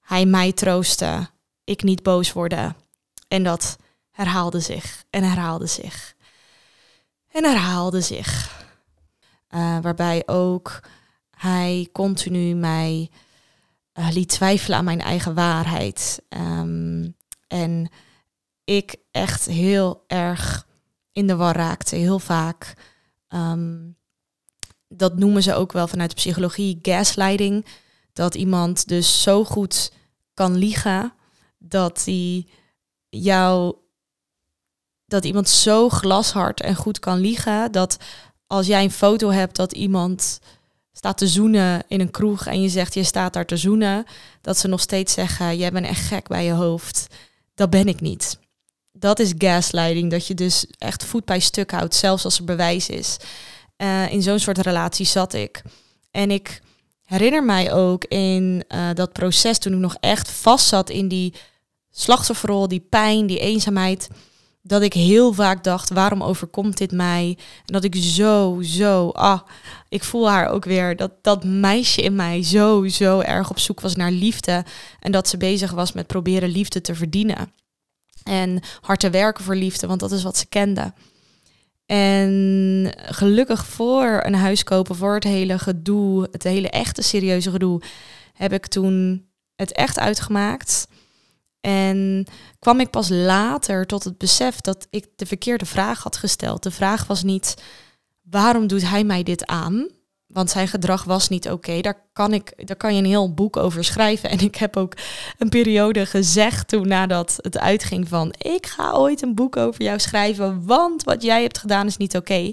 hij 0.00 0.26
mij 0.26 0.52
troosten, 0.52 1.30
ik 1.64 1.82
niet 1.82 2.02
boos 2.02 2.32
worden. 2.32 2.76
En 3.28 3.42
dat 3.42 3.76
herhaalde 4.10 4.60
zich 4.60 5.04
en 5.10 5.22
herhaalde 5.22 5.66
zich 5.66 6.16
en 7.32 7.44
herhaalde 7.44 8.00
zich. 8.00 8.56
Uh, 9.54 9.78
waarbij 9.80 10.22
ook 10.26 10.80
hij 11.30 11.88
continu 11.92 12.54
mij 12.54 13.10
uh, 13.98 14.08
liet 14.10 14.28
twijfelen 14.28 14.78
aan 14.78 14.84
mijn 14.84 15.00
eigen 15.00 15.34
waarheid. 15.34 16.22
Um, 16.28 17.16
en 17.46 17.90
ik 18.64 18.96
echt 19.10 19.46
heel 19.46 20.04
erg 20.06 20.66
in 21.12 21.26
de 21.26 21.36
war 21.36 21.56
raakte, 21.56 21.96
heel 21.96 22.18
vaak. 22.18 22.74
Um, 23.28 23.96
dat 24.88 25.16
noemen 25.16 25.42
ze 25.42 25.54
ook 25.54 25.72
wel 25.72 25.88
vanuit 25.88 26.10
de 26.10 26.16
psychologie 26.16 26.78
gaslighting. 26.82 27.66
Dat 28.12 28.34
iemand 28.34 28.88
dus 28.88 29.22
zo 29.22 29.44
goed 29.44 29.92
kan 30.34 30.56
liegen 30.56 31.12
dat 31.58 32.04
hij 32.04 32.46
jou 33.08 33.76
dat 35.08 35.24
iemand 35.24 35.48
zo 35.48 35.88
glashard 35.88 36.60
en 36.60 36.74
goed 36.74 36.98
kan 36.98 37.18
liegen 37.18 37.72
dat 37.72 37.96
als 38.46 38.66
jij 38.66 38.84
een 38.84 38.90
foto 38.90 39.30
hebt 39.30 39.56
dat 39.56 39.72
iemand 39.72 40.38
staat 40.92 41.18
te 41.18 41.28
zoenen 41.28 41.82
in 41.88 42.00
een 42.00 42.10
kroeg 42.10 42.46
en 42.46 42.62
je 42.62 42.68
zegt 42.68 42.94
je 42.94 43.04
staat 43.04 43.32
daar 43.32 43.46
te 43.46 43.56
zoenen, 43.56 44.04
dat 44.40 44.58
ze 44.58 44.68
nog 44.68 44.80
steeds 44.80 45.12
zeggen 45.12 45.56
jij 45.56 45.72
bent 45.72 45.86
echt 45.86 46.06
gek 46.06 46.28
bij 46.28 46.44
je 46.44 46.52
hoofd. 46.52 47.06
Dat 47.54 47.70
ben 47.70 47.88
ik 47.88 48.00
niet. 48.00 48.38
Dat 48.92 49.18
is 49.18 49.32
gaslighting, 49.38 50.10
dat 50.10 50.26
je 50.26 50.34
dus 50.34 50.66
echt 50.78 51.04
voet 51.04 51.24
bij 51.24 51.40
stuk 51.40 51.70
houdt, 51.70 51.94
zelfs 51.94 52.24
als 52.24 52.38
er 52.38 52.44
bewijs 52.44 52.88
is. 52.88 53.16
Uh, 53.76 54.12
in 54.12 54.22
zo'n 54.22 54.38
soort 54.38 54.58
relatie 54.58 55.06
zat 55.06 55.32
ik. 55.32 55.62
En 56.10 56.30
ik 56.30 56.60
herinner 57.02 57.44
mij 57.44 57.72
ook 57.72 58.04
in 58.04 58.64
uh, 58.68 58.88
dat 58.94 59.12
proces 59.12 59.58
toen 59.58 59.72
ik 59.72 59.78
nog 59.78 59.96
echt 60.00 60.30
vast 60.30 60.66
zat 60.66 60.90
in 60.90 61.08
die 61.08 61.34
slachtofferrol, 61.90 62.68
die 62.68 62.86
pijn, 62.88 63.26
die 63.26 63.38
eenzaamheid 63.38 64.08
dat 64.68 64.82
ik 64.82 64.92
heel 64.92 65.32
vaak 65.32 65.64
dacht, 65.64 65.90
waarom 65.90 66.22
overkomt 66.22 66.78
dit 66.78 66.92
mij? 66.92 67.38
En 67.64 67.72
dat 67.72 67.84
ik 67.84 67.96
zo, 67.96 68.58
zo, 68.62 69.08
ah, 69.08 69.40
ik 69.88 70.04
voel 70.04 70.30
haar 70.30 70.48
ook 70.48 70.64
weer, 70.64 70.96
dat 70.96 71.12
dat 71.22 71.44
meisje 71.44 72.02
in 72.02 72.16
mij 72.16 72.42
zo, 72.42 72.88
zo 72.88 73.20
erg 73.20 73.50
op 73.50 73.58
zoek 73.58 73.80
was 73.80 73.96
naar 73.96 74.10
liefde. 74.10 74.64
En 75.00 75.12
dat 75.12 75.28
ze 75.28 75.36
bezig 75.36 75.70
was 75.70 75.92
met 75.92 76.06
proberen 76.06 76.48
liefde 76.48 76.80
te 76.80 76.94
verdienen. 76.94 77.52
En 78.22 78.60
hard 78.80 79.00
te 79.00 79.10
werken 79.10 79.44
voor 79.44 79.56
liefde, 79.56 79.86
want 79.86 80.00
dat 80.00 80.12
is 80.12 80.22
wat 80.22 80.36
ze 80.36 80.46
kende. 80.46 80.92
En 81.86 82.94
gelukkig 82.96 83.66
voor 83.66 84.20
een 84.24 84.34
huis 84.34 84.64
kopen, 84.64 84.96
voor 84.96 85.14
het 85.14 85.24
hele 85.24 85.58
gedoe, 85.58 86.28
het 86.32 86.42
hele 86.42 86.70
echte 86.70 87.02
serieuze 87.02 87.50
gedoe, 87.50 87.82
heb 88.32 88.52
ik 88.52 88.66
toen 88.66 89.26
het 89.56 89.72
echt 89.72 89.98
uitgemaakt. 89.98 90.86
En 91.60 92.26
kwam 92.58 92.80
ik 92.80 92.90
pas 92.90 93.08
later 93.08 93.86
tot 93.86 94.04
het 94.04 94.18
besef 94.18 94.60
dat 94.60 94.86
ik 94.90 95.06
de 95.16 95.26
verkeerde 95.26 95.66
vraag 95.66 96.02
had 96.02 96.16
gesteld. 96.16 96.62
De 96.62 96.70
vraag 96.70 97.06
was 97.06 97.22
niet 97.22 97.54
waarom 98.30 98.66
doet 98.66 98.88
hij 98.88 99.04
mij 99.04 99.22
dit 99.22 99.46
aan? 99.46 99.88
Want 100.26 100.50
zijn 100.50 100.68
gedrag 100.68 101.04
was 101.04 101.28
niet 101.28 101.50
oké. 101.50 101.80
Daar, 101.80 102.08
kan 102.12 102.32
ik, 102.32 102.66
daar 102.66 102.76
kan 102.76 102.94
je 102.94 102.98
een 102.98 103.06
heel 103.08 103.34
boek 103.34 103.56
over 103.56 103.84
schrijven. 103.84 104.30
En 104.38 104.38
ik 104.38 104.56
heb 104.56 104.76
ook 104.76 104.92
een 105.38 105.48
periode 105.48 106.06
gezegd 106.06 106.68
toen 106.68 106.88
nadat 106.88 107.38
het 107.42 107.58
uitging 107.58 108.08
van... 108.08 108.34
ik 108.38 108.66
ga 108.66 108.92
ooit 108.92 109.22
een 109.22 109.34
boek 109.34 109.56
over 109.56 109.82
jou 109.82 109.98
schrijven, 109.98 110.66
want 110.66 111.04
wat 111.04 111.22
jij 111.22 111.42
hebt 111.42 111.58
gedaan 111.58 111.86
is 111.86 111.96
niet 111.96 112.16
oké. 112.16 112.52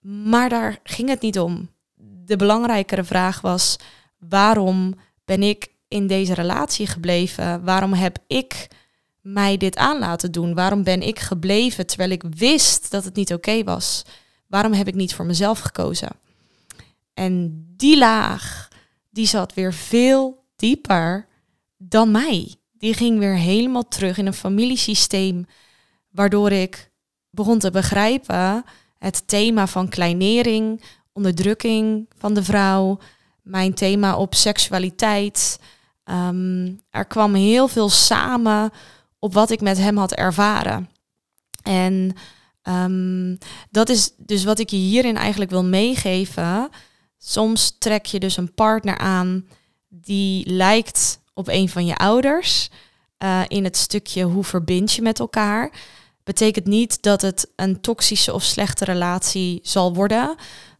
Maar 0.00 0.48
daar 0.48 0.78
ging 0.84 1.08
het 1.08 1.20
niet 1.20 1.38
om. 1.38 1.70
De 2.24 2.36
belangrijkere 2.36 3.04
vraag 3.04 3.40
was, 3.40 3.76
waarom 4.18 4.94
ben 5.24 5.42
ik 5.42 5.71
in 5.92 6.06
deze 6.06 6.34
relatie 6.34 6.86
gebleven? 6.86 7.64
Waarom 7.64 7.92
heb 7.92 8.18
ik 8.26 8.68
mij 9.20 9.56
dit 9.56 9.76
aan 9.76 9.98
laten 9.98 10.32
doen? 10.32 10.54
Waarom 10.54 10.82
ben 10.82 11.02
ik 11.02 11.18
gebleven 11.18 11.86
terwijl 11.86 12.10
ik 12.10 12.22
wist 12.36 12.90
dat 12.90 13.04
het 13.04 13.14
niet 13.14 13.32
oké 13.32 13.64
was? 13.64 14.02
Waarom 14.46 14.72
heb 14.72 14.88
ik 14.88 14.94
niet 14.94 15.14
voor 15.14 15.26
mezelf 15.26 15.58
gekozen? 15.58 16.10
En 17.14 17.64
die 17.76 17.98
laag, 17.98 18.68
die 19.10 19.26
zat 19.26 19.54
weer 19.54 19.72
veel 19.72 20.44
dieper 20.56 21.26
dan 21.76 22.10
mij. 22.10 22.54
Die 22.78 22.94
ging 22.94 23.18
weer 23.18 23.36
helemaal 23.36 23.88
terug 23.88 24.18
in 24.18 24.26
een 24.26 24.34
familiesysteem, 24.34 25.46
waardoor 26.10 26.50
ik 26.50 26.90
begon 27.30 27.58
te 27.58 27.70
begrijpen 27.70 28.64
het 28.98 29.26
thema 29.26 29.66
van 29.66 29.88
kleinering, 29.88 30.82
onderdrukking 31.12 32.08
van 32.18 32.34
de 32.34 32.42
vrouw, 32.42 32.98
mijn 33.42 33.74
thema 33.74 34.16
op 34.16 34.34
seksualiteit, 34.34 35.58
Um, 36.12 36.80
er 36.90 37.04
kwam 37.04 37.34
heel 37.34 37.68
veel 37.68 37.88
samen 37.88 38.70
op 39.18 39.34
wat 39.34 39.50
ik 39.50 39.60
met 39.60 39.78
hem 39.78 39.96
had 39.96 40.12
ervaren. 40.12 40.88
En 41.62 42.16
um, 42.62 43.38
dat 43.70 43.88
is 43.88 44.12
dus 44.16 44.44
wat 44.44 44.58
ik 44.58 44.70
je 44.70 44.76
hierin 44.76 45.16
eigenlijk 45.16 45.50
wil 45.50 45.64
meegeven. 45.64 46.68
Soms 47.18 47.76
trek 47.78 48.06
je 48.06 48.20
dus 48.20 48.36
een 48.36 48.54
partner 48.54 48.98
aan 48.98 49.46
die 49.88 50.50
lijkt 50.50 51.20
op 51.34 51.48
een 51.48 51.68
van 51.68 51.86
je 51.86 51.96
ouders. 51.96 52.68
Uh, 53.18 53.40
in 53.48 53.64
het 53.64 53.76
stukje 53.76 54.22
hoe 54.22 54.44
verbind 54.44 54.92
je 54.92 55.02
met 55.02 55.18
elkaar. 55.18 55.72
Betekent 56.24 56.66
niet 56.66 57.02
dat 57.02 57.22
het 57.22 57.50
een 57.56 57.80
toxische 57.80 58.32
of 58.32 58.42
slechte 58.42 58.84
relatie 58.84 59.60
zal 59.62 59.94
worden. 59.94 60.36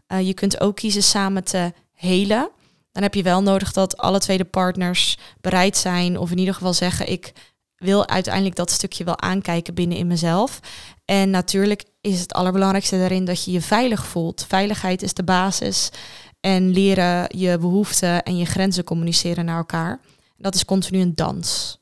Uh, 0.08 0.26
je 0.26 0.34
kunt 0.34 0.60
ook 0.60 0.76
kiezen 0.76 1.02
samen 1.02 1.44
te 1.44 1.72
helen 1.92 2.50
dan 2.92 3.02
heb 3.02 3.14
je 3.14 3.22
wel 3.22 3.42
nodig 3.42 3.72
dat 3.72 3.96
alle 3.96 4.20
tweede 4.20 4.44
partners 4.44 5.18
bereid 5.40 5.76
zijn, 5.76 6.18
of 6.18 6.30
in 6.30 6.38
ieder 6.38 6.54
geval 6.54 6.72
zeggen: 6.72 7.10
ik 7.10 7.32
wil 7.76 8.08
uiteindelijk 8.08 8.56
dat 8.56 8.70
stukje 8.70 9.04
wel 9.04 9.20
aankijken 9.20 9.74
binnen 9.74 9.98
in 9.98 10.06
mezelf. 10.06 10.60
En 11.04 11.30
natuurlijk 11.30 11.84
is 12.00 12.20
het 12.20 12.32
allerbelangrijkste 12.32 12.98
daarin 12.98 13.24
dat 13.24 13.44
je 13.44 13.50
je 13.50 13.60
veilig 13.60 14.06
voelt. 14.06 14.44
Veiligheid 14.48 15.02
is 15.02 15.14
de 15.14 15.24
basis. 15.24 15.90
En 16.40 16.70
leren 16.70 17.38
je 17.38 17.58
behoeften 17.58 18.22
en 18.22 18.36
je 18.36 18.44
grenzen 18.44 18.84
communiceren 18.84 19.44
naar 19.44 19.56
elkaar. 19.56 20.00
Dat 20.36 20.54
is 20.54 20.64
continu 20.64 21.00
een 21.00 21.14
dans. 21.14 21.78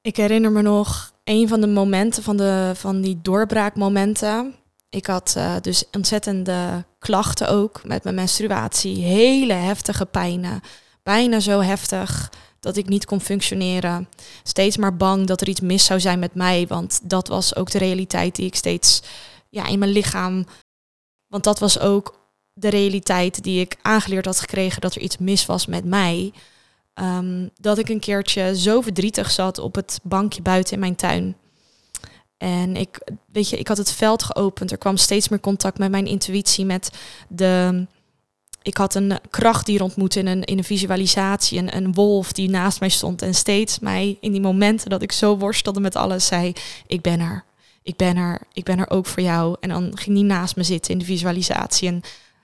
Ik 0.00 0.16
herinner 0.16 0.52
me 0.52 0.62
nog 0.62 1.12
een 1.24 1.48
van 1.48 1.60
de 1.60 1.66
momenten 1.66 2.22
van, 2.22 2.36
de, 2.36 2.72
van 2.74 3.00
die 3.00 3.18
doorbraakmomenten. 3.22 4.54
Ik 4.94 5.06
had 5.06 5.34
uh, 5.36 5.54
dus 5.60 5.84
ontzettende 5.92 6.84
klachten 6.98 7.48
ook 7.48 7.84
met 7.84 8.04
mijn 8.04 8.14
menstruatie. 8.14 9.04
Hele 9.04 9.52
heftige 9.52 10.06
pijnen. 10.06 10.60
Bijna 11.02 11.40
zo 11.40 11.60
heftig 11.60 12.32
dat 12.60 12.76
ik 12.76 12.88
niet 12.88 13.04
kon 13.04 13.20
functioneren. 13.20 14.08
Steeds 14.42 14.76
maar 14.76 14.96
bang 14.96 15.26
dat 15.26 15.40
er 15.40 15.48
iets 15.48 15.60
mis 15.60 15.84
zou 15.84 16.00
zijn 16.00 16.18
met 16.18 16.34
mij. 16.34 16.66
Want 16.66 17.00
dat 17.02 17.28
was 17.28 17.56
ook 17.56 17.70
de 17.70 17.78
realiteit 17.78 18.36
die 18.36 18.46
ik 18.46 18.54
steeds 18.54 19.02
ja, 19.48 19.66
in 19.66 19.78
mijn 19.78 19.90
lichaam. 19.90 20.46
Want 21.26 21.44
dat 21.44 21.58
was 21.58 21.78
ook 21.78 22.18
de 22.52 22.68
realiteit 22.68 23.42
die 23.42 23.60
ik 23.60 23.76
aangeleerd 23.82 24.24
had 24.24 24.40
gekregen 24.40 24.80
dat 24.80 24.94
er 24.94 25.02
iets 25.02 25.18
mis 25.18 25.46
was 25.46 25.66
met 25.66 25.84
mij. 25.84 26.32
Um, 26.94 27.50
dat 27.60 27.78
ik 27.78 27.88
een 27.88 28.00
keertje 28.00 28.58
zo 28.58 28.80
verdrietig 28.80 29.30
zat 29.30 29.58
op 29.58 29.74
het 29.74 30.00
bankje 30.02 30.42
buiten 30.42 30.74
in 30.74 30.80
mijn 30.80 30.96
tuin. 30.96 31.36
En 32.36 32.76
ik, 32.76 32.98
weet 33.32 33.48
je, 33.48 33.58
ik 33.58 33.68
had 33.68 33.76
het 33.76 33.92
veld 33.92 34.22
geopend. 34.22 34.70
Er 34.70 34.78
kwam 34.78 34.96
steeds 34.96 35.28
meer 35.28 35.40
contact 35.40 35.78
met 35.78 35.90
mijn 35.90 36.06
intuïtie, 36.06 36.64
met 36.64 36.90
de. 37.28 37.86
Ik 38.62 38.76
had 38.76 38.94
een 38.94 39.18
krachtdier 39.30 39.82
ontmoet 39.82 40.16
in 40.16 40.26
een, 40.26 40.44
in 40.44 40.58
een 40.58 40.64
visualisatie, 40.64 41.58
een, 41.58 41.76
een 41.76 41.94
wolf 41.94 42.32
die 42.32 42.50
naast 42.50 42.80
mij 42.80 42.88
stond 42.88 43.22
en 43.22 43.34
steeds 43.34 43.78
mij 43.78 44.18
in 44.20 44.32
die 44.32 44.40
momenten 44.40 44.90
dat 44.90 45.02
ik 45.02 45.12
zo 45.12 45.38
worstelde 45.38 45.80
met 45.80 45.96
alles 45.96 46.26
zei: 46.26 46.52
Ik 46.86 47.00
ben 47.00 47.20
er, 47.20 47.44
ik 47.82 47.96
ben 47.96 48.16
er, 48.16 48.40
ik 48.52 48.64
ben 48.64 48.78
er 48.78 48.90
ook 48.90 49.06
voor 49.06 49.22
jou. 49.22 49.56
En 49.60 49.68
dan 49.68 49.96
ging 49.96 50.16
die 50.16 50.24
naast 50.24 50.56
me 50.56 50.62
zitten 50.62 50.92
in 50.92 50.98
de 50.98 51.04
visualisatie 51.04 51.88
en 51.88 52.02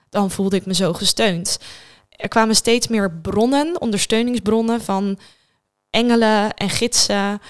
dan 0.09 0.31
voelde 0.31 0.55
ik 0.55 0.65
me 0.65 0.73
zo 0.73 0.93
gesteund. 0.93 1.59
Er 2.09 2.27
kwamen 2.27 2.55
steeds 2.55 2.87
meer 2.87 3.11
bronnen, 3.11 3.81
ondersteuningsbronnen 3.81 4.81
van 4.81 5.19
engelen 5.89 6.53
en 6.53 6.69
gidsen, 6.69 7.41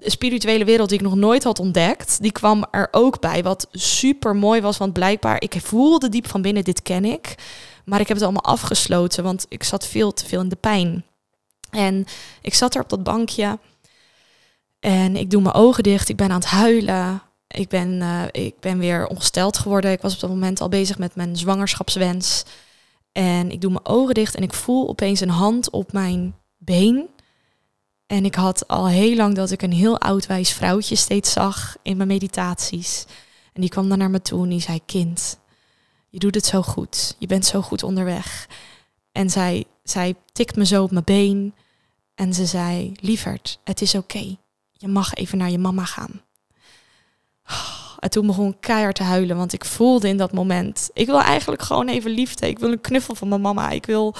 spirituele 0.00 0.64
wereld 0.64 0.88
die 0.88 0.98
ik 0.98 1.04
nog 1.04 1.14
nooit 1.14 1.44
had 1.44 1.58
ontdekt, 1.58 2.22
die 2.22 2.32
kwam 2.32 2.66
er 2.70 2.88
ook 2.90 3.20
bij. 3.20 3.42
Wat 3.42 3.68
super 3.72 4.36
mooi 4.36 4.60
was, 4.60 4.76
want 4.76 4.92
blijkbaar, 4.92 5.42
ik 5.42 5.60
voelde 5.62 6.08
diep 6.08 6.28
van 6.28 6.42
binnen, 6.42 6.64
dit 6.64 6.82
ken 6.82 7.04
ik. 7.04 7.34
Maar 7.84 8.00
ik 8.00 8.08
heb 8.08 8.16
het 8.16 8.26
allemaal 8.26 8.52
afgesloten, 8.52 9.24
want 9.24 9.46
ik 9.48 9.62
zat 9.62 9.86
veel 9.86 10.12
te 10.12 10.26
veel 10.26 10.40
in 10.40 10.48
de 10.48 10.56
pijn. 10.56 11.04
En 11.70 12.06
ik 12.42 12.54
zat 12.54 12.74
er 12.74 12.82
op 12.82 12.88
dat 12.88 13.02
bankje 13.02 13.58
en 14.80 15.16
ik 15.16 15.30
doe 15.30 15.42
mijn 15.42 15.54
ogen 15.54 15.82
dicht, 15.82 16.08
ik 16.08 16.16
ben 16.16 16.30
aan 16.30 16.40
het 16.40 16.44
huilen. 16.44 17.22
Ik 17.48 17.68
ben, 17.68 18.00
uh, 18.00 18.22
ik 18.32 18.60
ben 18.60 18.78
weer 18.78 19.06
ongesteld 19.06 19.58
geworden. 19.58 19.90
Ik 19.90 20.00
was 20.00 20.14
op 20.14 20.20
dat 20.20 20.30
moment 20.30 20.60
al 20.60 20.68
bezig 20.68 20.98
met 20.98 21.14
mijn 21.14 21.36
zwangerschapswens. 21.36 22.44
En 23.12 23.50
ik 23.50 23.60
doe 23.60 23.70
mijn 23.70 23.86
ogen 23.86 24.14
dicht 24.14 24.34
en 24.34 24.42
ik 24.42 24.52
voel 24.52 24.88
opeens 24.88 25.20
een 25.20 25.28
hand 25.28 25.70
op 25.70 25.92
mijn 25.92 26.34
been. 26.58 27.08
En 28.08 28.24
ik 28.24 28.34
had 28.34 28.68
al 28.68 28.88
heel 28.88 29.16
lang 29.16 29.34
dat 29.34 29.50
ik 29.50 29.62
een 29.62 29.72
heel 29.72 30.00
oud 30.00 30.26
wijs 30.26 30.52
vrouwtje 30.52 30.96
steeds 30.96 31.32
zag 31.32 31.76
in 31.82 31.96
mijn 31.96 32.08
meditaties. 32.08 33.04
En 33.52 33.60
die 33.60 33.70
kwam 33.70 33.88
dan 33.88 33.98
naar 33.98 34.10
me 34.10 34.22
toe 34.22 34.42
en 34.42 34.48
die 34.48 34.60
zei: 34.60 34.80
Kind, 34.86 35.38
je 36.08 36.18
doet 36.18 36.34
het 36.34 36.46
zo 36.46 36.62
goed. 36.62 37.16
Je 37.18 37.26
bent 37.26 37.46
zo 37.46 37.60
goed 37.60 37.82
onderweg. 37.82 38.48
En 39.12 39.30
zij, 39.30 39.64
zij 39.82 40.14
tikt 40.32 40.56
me 40.56 40.66
zo 40.66 40.82
op 40.82 40.90
mijn 40.90 41.04
been. 41.04 41.54
En 42.14 42.34
ze 42.34 42.46
zei: 42.46 42.92
Lieverd, 43.00 43.58
het 43.64 43.82
is 43.82 43.94
oké. 43.94 44.36
Je 44.72 44.88
mag 44.88 45.14
even 45.14 45.38
naar 45.38 45.50
je 45.50 45.58
mama 45.58 45.84
gaan. 45.84 46.22
En 47.98 48.10
toen 48.10 48.26
begon 48.26 48.50
ik 48.50 48.60
keihard 48.60 48.96
te 48.96 49.02
huilen, 49.02 49.36
want 49.36 49.52
ik 49.52 49.64
voelde 49.64 50.08
in 50.08 50.16
dat 50.16 50.32
moment: 50.32 50.90
ik 50.92 51.06
wil 51.06 51.20
eigenlijk 51.20 51.62
gewoon 51.62 51.88
even 51.88 52.10
liefde. 52.10 52.48
Ik 52.48 52.58
wil 52.58 52.72
een 52.72 52.80
knuffel 52.80 53.14
van 53.14 53.28
mijn 53.28 53.40
mama. 53.40 53.70
Ik 53.70 53.86
wil 53.86 54.14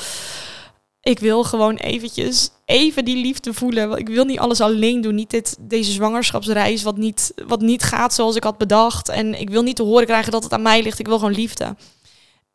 ik 1.09 1.19
wil 1.19 1.45
gewoon 1.45 1.77
eventjes 1.77 2.51
even 2.65 3.05
die 3.05 3.17
liefde 3.17 3.55
voelen. 3.55 3.97
Ik 3.97 4.09
wil 4.09 4.25
niet 4.25 4.39
alles 4.39 4.61
alleen 4.61 5.01
doen. 5.01 5.15
Niet 5.15 5.31
dit, 5.31 5.57
deze 5.61 5.93
zwangerschapsreis 5.93 6.83
wat 6.83 6.97
niet, 6.97 7.33
wat 7.47 7.61
niet 7.61 7.83
gaat 7.83 8.15
zoals 8.15 8.37
ik 8.37 8.45
had 8.45 8.59
bedacht. 8.59 9.09
En 9.09 9.41
ik 9.41 9.51
wil 9.51 9.63
niet 9.63 9.77
te 9.77 9.83
horen 9.83 10.07
krijgen 10.07 10.33
dat 10.33 10.43
het 10.43 10.53
aan 10.53 10.63
mij 10.63 10.83
ligt. 10.83 10.99
Ik 10.99 11.07
wil 11.07 11.19
gewoon 11.19 11.35
liefde. 11.35 11.77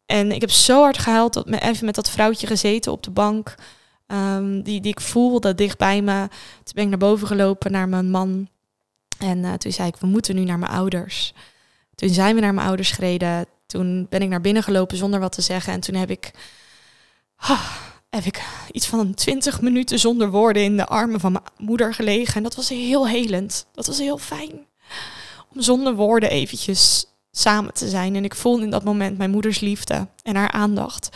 En 0.06 0.32
ik 0.32 0.41
heb 0.41 0.51
zo 0.51 0.82
hard 0.82 0.97
gehuild 0.97 1.34
dat 1.34 1.49
me 1.49 1.60
even 1.60 1.86
met 1.86 1.95
dat 1.95 2.10
vrouwtje 2.10 2.47
gezeten 2.47 2.91
op 2.91 3.04
de 3.04 3.12
bank. 3.12 3.56
Um, 4.08 4.64
die, 4.64 4.82
die 4.82 4.91
ik 4.91 5.01
voelde 5.01 5.56
dicht 5.56 5.78
bij 5.78 6.01
me. 6.01 6.28
Toen 6.64 6.74
ben 6.74 6.84
ik 6.84 6.89
naar 6.89 6.97
boven 6.97 7.28
gelopen 7.28 7.72
naar 7.72 7.89
mijn 7.89 8.10
man. 8.10 8.47
En 9.20 9.38
uh, 9.38 9.54
toen 9.54 9.72
zei 9.72 9.88
ik, 9.88 9.95
we 9.95 10.08
moeten 10.08 10.36
nu 10.36 10.43
naar 10.43 10.60
mijn 10.60 10.72
ouders. 10.72 11.32
Toen 11.95 12.08
Toen 12.08 12.10
zijn 12.10 12.36
we 12.36 12.41
naar 12.41 12.54
mijn 12.54 12.68
ouders 12.68 12.91
gereden. 12.91 13.45
Toen 13.66 14.08
ben 14.10 14.22
ik 14.22 14.30
naar 14.30 14.41
binnen 14.41 14.64
gelopen 14.64 14.97
zonder 14.97 15.20
wat 15.20 15.32
te 15.32 15.41
zeggen. 15.41 15.74
En 15.74 15.80
toen 15.80 15.95
heb 15.95 16.10
ik, 16.10 16.32
ah, 17.36 17.76
heb 18.16 18.26
ik 18.26 18.43
iets 18.72 18.86
van 18.86 19.14
twintig 19.14 19.61
minuten 19.61 19.99
zonder 19.99 20.32
woorden 20.32 20.64
in 20.64 20.78
de 20.78 20.86
armen 20.86 21.20
van 21.20 21.32
mijn 21.32 21.43
moeder 21.57 21.93
gelegen. 21.93 22.36
En 22.36 22.43
dat 22.43 22.55
was 22.55 22.70
heel 22.70 23.07
helend. 23.07 23.66
Dat 23.74 23.88
was 23.88 23.97
heel 23.97 24.18
fijn. 24.18 24.66
Om 25.53 25.61
zonder 25.61 25.95
woorden 25.95 26.30
eventjes 26.30 27.05
samen 27.32 27.74
te 27.74 27.89
zijn. 27.89 28.16
En 28.16 28.24
ik 28.24 28.36
voelde 28.36 28.64
in 28.64 28.70
dat 28.70 28.84
moment 28.84 29.18
mijn 29.18 29.32
moeders 29.32 29.59
liefde 29.59 30.07
en 30.24 30.36
haar 30.36 30.51
aandacht. 30.51 31.09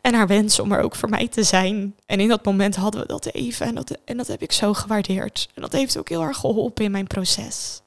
En 0.00 0.14
haar 0.14 0.26
wens 0.26 0.58
om 0.58 0.72
er 0.72 0.82
ook 0.82 0.94
voor 0.94 1.08
mij 1.08 1.28
te 1.28 1.42
zijn. 1.42 1.96
En 2.06 2.20
in 2.20 2.28
dat 2.28 2.44
moment 2.44 2.76
hadden 2.76 3.00
we 3.00 3.06
dat 3.06 3.26
even. 3.26 3.66
En 3.66 3.74
dat, 3.74 3.98
en 4.04 4.16
dat 4.16 4.26
heb 4.26 4.42
ik 4.42 4.52
zo 4.52 4.72
gewaardeerd. 4.72 5.48
En 5.54 5.62
dat 5.62 5.72
heeft 5.72 5.98
ook 5.98 6.08
heel 6.08 6.22
erg 6.22 6.36
geholpen 6.36 6.84
in 6.84 6.90
mijn 6.90 7.06
proces. 7.06 7.80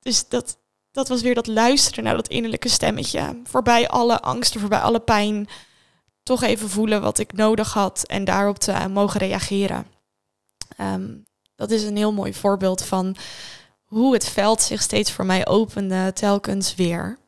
Dus 0.00 0.28
dat, 0.28 0.56
dat 0.92 1.08
was 1.08 1.22
weer 1.22 1.34
dat 1.34 1.46
luisteren 1.46 2.04
naar 2.04 2.16
dat 2.16 2.28
innerlijke 2.28 2.68
stemmetje. 2.68 3.40
Voorbij 3.44 3.88
alle 3.88 4.20
angsten, 4.20 4.60
voorbij 4.60 4.80
alle 4.80 5.00
pijn. 5.00 5.48
Toch 6.28 6.42
even 6.42 6.68
voelen 6.68 7.00
wat 7.00 7.18
ik 7.18 7.32
nodig 7.32 7.72
had 7.72 8.04
en 8.06 8.24
daarop 8.24 8.58
te 8.58 8.88
mogen 8.88 9.20
reageren. 9.20 9.86
Ehm, 10.76 11.16
dat 11.54 11.70
is 11.70 11.82
een 11.82 11.96
heel 11.96 12.12
mooi 12.12 12.34
voorbeeld 12.34 12.84
van 12.84 13.16
hoe 13.84 14.12
het 14.12 14.28
veld 14.28 14.62
zich 14.62 14.82
steeds 14.82 15.12
voor 15.12 15.26
mij 15.26 15.46
opende, 15.46 16.12
telkens 16.12 16.74
weer. 16.74 17.18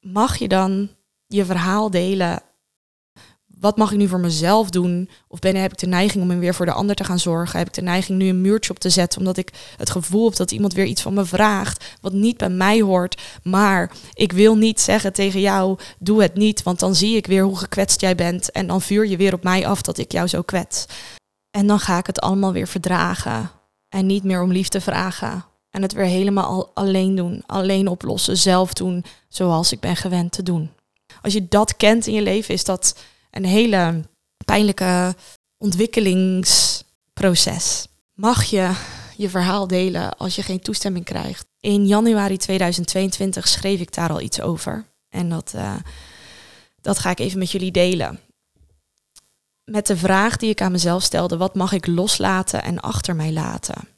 Mag 0.00 0.36
je 0.36 0.48
dan 0.48 0.90
je 1.26 1.44
verhaal 1.44 1.90
delen 1.90 2.42
wat 3.60 3.76
mag 3.76 3.92
ik 3.92 3.98
nu 3.98 4.08
voor 4.08 4.20
mezelf 4.20 4.70
doen? 4.70 5.08
Of 5.28 5.38
ben, 5.38 5.56
heb 5.56 5.72
ik 5.72 5.78
de 5.78 5.86
neiging 5.86 6.22
om 6.22 6.38
weer 6.38 6.54
voor 6.54 6.66
de 6.66 6.72
ander 6.72 6.96
te 6.96 7.04
gaan 7.04 7.18
zorgen? 7.18 7.58
Heb 7.58 7.68
ik 7.68 7.74
de 7.74 7.82
neiging 7.82 8.18
nu 8.18 8.28
een 8.28 8.40
muurtje 8.40 8.70
op 8.70 8.78
te 8.78 8.90
zetten 8.90 9.18
omdat 9.18 9.36
ik 9.36 9.52
het 9.76 9.90
gevoel 9.90 10.24
heb 10.24 10.36
dat 10.36 10.50
iemand 10.50 10.72
weer 10.72 10.84
iets 10.84 11.02
van 11.02 11.14
me 11.14 11.24
vraagt 11.24 11.84
wat 12.00 12.12
niet 12.12 12.36
bij 12.36 12.48
mij 12.48 12.80
hoort? 12.80 13.22
Maar 13.42 13.90
ik 14.12 14.32
wil 14.32 14.56
niet 14.56 14.80
zeggen 14.80 15.12
tegen 15.12 15.40
jou, 15.40 15.78
doe 15.98 16.22
het 16.22 16.34
niet, 16.34 16.62
want 16.62 16.80
dan 16.80 16.94
zie 16.94 17.16
ik 17.16 17.26
weer 17.26 17.42
hoe 17.42 17.58
gekwetst 17.58 18.00
jij 18.00 18.14
bent 18.14 18.50
en 18.50 18.66
dan 18.66 18.82
vuur 18.82 19.06
je 19.06 19.16
weer 19.16 19.34
op 19.34 19.42
mij 19.42 19.66
af 19.66 19.82
dat 19.82 19.98
ik 19.98 20.12
jou 20.12 20.26
zo 20.26 20.42
kwets. 20.42 20.86
En 21.50 21.66
dan 21.66 21.80
ga 21.80 21.98
ik 21.98 22.06
het 22.06 22.20
allemaal 22.20 22.52
weer 22.52 22.68
verdragen 22.68 23.50
en 23.88 24.06
niet 24.06 24.24
meer 24.24 24.42
om 24.42 24.52
liefde 24.52 24.80
vragen. 24.80 25.44
En 25.70 25.82
het 25.82 25.92
weer 25.92 26.04
helemaal 26.04 26.70
alleen 26.74 27.14
doen, 27.14 27.42
alleen 27.46 27.88
oplossen, 27.88 28.36
zelf 28.36 28.72
doen 28.72 29.04
zoals 29.28 29.72
ik 29.72 29.80
ben 29.80 29.96
gewend 29.96 30.32
te 30.32 30.42
doen. 30.42 30.70
Als 31.22 31.32
je 31.32 31.48
dat 31.48 31.76
kent 31.76 32.06
in 32.06 32.14
je 32.14 32.22
leven, 32.22 32.54
is 32.54 32.64
dat 32.64 32.94
een 33.30 33.44
hele 33.44 34.04
pijnlijke 34.44 35.14
ontwikkelingsproces. 35.56 37.86
Mag 38.12 38.44
je 38.44 38.74
je 39.16 39.28
verhaal 39.28 39.66
delen 39.66 40.16
als 40.16 40.36
je 40.36 40.42
geen 40.42 40.60
toestemming 40.60 41.04
krijgt? 41.04 41.46
In 41.60 41.86
januari 41.86 42.36
2022 42.36 43.48
schreef 43.48 43.80
ik 43.80 43.94
daar 43.94 44.10
al 44.10 44.20
iets 44.20 44.40
over. 44.40 44.84
En 45.08 45.28
dat, 45.28 45.52
uh, 45.56 45.76
dat 46.80 46.98
ga 46.98 47.10
ik 47.10 47.18
even 47.18 47.38
met 47.38 47.50
jullie 47.50 47.72
delen. 47.72 48.20
Met 49.64 49.86
de 49.86 49.96
vraag 49.96 50.36
die 50.36 50.50
ik 50.50 50.60
aan 50.60 50.72
mezelf 50.72 51.02
stelde: 51.02 51.36
wat 51.36 51.54
mag 51.54 51.72
ik 51.72 51.86
loslaten 51.86 52.62
en 52.62 52.80
achter 52.80 53.16
mij 53.16 53.32
laten? 53.32 53.88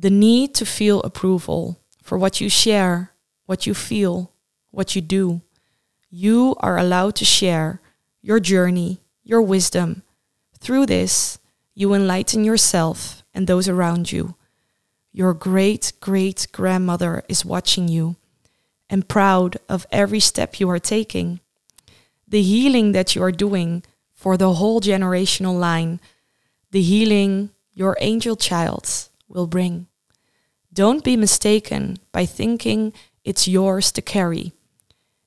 The 0.00 0.08
need 0.08 0.54
to 0.54 0.64
feel 0.64 1.04
approval 1.04 1.78
for 2.02 2.18
what 2.18 2.38
you 2.38 2.50
share, 2.50 3.10
what 3.44 3.64
you 3.64 3.76
feel, 3.76 4.30
what 4.70 4.92
you 4.92 5.06
do. 5.06 5.40
You 6.10 6.56
are 6.58 6.76
allowed 6.76 7.14
to 7.16 7.24
share 7.24 7.80
your 8.20 8.40
journey, 8.40 9.00
your 9.22 9.40
wisdom. 9.40 10.02
Through 10.58 10.86
this, 10.86 11.38
you 11.74 11.94
enlighten 11.94 12.44
yourself 12.44 13.22
and 13.32 13.46
those 13.46 13.68
around 13.68 14.10
you. 14.10 14.34
Your 15.12 15.32
great 15.32 15.92
great 16.00 16.48
grandmother 16.52 17.22
is 17.28 17.44
watching 17.44 17.88
you 17.88 18.16
and 18.88 19.08
proud 19.08 19.56
of 19.68 19.86
every 19.92 20.20
step 20.20 20.58
you 20.58 20.68
are 20.68 20.80
taking. 20.80 21.40
The 22.26 22.42
healing 22.42 22.92
that 22.92 23.14
you 23.14 23.22
are 23.22 23.32
doing 23.32 23.84
for 24.12 24.36
the 24.36 24.54
whole 24.54 24.80
generational 24.80 25.58
line, 25.58 26.00
the 26.72 26.82
healing 26.82 27.50
your 27.72 27.96
angel 28.00 28.36
child 28.36 29.08
will 29.28 29.46
bring. 29.46 29.86
Don't 30.72 31.04
be 31.04 31.16
mistaken 31.16 31.98
by 32.12 32.26
thinking 32.26 32.92
it's 33.24 33.48
yours 33.48 33.90
to 33.92 34.02
carry. 34.02 34.52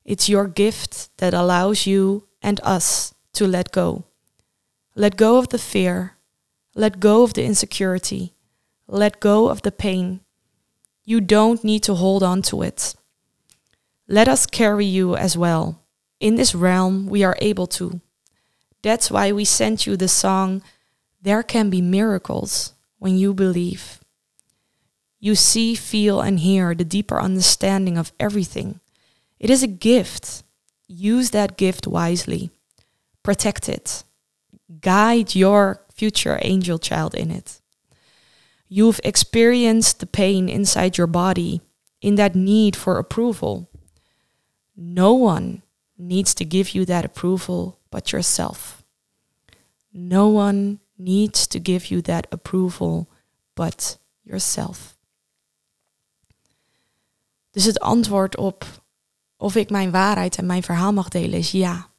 It's 0.04 0.28
your 0.28 0.46
gift 0.46 1.08
that 1.18 1.32
allows 1.32 1.86
you 1.86 2.24
and 2.42 2.60
us 2.62 3.14
to 3.32 3.46
let 3.46 3.72
go. 3.72 4.04
Let 4.94 5.16
go 5.16 5.38
of 5.38 5.48
the 5.48 5.58
fear. 5.58 6.16
Let 6.74 7.00
go 7.00 7.22
of 7.22 7.34
the 7.34 7.44
insecurity. 7.44 8.34
Let 8.86 9.20
go 9.20 9.48
of 9.48 9.62
the 9.62 9.72
pain. 9.72 10.20
You 11.04 11.20
don't 11.20 11.64
need 11.64 11.82
to 11.84 11.94
hold 11.94 12.22
on 12.22 12.42
to 12.42 12.62
it. 12.62 12.94
Let 14.06 14.28
us 14.28 14.46
carry 14.46 14.84
you 14.84 15.16
as 15.16 15.36
well. 15.36 15.80
In 16.20 16.36
this 16.36 16.54
realm, 16.54 17.06
we 17.06 17.24
are 17.24 17.36
able 17.40 17.66
to. 17.68 18.00
That's 18.82 19.10
why 19.10 19.32
we 19.32 19.46
sent 19.46 19.86
you 19.86 19.96
the 19.96 20.08
song, 20.08 20.62
There 21.22 21.42
Can 21.42 21.70
Be 21.70 21.80
Miracles 21.80 22.74
When 22.98 23.16
You 23.16 23.32
Believe. 23.32 24.00
You 25.18 25.34
see, 25.34 25.74
feel, 25.74 26.20
and 26.20 26.40
hear 26.40 26.74
the 26.74 26.84
deeper 26.84 27.18
understanding 27.18 27.96
of 27.96 28.12
everything. 28.20 28.80
It 29.44 29.50
is 29.50 29.62
a 29.62 29.66
gift. 29.66 30.42
Use 30.88 31.28
that 31.32 31.58
gift 31.58 31.86
wisely. 31.86 32.50
Protect 33.22 33.68
it. 33.68 34.02
Guide 34.80 35.34
your 35.34 35.82
future 35.92 36.38
angel 36.40 36.78
child 36.78 37.14
in 37.14 37.30
it. 37.30 37.60
You've 38.68 39.00
experienced 39.04 40.00
the 40.00 40.06
pain 40.06 40.48
inside 40.48 40.96
your 40.96 41.06
body 41.06 41.60
in 42.00 42.14
that 42.14 42.34
need 42.34 42.74
for 42.74 42.96
approval. 42.96 43.68
No 44.74 45.12
one 45.12 45.60
needs 45.98 46.34
to 46.36 46.46
give 46.46 46.74
you 46.74 46.86
that 46.86 47.04
approval 47.04 47.78
but 47.90 48.12
yourself. 48.12 48.82
No 49.92 50.26
one 50.28 50.80
needs 50.96 51.46
to 51.48 51.60
give 51.60 51.90
you 51.90 52.00
that 52.00 52.26
approval 52.32 53.10
but 53.54 53.98
yourself. 54.22 54.96
Dus 57.50 57.64
het 57.64 57.80
antwoord 57.80 58.36
op 58.36 58.83
of 59.36 59.54
ik 59.54 59.70
mijn 59.70 59.90
waarheid 59.90 60.36
en 60.36 60.46
mijn 60.46 60.62
verhaal 60.62 60.92
mag 60.92 61.08
delen, 61.08 61.38
is 61.38 61.50
ja. 61.50 61.92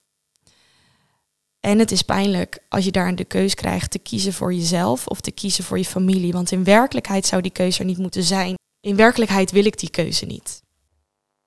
En 1.60 1.80
het 1.80 1.92
is 1.92 2.02
pijnlijk 2.02 2.60
als 2.70 2.86
je 2.86 2.92
daar 2.92 3.16
de 3.16 3.26
keus 3.26 3.54
krijgt 3.54 3.92
te 3.92 4.00
kiezen 4.00 4.34
voor 4.34 4.54
jezelf 4.54 5.08
of 5.08 5.22
te 5.22 5.32
kiezen 5.32 5.64
voor 5.64 5.78
je 5.78 5.86
familie. 5.86 6.32
Want 6.32 6.52
in 6.52 6.64
werkelijkheid 6.64 7.26
zou 7.26 7.42
die 7.42 7.52
keuze 7.52 7.80
er 7.80 7.86
niet 7.86 7.98
moeten 7.98 8.24
zijn. 8.24 8.56
In 8.80 8.96
werkelijkheid 8.96 9.52
wil 9.52 9.66
ik 9.66 9.80
die 9.80 9.90
keuze 9.90 10.26
niet. 10.26 10.64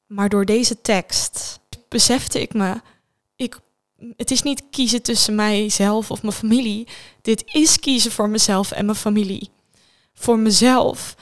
Maar 0.06 0.28
door 0.28 0.44
deze 0.44 0.80
tekst 0.80 1.60
besefte 1.88 2.40
ik 2.40 2.54
me, 2.54 2.80
ik, 3.36 3.60
het 4.16 4.30
is 4.30 4.42
niet 4.42 4.62
kiezen 4.70 5.02
tussen 5.02 5.34
mijzelf 5.34 6.10
of 6.10 6.22
mijn 6.22 6.34
familie. 6.34 6.88
Dit 7.22 7.42
is 7.46 7.78
kiezen 7.78 8.12
voor 8.12 8.28
mezelf 8.28 8.70
en 8.70 8.84
mijn 8.84 8.96
familie. 8.96 9.50
Voor 10.14 10.38
mezelf 10.38 11.16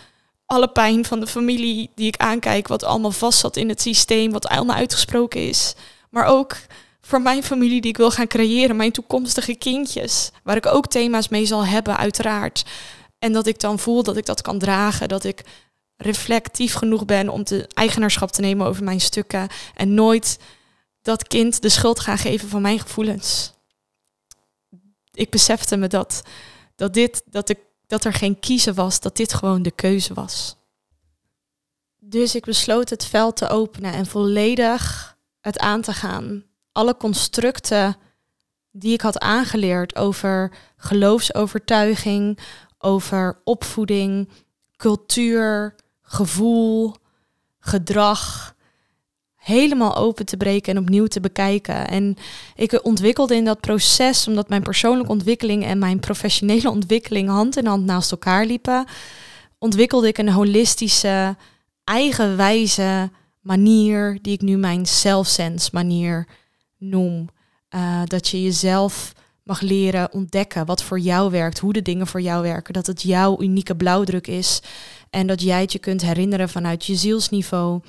alle 0.47 0.68
pijn 0.68 1.05
van 1.05 1.20
de 1.20 1.26
familie 1.26 1.90
die 1.94 2.07
ik 2.07 2.16
aankijk, 2.16 2.68
wat 2.68 2.84
allemaal 2.84 3.11
vast 3.11 3.38
zat 3.38 3.57
in 3.57 3.68
het 3.68 3.80
systeem, 3.80 4.32
wat 4.32 4.47
allemaal 4.47 4.76
uitgesproken 4.76 5.49
is. 5.49 5.74
Maar 6.11 6.24
ook 6.24 6.57
voor 7.01 7.22
mijn 7.22 7.42
familie 7.42 7.80
die 7.80 7.90
ik 7.90 7.97
wil 7.97 8.11
gaan 8.11 8.26
creëren, 8.26 8.76
mijn 8.76 8.92
toekomstige 8.92 9.55
kindjes, 9.55 10.30
waar 10.42 10.57
ik 10.57 10.66
ook 10.66 10.86
thema's 10.86 11.28
mee 11.28 11.47
zal 11.47 11.66
hebben, 11.66 11.97
uiteraard. 11.97 12.64
En 13.18 13.32
dat 13.32 13.47
ik 13.47 13.61
dan 13.61 13.78
voel 13.78 14.03
dat 14.03 14.16
ik 14.16 14.26
dat 14.26 14.42
kan 14.42 14.59
dragen, 14.59 15.09
dat 15.09 15.24
ik 15.24 15.42
reflectief 15.97 16.74
genoeg 16.74 17.05
ben 17.05 17.28
om 17.28 17.44
te 17.44 17.68
eigenaarschap 17.74 18.30
te 18.30 18.40
nemen 18.40 18.66
over 18.66 18.84
mijn 18.84 19.01
stukken 19.01 19.49
en 19.74 19.94
nooit 19.94 20.38
dat 21.03 21.28
kind 21.28 21.62
de 21.62 21.68
schuld 21.68 22.01
gaan 22.01 22.18
geven 22.18 22.49
van 22.49 22.62
mijn 22.62 22.80
gevoelens. 22.80 23.53
Ik 25.12 25.30
besefte 25.30 25.76
me 25.76 25.86
dat, 25.86 26.22
dat 26.74 26.94
dit, 26.94 27.22
dat 27.26 27.49
ik 27.49 27.59
dat 27.87 28.05
er 28.05 28.12
geen 28.12 28.41
kiezen 28.41 28.74
was, 28.74 29.01
dat 29.01 29.16
dit 29.16 29.34
gewoon 29.34 29.62
de 29.62 29.70
keuze 29.70 30.14
was. 30.14 30.57
Dus 31.99 32.34
ik 32.34 32.45
besloot 32.45 32.91
het 32.91 33.05
veld 33.05 33.37
te 33.37 33.49
openen 33.49 33.93
en 33.93 34.07
volledig 34.07 35.16
het 35.41 35.59
aan 35.59 35.82
te 35.82 35.93
gaan. 35.93 36.45
Alle 36.72 36.97
constructen 36.97 37.97
die 38.70 38.93
ik 38.93 39.01
had 39.01 39.18
aangeleerd 39.18 39.97
over 39.97 40.53
geloofsovertuiging, 40.76 42.39
over 42.78 43.41
opvoeding, 43.45 44.28
cultuur, 44.76 45.74
gevoel, 46.03 46.95
gedrag, 47.59 48.55
helemaal 49.47 49.97
open 49.97 50.26
te 50.26 50.36
breken 50.36 50.74
en 50.74 50.82
opnieuw 50.82 51.07
te 51.07 51.20
bekijken. 51.20 51.88
En 51.88 52.16
ik 52.55 52.84
ontwikkelde 52.84 53.36
in 53.36 53.44
dat 53.44 53.61
proces, 53.61 54.28
omdat 54.28 54.49
mijn 54.49 54.62
persoonlijke 54.62 55.12
ontwikkeling 55.12 55.64
en 55.64 55.78
mijn 55.78 56.01
professionele 56.01 56.70
ontwikkeling 56.78 57.28
hand 57.28 57.57
in 57.57 57.66
hand 57.66 57.84
naast 57.84 58.11
elkaar 58.11 58.47
liepen, 58.47 58.84
ontwikkelde 59.59 60.09
ik 60.09 60.18
een 60.18 60.28
holistische, 60.28 61.36
eigenwijze 61.84 63.11
manier, 63.40 64.18
die 64.22 64.32
ik 64.32 64.40
nu 64.40 64.57
mijn 64.57 64.86
self-sense 64.86 65.70
manier 65.72 66.26
noem. 66.78 67.28
Uh, 67.70 68.03
dat 68.05 68.28
je 68.28 68.42
jezelf 68.42 69.12
mag 69.42 69.61
leren 69.61 70.12
ontdekken 70.12 70.66
wat 70.66 70.82
voor 70.82 70.99
jou 70.99 71.30
werkt, 71.30 71.59
hoe 71.59 71.72
de 71.72 71.82
dingen 71.82 72.07
voor 72.07 72.20
jou 72.20 72.42
werken, 72.42 72.72
dat 72.74 72.86
het 72.86 73.03
jouw 73.03 73.42
unieke 73.42 73.76
blauwdruk 73.76 74.26
is 74.26 74.61
en 75.11 75.26
dat 75.26 75.42
jij 75.42 75.61
het 75.61 75.72
je 75.72 75.78
kunt 75.78 76.03
herinneren 76.03 76.49
vanuit 76.49 76.86
je 76.86 76.94
zielsniveau. 76.94 77.80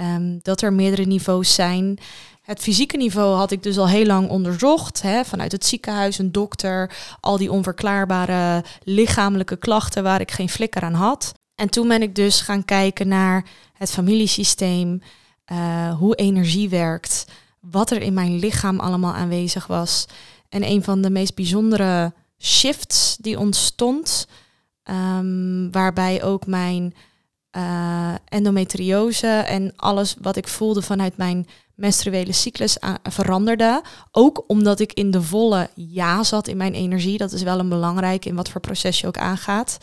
Um, 0.00 0.38
dat 0.42 0.62
er 0.62 0.72
meerdere 0.72 1.04
niveaus 1.04 1.54
zijn. 1.54 1.98
Het 2.42 2.60
fysieke 2.60 2.96
niveau 2.96 3.36
had 3.36 3.50
ik 3.50 3.62
dus 3.62 3.78
al 3.78 3.88
heel 3.88 4.06
lang 4.06 4.28
onderzocht. 4.28 5.02
Hè, 5.02 5.24
vanuit 5.24 5.52
het 5.52 5.66
ziekenhuis, 5.66 6.18
een 6.18 6.32
dokter, 6.32 6.96
al 7.20 7.36
die 7.36 7.52
onverklaarbare 7.52 8.64
lichamelijke 8.82 9.56
klachten 9.56 10.02
waar 10.02 10.20
ik 10.20 10.30
geen 10.30 10.48
flikker 10.48 10.82
aan 10.82 10.94
had. 10.94 11.32
En 11.54 11.68
toen 11.68 11.88
ben 11.88 12.02
ik 12.02 12.14
dus 12.14 12.40
gaan 12.40 12.64
kijken 12.64 13.08
naar 13.08 13.44
het 13.72 13.90
familiesysteem, 13.90 15.02
uh, 15.52 15.94
hoe 15.94 16.14
energie 16.14 16.68
werkt, 16.68 17.24
wat 17.60 17.90
er 17.90 18.02
in 18.02 18.14
mijn 18.14 18.38
lichaam 18.38 18.80
allemaal 18.80 19.14
aanwezig 19.14 19.66
was. 19.66 20.06
En 20.48 20.64
een 20.64 20.84
van 20.84 21.02
de 21.02 21.10
meest 21.10 21.34
bijzondere 21.34 22.12
shifts 22.38 23.16
die 23.20 23.38
ontstond, 23.38 24.28
um, 24.84 25.72
waarbij 25.72 26.22
ook 26.22 26.46
mijn 26.46 26.94
uh, 27.56 28.14
endometriose 28.28 29.26
en 29.26 29.72
alles 29.76 30.16
wat 30.20 30.36
ik 30.36 30.48
voelde 30.48 30.82
vanuit 30.82 31.16
mijn 31.16 31.46
menstruele 31.74 32.32
cyclus 32.32 32.76
veranderde. 33.02 33.82
Ook 34.10 34.44
omdat 34.46 34.80
ik 34.80 34.92
in 34.92 35.10
de 35.10 35.22
volle 35.22 35.70
ja 35.74 36.22
zat 36.22 36.48
in 36.48 36.56
mijn 36.56 36.74
energie. 36.74 37.18
Dat 37.18 37.32
is 37.32 37.42
wel 37.42 37.58
een 37.58 37.68
belangrijk 37.68 38.24
in 38.24 38.34
wat 38.34 38.48
voor 38.48 38.60
proces 38.60 39.00
je 39.00 39.06
ook 39.06 39.18
aangaat. 39.18 39.78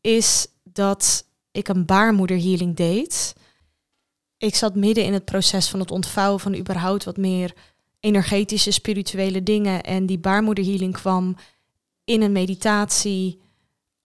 Is 0.00 0.46
dat 0.62 1.24
ik 1.52 1.68
een 1.68 1.84
baarmoederhealing 1.84 2.76
deed. 2.76 3.34
Ik 4.38 4.54
zat 4.54 4.74
midden 4.74 5.04
in 5.04 5.12
het 5.12 5.24
proces 5.24 5.68
van 5.68 5.80
het 5.80 5.90
ontvouwen 5.90 6.40
van 6.40 6.56
überhaupt 6.56 7.04
wat 7.04 7.16
meer 7.16 7.52
energetische, 8.00 8.70
spirituele 8.70 9.42
dingen. 9.42 9.82
En 9.82 10.06
die 10.06 10.18
baarmoederhealing 10.18 10.92
kwam 10.92 11.36
in 12.04 12.22
een 12.22 12.32
meditatie 12.32 13.40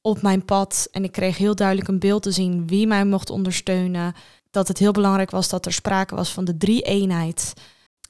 op 0.02 0.22
mijn 0.22 0.46
pad. 0.46 0.88
En 0.92 1.04
ik 1.04 1.12
kreeg 1.12 1.38
heel 1.38 1.56
duidelijk 1.56 1.88
een 1.88 2.00
beeld 2.00 2.24
te 2.24 2.32
zien 2.32 2.68
wie 2.68 2.88
mij 2.88 3.06
mocht 3.06 3.30
ondersteunen. 3.30 4.14
Dat 4.52 4.68
het 4.68 4.78
heel 4.78 4.92
belangrijk 4.92 5.32
was 5.32 5.50
dat 5.50 5.66
er 5.66 5.74
sprake 5.74 6.16
was 6.16 6.32
van 6.32 6.46
de 6.46 6.58
drie-eenheid. 6.58 7.54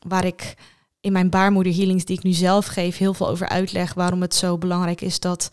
Waar 0.07 0.25
ik 0.25 0.55
in 1.01 1.11
mijn 1.11 1.29
baarmoederhealings 1.29 2.05
die 2.05 2.17
ik 2.17 2.23
nu 2.23 2.31
zelf 2.31 2.65
geef 2.65 2.97
heel 2.97 3.13
veel 3.13 3.29
over 3.29 3.47
uitleg. 3.49 3.93
Waarom 3.93 4.21
het 4.21 4.35
zo 4.35 4.57
belangrijk 4.57 5.01
is 5.01 5.19
dat 5.19 5.51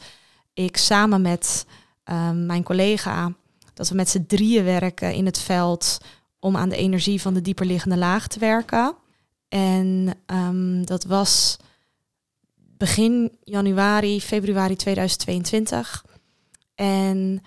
ik 0.52 0.76
samen 0.76 1.22
met 1.22 1.66
ehm, 2.04 2.46
mijn 2.46 2.62
collega, 2.62 3.32
dat 3.74 3.88
we 3.88 3.94
met 3.94 4.08
z'n 4.08 4.24
drieën 4.26 4.64
werken 4.64 5.14
in 5.14 5.26
het 5.26 5.38
veld 5.38 5.98
om 6.38 6.56
aan 6.56 6.68
de 6.68 6.76
energie 6.76 7.20
van 7.20 7.34
de 7.34 7.40
dieperliggende 7.40 7.96
laag 7.96 8.26
te 8.26 8.38
werken. 8.38 8.94
En 9.48 10.14
um, 10.26 10.86
dat 10.86 11.04
was 11.04 11.56
begin 12.56 13.32
januari, 13.44 14.20
februari 14.20 14.76
2022. 14.76 16.04
En 16.78 17.42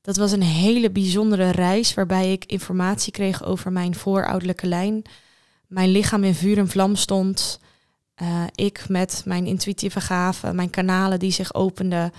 dat 0.00 0.16
was 0.16 0.32
een 0.32 0.42
hele 0.42 0.90
bijzondere 0.90 1.50
reis 1.50 1.94
waarbij 1.94 2.32
ik 2.32 2.44
informatie 2.44 3.12
kreeg 3.12 3.44
over 3.44 3.72
mijn 3.72 3.94
voorouderlijke 3.94 4.66
lijn. 4.66 5.02
Mijn 5.66 5.88
lichaam 5.88 6.24
in 6.24 6.34
vuur 6.34 6.58
en 6.58 6.68
vlam 6.68 6.96
stond. 6.96 7.60
Uh, 8.22 8.42
ik 8.54 8.88
met 8.88 9.22
mijn 9.24 9.46
intuïtieve 9.46 10.00
gaven, 10.00 10.56
mijn 10.56 10.70
kanalen 10.70 11.18
die 11.18 11.30
zich 11.30 11.54
openden. 11.54 12.12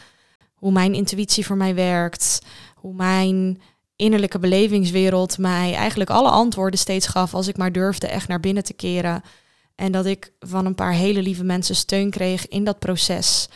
Hoe 0.54 0.72
mijn 0.72 0.94
intuïtie 0.94 1.46
voor 1.46 1.58
mij 1.58 1.76
werkt. 1.76 2.42
Hoe 2.76 2.94
mijn 2.94 3.62
innerlijke 3.96 4.40
belevingswereld 4.40 5.38
mij 5.38 5.74
eigenlijk 5.74 6.10
alle 6.10 6.30
antwoorden 6.30 6.80
steeds 6.80 7.08
gaf 7.08 7.34
als 7.34 7.48
ik 7.48 7.58
maar 7.58 7.72
durfde 7.72 8.08
echt 8.08 8.28
naar 8.28 8.40
binnen 8.40 8.64
te 8.64 8.74
keren. 8.74 9.22
En 9.76 9.92
dat 9.92 10.06
ik 10.06 10.32
van 10.40 10.66
een 10.66 10.76
paar 10.76 10.94
hele 10.94 11.22
lieve 11.22 11.44
mensen 11.44 11.76
steun 11.76 12.10
kreeg 12.10 12.48
in 12.48 12.64
dat 12.64 12.80
proces 12.80 13.50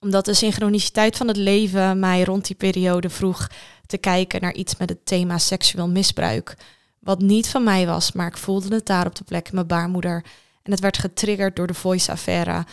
omdat 0.00 0.24
de 0.24 0.34
synchroniciteit 0.34 1.16
van 1.16 1.28
het 1.28 1.36
leven 1.36 1.98
mij 1.98 2.24
rond 2.24 2.46
die 2.46 2.56
periode 2.56 3.10
vroeg 3.10 3.50
te 3.86 3.98
kijken 3.98 4.40
naar 4.40 4.54
iets 4.54 4.76
met 4.76 4.88
het 4.88 5.06
thema 5.06 5.38
seksueel 5.38 5.88
misbruik. 5.88 6.56
Wat 6.98 7.20
niet 7.20 7.48
van 7.48 7.64
mij 7.64 7.86
was, 7.86 8.12
maar 8.12 8.26
ik 8.26 8.36
voelde 8.36 8.74
het 8.74 8.86
daar 8.86 9.06
op 9.06 9.14
de 9.14 9.24
plek 9.24 9.48
in 9.48 9.54
mijn 9.54 9.66
baarmoeder. 9.66 10.24
En 10.62 10.70
het 10.70 10.80
werd 10.80 10.98
getriggerd 10.98 11.56
door 11.56 11.66
de 11.66 11.74
voice-affaire. 11.74 12.64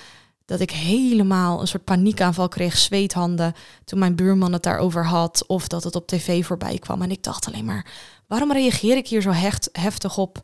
Dat 0.45 0.59
ik 0.59 0.71
helemaal 0.71 1.61
een 1.61 1.67
soort 1.67 1.83
paniekaanval 1.83 2.47
kreeg, 2.47 2.77
zweethanden, 2.77 3.53
toen 3.85 3.99
mijn 3.99 4.15
buurman 4.15 4.53
het 4.53 4.63
daarover 4.63 5.05
had. 5.05 5.43
Of 5.47 5.67
dat 5.67 5.83
het 5.83 5.95
op 5.95 6.07
tv 6.07 6.45
voorbij 6.45 6.79
kwam. 6.79 7.01
En 7.01 7.11
ik 7.11 7.23
dacht 7.23 7.47
alleen 7.47 7.65
maar, 7.65 7.85
waarom 8.27 8.51
reageer 8.51 8.97
ik 8.97 9.07
hier 9.07 9.21
zo 9.21 9.31
hecht, 9.31 9.69
heftig 9.71 10.17
op? 10.17 10.41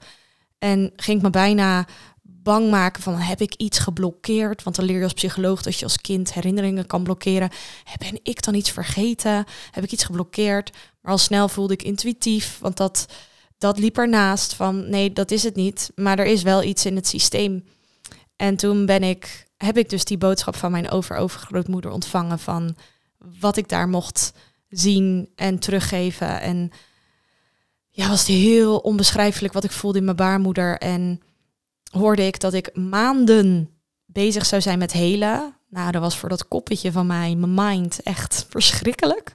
En 0.59 0.91
ging 0.95 1.17
ik 1.17 1.23
me 1.23 1.29
bijna 1.29 1.85
bang 2.43 2.69
maken 2.69 3.01
van 3.01 3.15
heb 3.15 3.41
ik 3.41 3.53
iets 3.53 3.79
geblokkeerd? 3.79 4.63
Want 4.63 4.75
dan 4.75 4.85
leer 4.85 4.97
je 4.97 5.03
als 5.03 5.13
psycholoog 5.13 5.61
dat 5.61 5.77
je 5.77 5.83
als 5.83 6.01
kind 6.01 6.33
herinneringen 6.33 6.87
kan 6.87 7.03
blokkeren. 7.03 7.49
Ben 7.97 8.19
ik 8.23 8.43
dan 8.43 8.53
iets 8.53 8.71
vergeten? 8.71 9.45
Heb 9.71 9.83
ik 9.83 9.91
iets 9.91 10.03
geblokkeerd? 10.03 10.71
Maar 11.01 11.11
al 11.11 11.17
snel 11.17 11.49
voelde 11.49 11.73
ik 11.73 11.83
intuïtief, 11.83 12.57
want 12.59 12.77
dat, 12.77 13.05
dat 13.57 13.79
liep 13.79 13.97
ernaast 13.97 14.53
van 14.53 14.89
nee, 14.89 15.13
dat 15.13 15.31
is 15.31 15.43
het 15.43 15.55
niet. 15.55 15.91
Maar 15.95 16.19
er 16.19 16.25
is 16.25 16.43
wel 16.43 16.63
iets 16.63 16.85
in 16.85 16.95
het 16.95 17.07
systeem. 17.07 17.63
En 18.35 18.55
toen 18.55 18.85
ben 18.85 19.03
ik, 19.03 19.47
heb 19.57 19.77
ik 19.77 19.89
dus 19.89 20.05
die 20.05 20.17
boodschap 20.17 20.55
van 20.55 20.71
mijn 20.71 20.89
overovergrootmoeder 20.89 21.91
ontvangen 21.91 22.39
van 22.39 22.75
wat 23.39 23.57
ik 23.57 23.69
daar 23.69 23.87
mocht 23.87 24.33
zien 24.69 25.29
en 25.35 25.59
teruggeven. 25.59 26.41
En 26.41 26.71
ja, 27.89 28.07
was 28.07 28.19
het 28.19 28.27
heel 28.27 28.77
onbeschrijfelijk 28.77 29.53
wat 29.53 29.63
ik 29.63 29.71
voelde 29.71 29.97
in 29.97 30.03
mijn 30.03 30.15
baarmoeder. 30.15 30.77
En 30.77 31.21
hoorde 31.89 32.25
ik 32.25 32.39
dat 32.39 32.53
ik 32.53 32.75
maanden 32.75 33.69
bezig 34.05 34.45
zou 34.45 34.61
zijn 34.61 34.79
met 34.79 34.91
helen. 34.91 35.55
Nou, 35.69 35.91
dat 35.91 36.01
was 36.01 36.17
voor 36.17 36.29
dat 36.29 36.47
koppetje 36.47 36.91
van 36.91 37.07
mij, 37.07 37.35
mijn 37.35 37.53
mind, 37.53 38.03
echt 38.03 38.45
verschrikkelijk. 38.49 39.31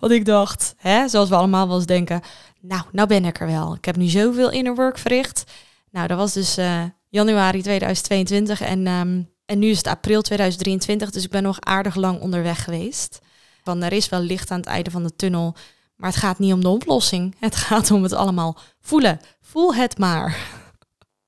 Want 0.00 0.12
ik 0.12 0.24
dacht, 0.24 0.74
hè, 0.76 1.08
zoals 1.08 1.28
we 1.28 1.34
allemaal 1.34 1.66
wel 1.66 1.76
eens 1.76 1.86
denken, 1.86 2.20
nou, 2.60 2.82
nou 2.92 3.08
ben 3.08 3.24
ik 3.24 3.40
er 3.40 3.46
wel. 3.46 3.74
Ik 3.74 3.84
heb 3.84 3.96
nu 3.96 4.06
zoveel 4.06 4.50
inner 4.50 4.74
work 4.74 4.98
verricht. 4.98 5.44
Nou, 5.90 6.06
dat 6.06 6.18
was 6.18 6.32
dus 6.32 6.58
uh, 6.58 6.82
januari 7.08 7.62
2022 7.62 8.60
en, 8.60 8.86
um, 8.86 9.30
en 9.46 9.58
nu 9.58 9.68
is 9.68 9.76
het 9.76 9.86
april 9.86 10.22
2023, 10.22 11.10
dus 11.10 11.24
ik 11.24 11.30
ben 11.30 11.42
nog 11.42 11.60
aardig 11.60 11.94
lang 11.94 12.20
onderweg 12.20 12.64
geweest. 12.64 13.18
Want 13.62 13.82
er 13.82 13.92
is 13.92 14.08
wel 14.08 14.20
licht 14.20 14.50
aan 14.50 14.58
het 14.58 14.66
einde 14.66 14.90
van 14.90 15.02
de 15.02 15.16
tunnel, 15.16 15.54
maar 15.96 16.10
het 16.10 16.18
gaat 16.18 16.38
niet 16.38 16.52
om 16.52 16.60
de 16.60 16.68
oplossing. 16.68 17.36
Het 17.38 17.56
gaat 17.56 17.90
om 17.90 18.02
het 18.02 18.12
allemaal 18.12 18.58
voelen. 18.80 19.20
Voel 19.40 19.74
het 19.74 19.98
maar. 19.98 20.36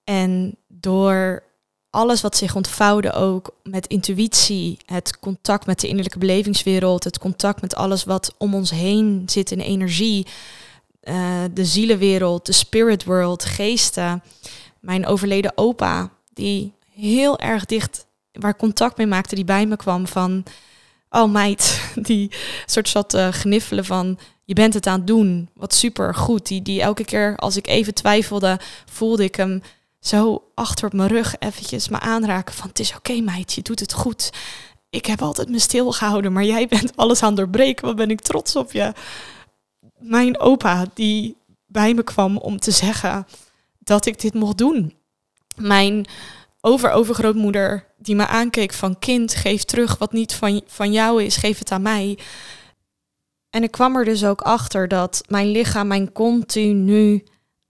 En 0.04 0.58
door 0.86 1.42
alles 1.90 2.20
wat 2.20 2.36
zich 2.36 2.54
ontvouwde 2.54 3.12
ook 3.12 3.54
met 3.62 3.86
intuïtie, 3.86 4.78
het 4.84 5.18
contact 5.18 5.66
met 5.66 5.80
de 5.80 5.88
innerlijke 5.88 6.18
belevingswereld, 6.18 7.04
het 7.04 7.18
contact 7.18 7.60
met 7.60 7.74
alles 7.74 8.04
wat 8.04 8.34
om 8.38 8.54
ons 8.54 8.70
heen 8.70 9.22
zit 9.26 9.50
in 9.50 9.60
energie, 9.60 10.26
uh, 11.02 11.42
de 11.52 11.64
zielenwereld, 11.64 12.46
de 12.46 12.52
spirit 12.52 13.04
world, 13.04 13.44
geesten. 13.44 14.22
Mijn 14.80 15.06
overleden 15.06 15.52
opa, 15.54 16.10
die 16.32 16.72
heel 16.94 17.38
erg 17.38 17.64
dicht, 17.64 18.06
waar 18.32 18.56
contact 18.56 18.96
mee 18.96 19.06
maakte, 19.06 19.34
die 19.34 19.44
bij 19.44 19.66
me 19.66 19.76
kwam 19.76 20.06
van, 20.06 20.44
oh 21.10 21.32
meid, 21.32 21.80
die 22.08 22.30
soort 22.66 22.88
zat 22.88 23.08
te 23.08 23.28
gniffelen 23.32 23.84
van, 23.84 24.18
je 24.44 24.54
bent 24.54 24.74
het 24.74 24.86
aan 24.86 24.98
het 24.98 25.06
doen, 25.06 25.48
wat 25.54 25.74
super 25.74 26.14
goed. 26.14 26.46
Die, 26.46 26.62
die 26.62 26.80
elke 26.82 27.04
keer 27.04 27.36
als 27.36 27.56
ik 27.56 27.66
even 27.66 27.94
twijfelde, 27.94 28.60
voelde 28.84 29.24
ik 29.24 29.34
hem 29.34 29.62
zo 30.06 30.50
achter 30.54 30.86
op 30.86 30.92
mijn 30.92 31.08
rug 31.08 31.34
eventjes 31.38 31.88
me 31.88 32.00
aanraken 32.00 32.54
van 32.54 32.68
het 32.68 32.78
is 32.78 32.88
oké 32.88 32.98
okay, 32.98 33.20
meid, 33.20 33.52
je 33.52 33.62
doet 33.62 33.80
het 33.80 33.92
goed. 33.92 34.30
Ik 34.90 35.06
heb 35.06 35.22
altijd 35.22 35.48
me 35.48 35.58
stilgehouden, 35.58 36.32
maar 36.32 36.44
jij 36.44 36.68
bent 36.68 36.96
alles 36.96 37.22
aan 37.22 37.28
het 37.28 37.36
doorbreken. 37.36 37.86
Wat 37.86 37.96
ben 37.96 38.10
ik 38.10 38.20
trots 38.20 38.56
op 38.56 38.72
je. 38.72 38.92
Mijn 39.98 40.38
opa 40.38 40.86
die 40.94 41.36
bij 41.66 41.94
me 41.94 42.02
kwam 42.02 42.36
om 42.36 42.58
te 42.58 42.70
zeggen 42.70 43.26
dat 43.78 44.06
ik 44.06 44.20
dit 44.20 44.34
mocht 44.34 44.58
doen. 44.58 44.94
Mijn 45.56 46.06
overovergrootmoeder 46.60 47.86
die 47.98 48.16
me 48.16 48.26
aankeek 48.26 48.72
van 48.72 48.98
kind, 48.98 49.34
geef 49.34 49.64
terug 49.64 49.98
wat 49.98 50.12
niet 50.12 50.34
van, 50.34 50.62
van 50.66 50.92
jou 50.92 51.22
is, 51.22 51.36
geef 51.36 51.58
het 51.58 51.70
aan 51.72 51.82
mij. 51.82 52.18
En 53.50 53.62
ik 53.62 53.70
kwam 53.70 53.96
er 53.96 54.04
dus 54.04 54.24
ook 54.24 54.40
achter 54.40 54.88
dat 54.88 55.22
mijn 55.28 55.50
lichaam 55.50 55.86
mijn 55.86 56.12
continu 56.12 57.24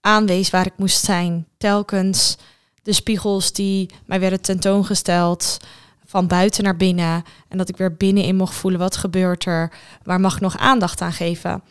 aanwees 0.07 0.49
waar 0.49 0.65
ik 0.65 0.77
moest 0.77 1.05
zijn. 1.05 1.47
Telkens 1.57 2.37
de 2.83 2.93
spiegels 2.93 3.51
die 3.51 3.89
mij 4.05 4.19
werden 4.19 4.41
tentoongesteld 4.41 5.57
van 6.05 6.27
buiten 6.27 6.63
naar 6.63 6.77
binnen. 6.77 7.23
En 7.47 7.57
dat 7.57 7.69
ik 7.69 7.77
weer 7.77 7.95
binnenin 7.95 8.35
mocht 8.35 8.55
voelen 8.55 8.79
wat 8.79 8.97
gebeurt 8.97 9.45
er, 9.45 9.71
waar 10.03 10.19
mag 10.19 10.39
nog 10.39 10.57
aandacht 10.57 11.01
aan 11.01 11.13
geven. 11.13 11.63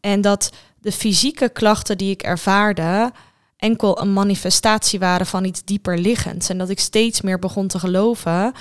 En 0.00 0.20
dat 0.20 0.52
de 0.80 0.92
fysieke 0.92 1.48
klachten 1.48 1.98
die 1.98 2.10
ik 2.10 2.22
ervaarde 2.22 3.12
enkel 3.56 4.00
een 4.00 4.12
manifestatie 4.12 4.98
waren 4.98 5.26
van 5.26 5.44
iets 5.44 5.64
dieper 5.64 5.98
liggends. 5.98 6.48
En 6.48 6.58
dat 6.58 6.68
ik 6.68 6.80
steeds 6.80 7.20
meer 7.20 7.38
begon 7.38 7.66
te 7.66 7.78
geloven 7.78 8.52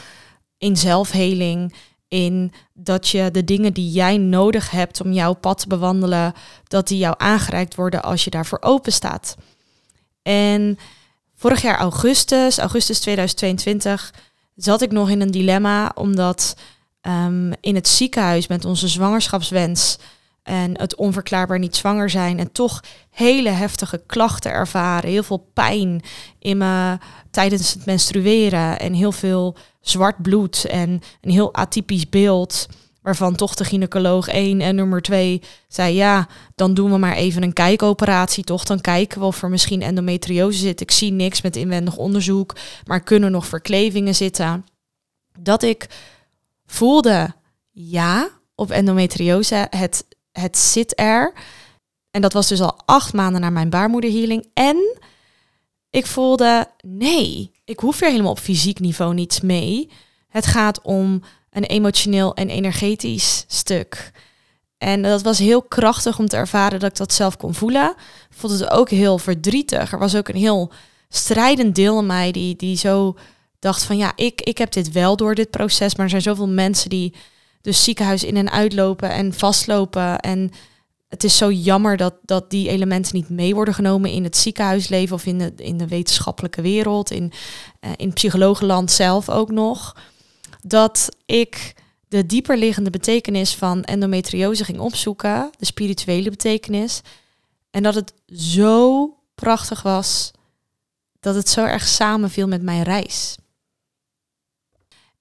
in 0.57 0.78
zelfheling, 0.78 1.74
in 2.12 2.51
dat 2.74 3.07
je 3.07 3.32
de 3.32 3.43
dingen 3.43 3.74
die 3.74 3.91
jij 3.91 4.18
nodig 4.18 4.72
hebt 4.72 5.01
om 5.01 5.12
jouw 5.12 5.34
pad 5.34 5.59
te 5.59 5.68
bewandelen, 5.68 6.34
dat 6.68 6.88
die 6.88 6.97
jou 6.97 7.16
aangereikt 7.18 7.76
worden 7.76 8.03
als 8.03 8.24
je 8.24 8.30
daarvoor 8.30 8.57
open 8.62 8.91
staat. 8.91 9.38
En 10.22 10.78
vorig 11.36 11.62
jaar 11.62 11.78
augustus, 11.78 12.57
augustus 12.57 12.99
2022, 12.99 14.14
zat 14.55 14.82
ik 14.82 14.91
nog 14.91 15.09
in 15.09 15.22
een 15.22 15.32
dilemma, 15.32 15.91
omdat 15.95 16.55
ehm, 17.01 17.51
in 17.62 17.76
het 17.76 17.88
ziekenhuis 17.88 18.47
met 18.47 18.66
onze 18.66 18.88
zwangerschapswens 18.88 19.97
en 20.44 20.80
het 20.80 20.96
onverklaarbaar 20.96 21.60
niet 21.60 21.76
zwanger 21.76 22.10
zijn 22.10 22.39
en 22.39 22.52
toch 22.52 22.84
hele 23.10 23.50
heftige 23.50 24.04
klachten 24.06 24.52
ervaren, 24.52 25.10
heel 25.10 25.24
veel 25.24 25.50
pijn 25.54 26.02
in 26.39 26.58
me 26.58 26.98
tijdens 27.32 27.74
het 27.74 27.86
menstrueren 27.86 28.80
en 28.80 28.94
heel 28.94 29.12
veel 29.12 29.56
zwart 29.82 30.22
bloed 30.22 30.66
en 30.66 31.02
een 31.22 31.32
heel 31.32 31.54
atypisch 31.54 32.10
beeld. 32.10 32.68
Waarvan 33.02 33.36
toch 33.36 33.56
de 33.56 33.64
gynaecoloog 33.64 34.28
1 34.28 34.62
en 34.62 34.76
nummer 34.76 35.02
2 35.02 35.42
zei: 35.68 35.96
Ja, 35.96 36.28
dan 36.56 36.74
doen 36.74 36.92
we 36.92 36.98
maar 36.98 37.16
even 37.16 37.44
een 37.44 37.54
kijkoperatie. 37.54 38.44
Toch, 38.44 38.64
dan 38.64 38.82
kijken 38.82 39.20
we 39.20 39.26
of 39.26 39.44
er 39.44 39.50
misschien 39.50 39.82
endometriose 39.82 40.58
zit. 40.58 40.82
Ik 40.82 40.92
zie 40.92 41.12
niks 41.12 41.42
met 41.42 41.56
inwendig 41.56 41.98
onderzoek, 41.98 42.56
maar 42.86 43.04
kunnen 43.04 43.32
nog 43.32 43.46
verklevingen 43.46 44.16
zitten. 44.16 44.66
Dat 45.39 45.64
ik 45.64 45.88
voelde: 46.66 47.34
ja, 47.72 48.30
op 48.56 48.72
endometriose, 48.72 49.68
het, 49.70 50.06
het 50.32 50.57
zit 50.57 50.99
er. 50.99 51.34
En 52.11 52.21
dat 52.21 52.34
was 52.34 52.47
dus 52.47 52.61
al 52.61 52.79
acht 52.86 53.13
maanden 53.13 53.41
na 53.41 53.49
mijn 53.49 53.69
baarmoederhealing. 53.69 54.47
En 54.53 54.99
ik 55.89 56.05
voelde: 56.05 56.67
nee, 56.82 57.51
ik 57.65 57.79
hoef 57.79 58.01
er 58.01 58.09
helemaal 58.09 58.32
op 58.32 58.39
fysiek 58.39 58.79
niveau 58.79 59.13
niets 59.13 59.41
mee. 59.41 59.89
Het 60.27 60.45
gaat 60.45 60.82
om 60.82 61.21
een 61.49 61.63
emotioneel 61.63 62.34
en 62.34 62.49
energetisch 62.49 63.43
stuk. 63.47 64.11
En 64.77 65.01
dat 65.01 65.21
was 65.21 65.39
heel 65.39 65.61
krachtig 65.61 66.19
om 66.19 66.27
te 66.27 66.38
ervaren 66.38 66.79
dat 66.79 66.89
ik 66.89 66.97
dat 66.97 67.13
zelf 67.13 67.38
kon 67.38 67.53
voelen. 67.53 67.89
Ik 68.29 68.38
vond 68.38 68.59
het 68.59 68.69
ook 68.69 68.89
heel 68.89 69.17
verdrietig. 69.17 69.91
Er 69.91 69.99
was 69.99 70.15
ook 70.15 70.27
een 70.27 70.36
heel 70.36 70.71
strijdend 71.09 71.75
deel 71.75 71.99
in 71.99 72.05
mij 72.05 72.32
die, 72.32 72.55
die 72.55 72.77
zo 72.77 73.17
dacht 73.59 73.84
van 73.84 73.97
ja, 73.97 74.11
ik, 74.15 74.41
ik 74.41 74.57
heb 74.57 74.71
dit 74.71 74.91
wel 74.91 75.15
door 75.15 75.36
dit 75.36 75.49
proces. 75.49 75.95
Maar 75.95 76.03
er 76.05 76.09
zijn 76.09 76.21
zoveel 76.21 76.47
mensen 76.47 76.89
die 76.89 77.13
dus 77.62 77.84
ziekenhuis 77.84 78.24
in 78.24 78.38
en 78.38 78.51
uitlopen 78.51 79.09
en 79.12 79.34
vastlopen. 79.34 80.20
En 80.20 80.51
het 81.09 81.24
is 81.24 81.38
zo 81.38 81.51
jammer 81.51 81.97
dat, 81.97 82.14
dat 82.22 82.49
die 82.49 82.70
elementen 82.70 83.16
niet 83.16 83.30
mee 83.30 83.55
worden 83.55 83.74
genomen 83.74 84.12
in 84.12 84.24
het 84.24 84.38
ziekenhuisleven 84.38 85.16
of 85.16 85.26
in 85.26 85.38
de, 85.38 85.53
in 85.55 85.78
de 85.78 85.88
wetenschappelijke 85.88 86.62
wereld, 86.62 87.12
in, 87.12 87.32
uh, 87.82 87.91
in 87.95 88.14
psychologenland 88.14 88.91
zelf 88.91 89.30
ook 89.30 89.51
nog 89.51 89.95
dat 90.62 91.09
ik 91.26 91.74
de 92.07 92.26
dieperliggende 92.26 92.89
betekenis 92.89 93.55
van 93.55 93.84
endometriose 93.84 94.66
ging 94.66 94.80
opzoeken, 94.80 95.49
de 95.57 95.66
spirituele 95.66 96.30
betekenis. 96.30 97.01
En 97.70 97.84
dat 97.84 97.95
het 97.95 98.14
zo 98.36 99.09
prachtig 99.36 99.82
was 99.82 100.32
dat 101.20 101.36
het 101.36 101.49
zo 101.49 101.66
erg 101.66 101.88
samenviel 101.88 102.47
met 102.47 102.62
mijn 102.62 102.84
reis. 102.84 103.38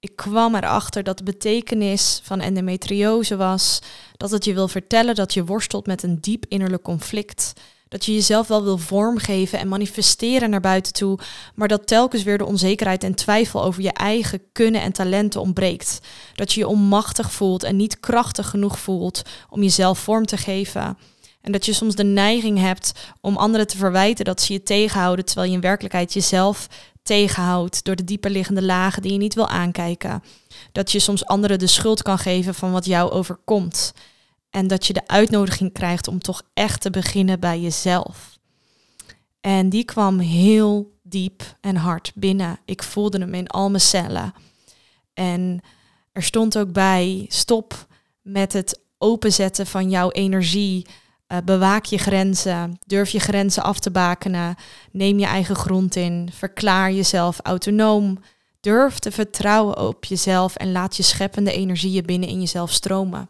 Ik 0.01 0.15
kwam 0.15 0.55
erachter 0.55 1.03
dat 1.03 1.17
de 1.17 1.23
betekenis 1.23 2.19
van 2.23 2.39
endometriose 2.39 3.35
was 3.35 3.79
dat 4.17 4.31
het 4.31 4.45
je 4.45 4.53
wil 4.53 4.67
vertellen 4.67 5.15
dat 5.15 5.33
je 5.33 5.45
worstelt 5.45 5.85
met 5.85 6.03
een 6.03 6.21
diep 6.21 6.45
innerlijk 6.47 6.83
conflict 6.83 7.53
dat 7.91 8.05
je 8.05 8.13
jezelf 8.13 8.47
wel 8.47 8.63
wil 8.63 8.77
vormgeven 8.77 9.59
en 9.59 9.67
manifesteren 9.67 10.49
naar 10.49 10.59
buiten 10.59 10.93
toe, 10.93 11.19
maar 11.55 11.67
dat 11.67 11.87
telkens 11.87 12.23
weer 12.23 12.37
de 12.37 12.45
onzekerheid 12.45 13.03
en 13.03 13.15
twijfel 13.15 13.63
over 13.63 13.81
je 13.81 13.91
eigen 13.91 14.41
kunnen 14.51 14.81
en 14.81 14.91
talenten 14.91 15.41
ontbreekt. 15.41 15.99
Dat 16.35 16.53
je 16.53 16.59
je 16.59 16.67
onmachtig 16.67 17.31
voelt 17.31 17.63
en 17.63 17.75
niet 17.75 17.99
krachtig 17.99 18.49
genoeg 18.49 18.79
voelt 18.79 19.21
om 19.49 19.61
jezelf 19.61 19.99
vorm 19.99 20.25
te 20.25 20.37
geven. 20.37 20.97
En 21.41 21.51
dat 21.51 21.65
je 21.65 21.73
soms 21.73 21.95
de 21.95 22.03
neiging 22.03 22.59
hebt 22.59 22.91
om 23.21 23.37
anderen 23.37 23.67
te 23.67 23.77
verwijten 23.77 24.25
dat 24.25 24.41
ze 24.41 24.53
je 24.53 24.63
tegenhouden, 24.63 25.25
terwijl 25.25 25.49
je 25.49 25.55
in 25.55 25.61
werkelijkheid 25.61 26.13
jezelf 26.13 26.67
tegenhoudt 27.03 27.83
door 27.83 27.95
de 27.95 28.03
dieperliggende 28.03 28.63
lagen 28.63 29.01
die 29.01 29.11
je 29.11 29.17
niet 29.17 29.33
wil 29.33 29.47
aankijken. 29.47 30.23
Dat 30.71 30.91
je 30.91 30.99
soms 30.99 31.25
anderen 31.25 31.59
de 31.59 31.67
schuld 31.67 32.01
kan 32.01 32.17
geven 32.17 32.55
van 32.55 32.71
wat 32.71 32.85
jou 32.85 33.11
overkomt. 33.11 33.93
En 34.49 34.67
dat 34.67 34.87
je 34.87 34.93
de 34.93 35.07
uitnodiging 35.07 35.73
krijgt 35.73 36.07
om 36.07 36.19
toch 36.19 36.41
echt 36.53 36.81
te 36.81 36.89
beginnen 36.89 37.39
bij 37.39 37.59
jezelf. 37.59 38.39
En 39.41 39.69
die 39.69 39.85
kwam 39.85 40.19
heel 40.19 40.97
diep 41.03 41.57
en 41.61 41.75
hard 41.75 42.11
binnen. 42.15 42.59
Ik 42.65 42.83
voelde 42.83 43.19
hem 43.19 43.33
in 43.33 43.47
al 43.47 43.69
mijn 43.69 43.81
cellen. 43.81 44.33
En 45.13 45.61
er 46.11 46.23
stond 46.23 46.57
ook 46.57 46.71
bij: 46.71 47.25
stop 47.27 47.87
met 48.21 48.53
het 48.53 48.79
openzetten 48.97 49.67
van 49.67 49.89
jouw 49.89 50.09
energie. 50.09 50.85
Uh, 51.31 51.37
bewaak 51.45 51.85
je 51.85 51.97
grenzen. 51.97 52.79
Durf 52.85 53.09
je 53.09 53.19
grenzen 53.19 53.63
af 53.63 53.79
te 53.79 53.91
bakenen. 53.91 54.55
Neem 54.91 55.19
je 55.19 55.25
eigen 55.25 55.55
grond 55.55 55.95
in. 55.95 56.29
Verklaar 56.33 56.91
jezelf 56.91 57.39
autonoom. 57.43 58.17
Durf 58.59 58.99
te 58.99 59.11
vertrouwen 59.11 59.77
op 59.77 60.05
jezelf 60.05 60.55
en 60.55 60.71
laat 60.71 60.97
je 60.97 61.03
scheppende 61.03 61.53
energieën 61.53 62.05
binnen 62.05 62.29
in 62.29 62.39
jezelf 62.39 62.71
stromen. 62.71 63.29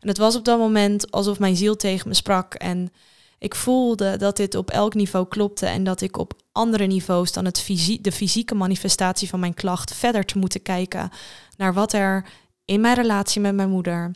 En 0.00 0.08
het 0.08 0.18
was 0.18 0.36
op 0.36 0.44
dat 0.44 0.58
moment 0.58 1.10
alsof 1.10 1.38
mijn 1.38 1.56
ziel 1.56 1.76
tegen 1.76 2.08
me 2.08 2.14
sprak. 2.14 2.54
En 2.54 2.92
ik 3.38 3.54
voelde 3.54 4.16
dat 4.16 4.36
dit 4.36 4.54
op 4.54 4.70
elk 4.70 4.94
niveau 4.94 5.28
klopte 5.28 5.66
en 5.66 5.84
dat 5.84 6.00
ik 6.00 6.16
op 6.18 6.32
andere 6.52 6.86
niveaus 6.86 7.32
dan 7.32 7.44
het 7.44 7.60
fysie 7.60 8.00
de 8.00 8.12
fysieke 8.12 8.54
manifestatie 8.54 9.28
van 9.28 9.40
mijn 9.40 9.54
klacht 9.54 9.94
verder 9.94 10.24
te 10.24 10.38
moeten 10.38 10.62
kijken 10.62 11.10
naar 11.56 11.74
wat 11.74 11.92
er 11.92 12.24
in 12.64 12.80
mijn 12.80 12.94
relatie 12.94 13.40
met 13.40 13.54
mijn 13.54 13.70
moeder, 13.70 14.10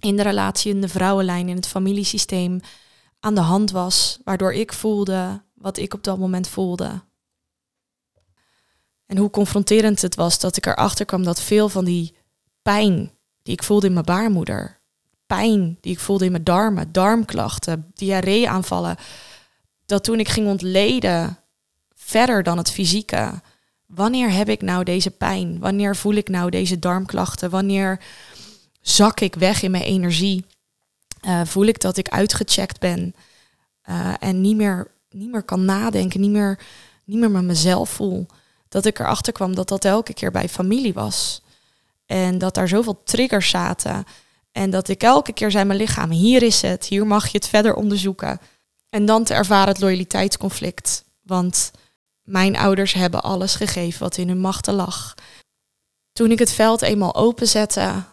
in 0.00 0.16
de 0.16 0.22
relatie 0.22 0.74
in 0.74 0.80
de 0.80 0.88
vrouwenlijn, 0.88 1.48
in 1.48 1.56
het 1.56 1.66
familiesysteem 1.66 2.60
aan 3.20 3.34
de 3.34 3.40
hand 3.40 3.70
was, 3.70 4.18
waardoor 4.24 4.52
ik 4.52 4.72
voelde 4.72 5.42
wat 5.54 5.76
ik 5.76 5.94
op 5.94 6.04
dat 6.04 6.18
moment 6.18 6.48
voelde. 6.48 7.02
En 9.06 9.16
hoe 9.16 9.30
confronterend 9.30 10.02
het 10.02 10.14
was 10.14 10.38
dat 10.38 10.56
ik 10.56 10.66
erachter 10.66 11.04
kwam 11.04 11.22
dat 11.24 11.40
veel 11.40 11.68
van 11.68 11.84
die 11.84 12.16
pijn 12.62 13.12
die 13.42 13.52
ik 13.52 13.62
voelde 13.62 13.86
in 13.86 13.92
mijn 13.92 14.04
baarmoeder, 14.04 14.80
pijn 15.26 15.78
die 15.80 15.92
ik 15.92 15.98
voelde 15.98 16.24
in 16.24 16.30
mijn 16.30 16.44
darmen, 16.44 16.92
darmklachten, 16.92 17.90
diarreeaanvallen. 17.94 18.96
Dat 19.86 20.04
toen 20.04 20.20
ik 20.20 20.28
ging 20.28 20.46
ontleden, 20.46 21.38
verder 21.94 22.42
dan 22.42 22.58
het 22.58 22.70
fysieke, 22.70 23.40
wanneer 23.86 24.30
heb 24.30 24.48
ik 24.48 24.62
nou 24.62 24.84
deze 24.84 25.10
pijn? 25.10 25.58
Wanneer 25.58 25.96
voel 25.96 26.14
ik 26.14 26.28
nou 26.28 26.50
deze 26.50 26.78
darmklachten? 26.78 27.50
Wanneer 27.50 28.00
zak 28.88 29.20
ik 29.20 29.34
weg 29.34 29.62
in 29.62 29.70
mijn 29.70 29.82
energie? 29.82 30.44
Uh, 31.26 31.40
voel 31.44 31.64
ik 31.64 31.80
dat 31.80 31.96
ik 31.96 32.08
uitgecheckt 32.08 32.80
ben 32.80 33.14
uh, 33.88 34.14
en 34.18 34.40
niet 34.40 34.56
meer, 34.56 34.90
niet 35.10 35.30
meer 35.30 35.42
kan 35.42 35.64
nadenken, 35.64 36.20
niet 36.20 36.30
meer, 36.30 36.58
niet 37.04 37.18
meer 37.18 37.30
met 37.30 37.42
mezelf 37.42 37.90
voel? 37.90 38.26
Dat 38.68 38.84
ik 38.84 38.98
erachter 38.98 39.32
kwam 39.32 39.54
dat 39.54 39.68
dat 39.68 39.84
elke 39.84 40.14
keer 40.14 40.30
bij 40.30 40.48
familie 40.48 40.92
was. 40.92 41.42
En 42.06 42.38
dat 42.38 42.54
daar 42.54 42.68
zoveel 42.68 43.02
triggers 43.04 43.50
zaten 43.50 44.04
en 44.52 44.70
dat 44.70 44.88
ik 44.88 45.02
elke 45.02 45.32
keer 45.32 45.50
zei 45.50 45.64
mijn 45.64 45.78
lichaam, 45.78 46.10
hier 46.10 46.42
is 46.42 46.62
het, 46.62 46.86
hier 46.86 47.06
mag 47.06 47.26
je 47.26 47.38
het 47.38 47.48
verder 47.48 47.74
onderzoeken. 47.74 48.40
En 48.90 49.06
dan 49.06 49.24
te 49.24 49.34
ervaren 49.34 49.68
het 49.68 49.80
loyaliteitsconflict. 49.80 51.04
Want 51.22 51.70
mijn 52.22 52.56
ouders 52.56 52.92
hebben 52.92 53.22
alles 53.22 53.54
gegeven 53.54 54.00
wat 54.00 54.16
in 54.16 54.28
hun 54.28 54.40
machten 54.40 54.74
lag. 54.74 55.14
Toen 56.12 56.30
ik 56.30 56.38
het 56.38 56.52
veld 56.52 56.82
eenmaal 56.82 57.14
openzette, 57.14 58.04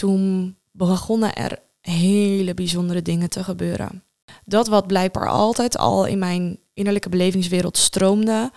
toen 0.00 0.56
begonnen 0.70 1.34
er 1.34 1.62
hele 1.80 2.54
bijzondere 2.54 3.02
dingen 3.02 3.30
te 3.30 3.44
gebeuren. 3.44 4.04
Dat 4.44 4.68
wat 4.68 4.86
blijkbaar 4.86 5.28
altijd 5.28 5.76
al 5.76 6.06
in 6.06 6.18
mijn 6.18 6.58
innerlijke 6.74 7.08
belevingswereld 7.08 7.76
stroomde, 7.76 8.52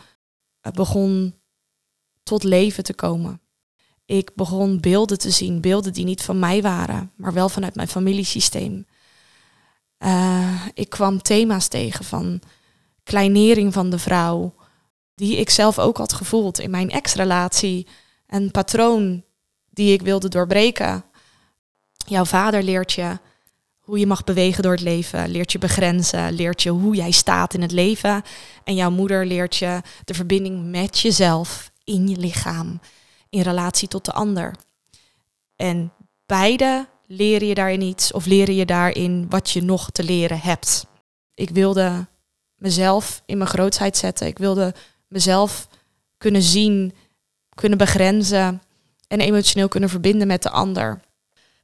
begon 0.73 1.35
tot 2.23 2.43
leven 2.43 2.83
te 2.83 2.93
komen. 2.93 3.41
Ik 4.05 4.31
begon 4.35 4.79
beelden 4.79 5.17
te 5.17 5.29
zien, 5.29 5.61
beelden 5.61 5.93
die 5.93 6.05
niet 6.05 6.21
van 6.21 6.39
mij 6.39 6.61
waren, 6.61 7.11
maar 7.15 7.33
wel 7.33 7.49
vanuit 7.49 7.75
mijn 7.75 7.87
familiesysteem. 7.87 8.85
Uh, 9.99 10.67
ik 10.73 10.89
kwam 10.89 11.21
thema's 11.21 11.67
tegen 11.67 12.05
van 12.05 12.41
kleinering 13.03 13.73
van 13.73 13.89
de 13.89 13.99
vrouw, 13.99 14.55
die 15.15 15.37
ik 15.37 15.49
zelf 15.49 15.79
ook 15.79 15.97
had 15.97 16.13
gevoeld 16.13 16.59
in 16.59 16.69
mijn 16.69 16.89
ex-relatie. 16.89 17.87
Een 18.27 18.51
patroon 18.51 19.23
die 19.69 19.93
ik 19.93 20.01
wilde 20.01 20.29
doorbreken. 20.29 21.03
Jouw 22.05 22.25
vader 22.25 22.63
leert 22.63 22.91
je 22.91 23.17
hoe 23.79 23.99
je 23.99 24.07
mag 24.07 24.23
bewegen 24.23 24.63
door 24.63 24.71
het 24.71 24.81
leven, 24.81 25.29
leert 25.29 25.51
je 25.51 25.57
begrenzen, 25.57 26.33
leert 26.33 26.61
je 26.61 26.69
hoe 26.69 26.95
jij 26.95 27.11
staat 27.11 27.53
in 27.53 27.61
het 27.61 27.71
leven. 27.71 28.21
En 28.63 28.75
jouw 28.75 28.91
moeder 28.91 29.25
leert 29.25 29.55
je 29.55 29.81
de 30.05 30.13
verbinding 30.13 30.65
met 30.65 30.99
jezelf 30.99 31.71
in 31.83 32.07
je 32.07 32.17
lichaam 32.17 32.79
in 33.29 33.41
relatie 33.41 33.87
tot 33.87 34.05
de 34.05 34.11
ander. 34.11 34.55
En 35.55 35.93
beide 36.25 36.87
leren 37.05 37.47
je 37.47 37.53
daarin 37.53 37.81
iets 37.81 38.11
of 38.11 38.25
leren 38.25 38.55
je 38.55 38.65
daarin 38.65 39.25
wat 39.29 39.49
je 39.49 39.61
nog 39.61 39.89
te 39.89 40.03
leren 40.03 40.39
hebt. 40.39 40.85
Ik 41.33 41.49
wilde 41.49 42.07
mezelf 42.55 43.21
in 43.25 43.37
mijn 43.37 43.49
grootheid 43.49 43.97
zetten. 43.97 44.27
Ik 44.27 44.37
wilde 44.37 44.73
mezelf 45.07 45.67
kunnen 46.17 46.41
zien, 46.41 46.93
kunnen 47.53 47.77
begrenzen 47.77 48.61
en 49.07 49.19
emotioneel 49.19 49.67
kunnen 49.67 49.89
verbinden 49.89 50.27
met 50.27 50.43
de 50.43 50.49
ander. 50.49 51.01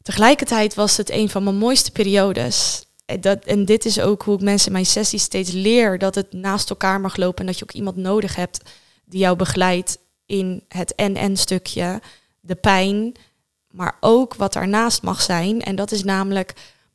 Tegelijkertijd 0.02 0.74
was 0.74 0.98
het 0.98 1.10
een 1.10 1.30
van 1.30 1.44
mijn 1.44 1.58
mooiste 1.58 1.92
periodes. 1.92 2.86
En, 3.06 3.22
dat, 3.22 3.46
en 3.46 3.66
dit 3.66 3.86
is 3.86 4.00
ook 4.00 4.22
hoe 4.22 4.36
ik 4.36 4.42
mensen 4.42 4.68
in 4.68 4.74
mijn 4.74 4.86
sessies 4.86 5.24
steeds 5.24 5.52
leer: 5.52 5.98
dat 5.98 6.16
het 6.16 6.34
naast 6.34 6.70
elkaar 6.70 7.02
mag 7.02 7.16
lopen 7.16 7.40
en 7.40 7.46
dat 7.46 7.58
je 7.58 7.64
ook 7.64 7.72
iemand 7.72 7.96
nodig 7.96 8.36
hebt 8.36 8.62
die 9.06 9.20
jou 9.20 9.36
begeleidt 9.36 10.00
in 10.26 10.64
het 10.68 10.96
en-en 10.96 11.38
stukje, 11.38 12.02
de 12.40 12.56
pijn, 12.56 13.16
maar 13.72 13.98
ook 14.00 14.36
wat 14.36 14.54
daarnaast 14.54 15.02
mag 15.02 15.22
zijn. 15.22 15.62
En 15.62 15.76
dat 15.76 15.92
is 15.92 16.04
namelijk 16.04 16.54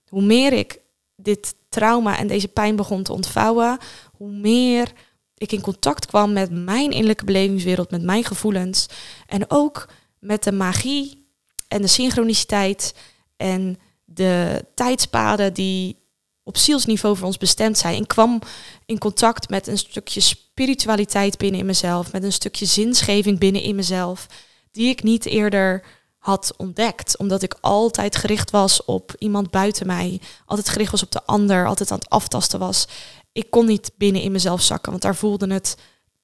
hoe 0.08 0.22
meer 0.22 0.52
ik 0.52 0.80
dit 1.16 1.54
trauma 1.68 2.18
en 2.18 2.26
deze 2.26 2.48
pijn 2.48 2.76
begon 2.76 3.02
te 3.02 3.12
ontvouwen, 3.12 3.78
hoe 4.12 4.30
meer 4.30 4.92
ik 5.36 5.52
in 5.52 5.60
contact 5.60 6.06
kwam 6.06 6.32
met 6.32 6.50
mijn 6.50 6.90
innerlijke 6.90 7.24
belevingswereld, 7.24 7.90
met 7.90 8.02
mijn 8.02 8.24
gevoelens 8.24 8.86
en 9.26 9.50
ook 9.50 9.88
met 10.18 10.42
de 10.42 10.52
magie 10.52 11.23
en 11.68 11.82
de 11.82 11.88
synchroniciteit 11.88 12.94
en 13.36 13.78
de 14.04 14.64
tijdspaden 14.74 15.54
die 15.54 16.02
op 16.42 16.56
zielsniveau 16.56 17.16
voor 17.16 17.26
ons 17.26 17.38
bestemd 17.38 17.78
zijn. 17.78 18.00
Ik 18.00 18.08
kwam 18.08 18.40
in 18.86 18.98
contact 18.98 19.48
met 19.48 19.66
een 19.66 19.78
stukje 19.78 20.20
spiritualiteit 20.20 21.38
binnen 21.38 21.60
in 21.60 21.66
mezelf, 21.66 22.12
met 22.12 22.22
een 22.22 22.32
stukje 22.32 22.66
zinsgeving 22.66 23.38
binnen 23.38 23.62
in 23.62 23.74
mezelf, 23.74 24.26
die 24.70 24.88
ik 24.88 25.02
niet 25.02 25.26
eerder 25.26 25.84
had 26.18 26.54
ontdekt. 26.56 27.16
Omdat 27.16 27.42
ik 27.42 27.56
altijd 27.60 28.16
gericht 28.16 28.50
was 28.50 28.84
op 28.84 29.14
iemand 29.18 29.50
buiten 29.50 29.86
mij, 29.86 30.20
altijd 30.46 30.68
gericht 30.68 30.90
was 30.90 31.02
op 31.02 31.12
de 31.12 31.24
ander, 31.24 31.66
altijd 31.66 31.90
aan 31.90 31.98
het 31.98 32.10
aftasten 32.10 32.58
was. 32.58 32.86
Ik 33.32 33.50
kon 33.50 33.66
niet 33.66 33.90
binnen 33.96 34.22
in 34.22 34.32
mezelf 34.32 34.62
zakken, 34.62 34.90
want 34.90 35.02
daar 35.02 35.16
voelde 35.16 35.52
het 35.52 35.76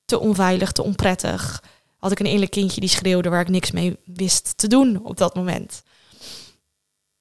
te 0.05 0.19
onveilig, 0.19 0.73
te 0.73 0.83
onprettig. 0.83 1.63
Had 2.01 2.13
ik 2.13 2.19
een 2.19 2.27
innerlijk 2.27 2.53
kindje 2.53 2.81
die 2.81 2.91
schreeuwde 2.91 3.29
waar 3.29 3.41
ik 3.41 3.49
niks 3.49 3.71
mee 3.71 3.97
wist 4.05 4.53
te 4.57 4.67
doen 4.67 5.05
op 5.05 5.17
dat 5.17 5.35
moment. 5.35 5.83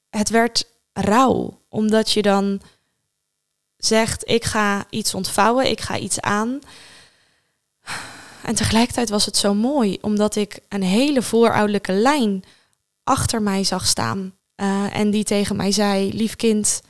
Het 0.09 0.29
werd 0.29 0.67
rauw, 0.93 1.61
omdat 1.69 2.11
je 2.11 2.21
dan 2.21 2.61
zegt, 3.77 4.29
ik 4.29 4.45
ga 4.45 4.85
iets 4.89 5.13
ontvouwen, 5.13 5.69
ik 5.69 5.81
ga 5.81 5.97
iets 5.97 6.19
aan. 6.19 6.59
En 8.43 8.55
tegelijkertijd 8.55 9.09
was 9.09 9.25
het 9.25 9.37
zo 9.37 9.53
mooi, 9.53 9.97
omdat 10.01 10.35
ik 10.35 10.59
een 10.69 10.83
hele 10.83 11.21
voorouderlijke 11.21 11.91
lijn 11.91 12.43
achter 13.03 13.41
mij 13.41 13.63
zag 13.63 13.85
staan. 13.85 14.33
Uh, 14.55 14.95
en 14.95 15.11
die 15.11 15.23
tegen 15.23 15.55
mij 15.55 15.71
zei, 15.71 16.13
lief 16.13 16.35
kind, 16.35 16.81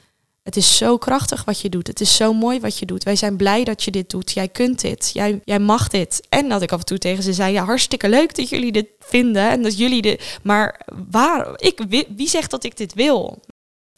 het 0.49 0.57
is 0.57 0.77
zo 0.77 0.97
krachtig 0.97 1.43
wat 1.43 1.61
je 1.61 1.69
doet. 1.69 1.87
Het 1.87 2.01
is 2.01 2.15
zo 2.15 2.33
mooi 2.33 2.59
wat 2.59 2.77
je 2.77 2.85
doet. 2.85 3.03
Wij 3.03 3.15
zijn 3.15 3.37
blij 3.37 3.63
dat 3.63 3.83
je 3.83 3.91
dit 3.91 4.09
doet. 4.09 4.31
Jij 4.31 4.47
kunt 4.47 4.81
dit. 4.81 5.11
Jij, 5.13 5.41
jij 5.43 5.59
mag 5.59 5.87
dit. 5.87 6.27
En 6.29 6.49
dat 6.49 6.61
ik 6.61 6.71
af 6.71 6.79
en 6.79 6.85
toe 6.85 6.97
tegen 6.97 7.23
ze 7.23 7.33
zei: 7.33 7.53
Ja, 7.53 7.65
hartstikke 7.65 8.09
leuk 8.09 8.35
dat 8.35 8.49
jullie 8.49 8.71
dit 8.71 8.87
vinden. 8.99 9.49
En 9.49 9.61
dat 9.61 9.77
jullie 9.77 10.01
dit. 10.01 10.39
Maar 10.43 10.81
waar, 11.09 11.47
ik, 11.55 12.05
wie 12.15 12.29
zegt 12.29 12.51
dat 12.51 12.63
ik 12.63 12.77
dit 12.77 12.93
wil? 12.93 13.39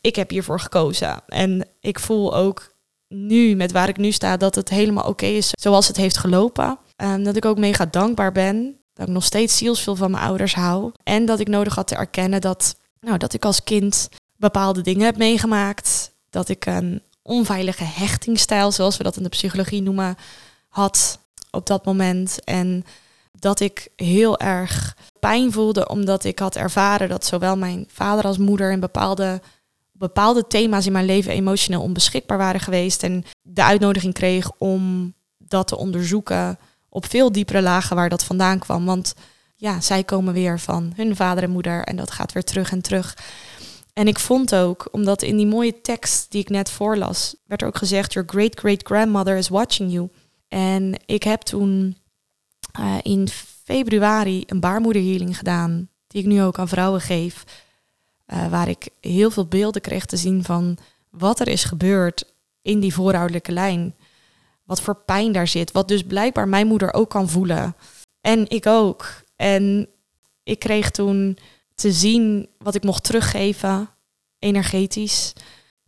Ik 0.01 0.15
heb 0.15 0.29
hiervoor 0.29 0.59
gekozen. 0.59 1.21
En 1.27 1.67
ik 1.79 1.99
voel 1.99 2.35
ook 2.35 2.75
nu, 3.07 3.55
met 3.55 3.71
waar 3.71 3.89
ik 3.89 3.97
nu 3.97 4.11
sta, 4.11 4.37
dat 4.37 4.55
het 4.55 4.69
helemaal 4.69 5.07
oké 5.07 5.25
is 5.25 5.49
zoals 5.51 5.87
het 5.87 5.97
heeft 5.97 6.17
gelopen. 6.17 6.77
Um, 6.97 7.23
dat 7.23 7.35
ik 7.35 7.45
ook 7.45 7.57
mega 7.57 7.85
dankbaar 7.85 8.31
ben. 8.31 8.77
Dat 8.93 9.07
ik 9.07 9.13
nog 9.13 9.23
steeds 9.23 9.57
zielsveel 9.57 9.95
van 9.95 10.11
mijn 10.11 10.23
ouders 10.23 10.55
hou. 10.55 10.91
En 11.03 11.25
dat 11.25 11.39
ik 11.39 11.47
nodig 11.47 11.75
had 11.75 11.87
te 11.87 11.95
erkennen 11.95 12.41
dat, 12.41 12.75
nou, 12.99 13.17
dat 13.17 13.33
ik 13.33 13.45
als 13.45 13.63
kind 13.63 14.09
bepaalde 14.41 14.81
dingen 14.81 15.05
heb 15.05 15.17
meegemaakt. 15.17 16.10
Dat 16.31 16.49
ik 16.49 16.65
een 16.65 17.01
onveilige 17.21 17.83
hechtingstijl, 17.83 18.71
zoals 18.71 18.97
we 18.97 19.03
dat 19.03 19.17
in 19.17 19.23
de 19.23 19.29
psychologie 19.29 19.81
noemen, 19.81 20.15
had 20.67 21.19
op 21.51 21.67
dat 21.67 21.85
moment. 21.85 22.43
En 22.43 22.85
dat 23.31 23.59
ik 23.59 23.87
heel 23.95 24.39
erg 24.39 24.97
pijn 25.19 25.51
voelde 25.51 25.87
omdat 25.87 26.23
ik 26.23 26.39
had 26.39 26.55
ervaren 26.55 27.09
dat 27.09 27.25
zowel 27.25 27.57
mijn 27.57 27.85
vader 27.87 28.23
als 28.23 28.37
moeder 28.37 28.71
in 28.71 28.79
bepaalde 28.79 29.41
bepaalde 29.91 30.47
thema's 30.47 30.85
in 30.85 30.91
mijn 30.91 31.05
leven 31.05 31.31
emotioneel 31.31 31.81
onbeschikbaar 31.81 32.37
waren 32.37 32.61
geweest. 32.61 33.03
En 33.03 33.23
de 33.41 33.63
uitnodiging 33.63 34.13
kreeg 34.13 34.51
om 34.57 35.13
dat 35.37 35.67
te 35.67 35.77
onderzoeken 35.77 36.59
op 36.89 37.05
veel 37.05 37.31
diepere 37.31 37.61
lagen 37.61 37.95
waar 37.95 38.09
dat 38.09 38.23
vandaan 38.23 38.59
kwam. 38.59 38.85
Want 38.85 39.13
ja, 39.55 39.81
zij 39.81 40.03
komen 40.03 40.33
weer 40.33 40.59
van 40.59 40.93
hun 40.95 41.15
vader 41.15 41.43
en 41.43 41.49
moeder 41.49 41.83
en 41.83 41.95
dat 41.95 42.11
gaat 42.11 42.31
weer 42.31 42.43
terug 42.43 42.71
en 42.71 42.81
terug. 42.81 43.17
En 43.93 44.07
ik 44.07 44.19
vond 44.19 44.55
ook, 44.55 44.87
omdat 44.91 45.21
in 45.21 45.37
die 45.37 45.47
mooie 45.47 45.81
tekst 45.81 46.31
die 46.31 46.41
ik 46.41 46.49
net 46.49 46.71
voorlas, 46.71 47.35
werd 47.45 47.61
er 47.61 47.67
ook 47.67 47.77
gezegd: 47.77 48.13
Your 48.13 48.29
great 48.29 48.59
great 48.59 48.83
grandmother 48.83 49.37
is 49.37 49.49
watching 49.49 49.91
you. 49.91 50.09
En 50.47 50.99
ik 51.05 51.23
heb 51.23 51.41
toen 51.41 51.97
uh, 52.79 52.95
in 53.01 53.27
februari 53.63 54.43
een 54.45 54.59
baarmoederhealing 54.59 55.37
gedaan, 55.37 55.89
die 56.07 56.21
ik 56.21 56.27
nu 56.27 56.41
ook 56.41 56.59
aan 56.59 56.67
vrouwen 56.67 57.01
geef. 57.01 57.43
Uh, 58.27 58.47
waar 58.47 58.67
ik 58.67 58.89
heel 59.01 59.31
veel 59.31 59.45
beelden 59.45 59.81
kreeg 59.81 60.05
te 60.05 60.17
zien 60.17 60.43
van 60.43 60.77
wat 61.09 61.39
er 61.39 61.47
is 61.47 61.63
gebeurd 61.63 62.33
in 62.61 62.79
die 62.79 62.93
voorouderlijke 62.93 63.51
lijn. 63.51 63.95
Wat 64.63 64.81
voor 64.81 64.95
pijn 64.95 65.31
daar 65.31 65.47
zit. 65.47 65.71
Wat 65.71 65.87
dus 65.87 66.03
blijkbaar 66.03 66.47
mijn 66.47 66.67
moeder 66.67 66.93
ook 66.93 67.09
kan 67.09 67.29
voelen. 67.29 67.75
En 68.21 68.49
ik 68.49 68.65
ook. 68.65 69.23
En 69.35 69.89
ik 70.43 70.59
kreeg 70.59 70.91
toen 70.91 71.37
te 71.81 71.91
zien 71.91 72.49
wat 72.57 72.75
ik 72.75 72.83
mocht 72.83 73.03
teruggeven, 73.03 73.89
energetisch. 74.39 75.33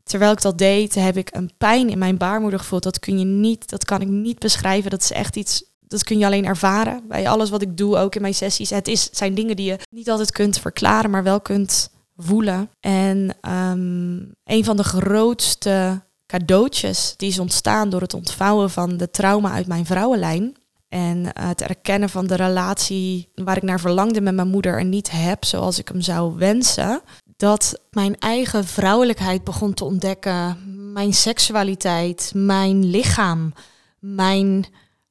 Terwijl 0.04 0.32
ik 0.32 0.42
dat 0.42 0.58
deed, 0.58 0.96
heb 0.96 1.18
ik 1.18 1.36
een 1.36 1.52
pijn 1.58 1.90
in 1.90 1.98
mijn 1.98 2.18
baarmoeder 2.18 2.60
gevoeld. 2.60 2.84
Dat 2.84 3.00
kun 3.00 3.20
je 3.20 3.26
niet, 3.26 3.70
dat 3.70 3.86
kan 3.86 4.02
ik 4.02 4.08
niet 4.08 4.40
beschrijven. 4.40 4.92
Dat 4.92 5.02
is 5.02 5.12
echt 5.12 5.36
iets, 5.36 5.64
dat 5.80 6.04
kun 6.04 6.18
je 6.18 6.26
alleen 6.26 6.46
ervaren. 6.46 7.08
Bij 7.08 7.30
alles 7.30 7.50
wat 7.50 7.62
ik 7.62 7.78
doe, 7.78 7.98
ook 7.98 8.16
in 8.16 8.22
mijn 8.22 8.34
sessies. 8.34 8.70
Het 8.70 8.88
is, 8.88 9.10
zijn 9.12 9.34
dingen 9.34 9.56
die 9.56 9.66
je 9.66 9.80
niet 9.90 10.10
altijd 10.10 10.32
kunt 10.32 10.60
verklaren, 10.60 11.10
maar 11.10 11.24
wel 11.24 11.42
kunt 11.42 11.90
voelen. 12.18 12.70
En 12.80 13.38
um, 13.50 14.32
een 14.44 14.64
van 14.64 14.78
de 14.78 14.84
grootste 14.84 16.02
cadeautjes 16.26 17.14
die 17.18 17.30
is 17.30 17.40
ontstaan 17.40 17.90
door 17.90 18.02
het 18.02 18.14
ontvouwen 18.14 18.70
van 18.70 18.98
de 18.98 19.10
trauma 19.10 19.52
uit 19.52 19.68
mijn 19.68 19.86
vrouwenlijn. 19.86 20.56
En 20.94 21.26
het 21.40 21.62
erkennen 21.62 22.10
van 22.10 22.28
de 22.28 22.36
relatie 22.36 23.30
waar 23.36 23.58
ik 23.58 23.64
naar 23.64 23.80
verlangde 23.80 24.22
met 24.22 24.34
mijn 24.34 24.48
moeder 24.48 24.80
en 24.80 24.90
niet 24.90 25.12
heb 25.12 25.46
zoals 25.46 25.80
ik 25.80 25.88
hem 25.88 26.02
zou 26.02 26.36
wensen. 26.36 27.02
Dat 27.38 27.80
mijn 27.92 28.20
eigen 28.20 28.66
vrouwelijkheid 28.66 29.44
begon 29.44 29.74
te 29.74 29.84
ontdekken. 29.84 30.58
Mijn 30.94 31.14
seksualiteit, 31.14 32.32
mijn 32.36 32.86
lichaam, 32.86 33.54
mijn 34.00 34.66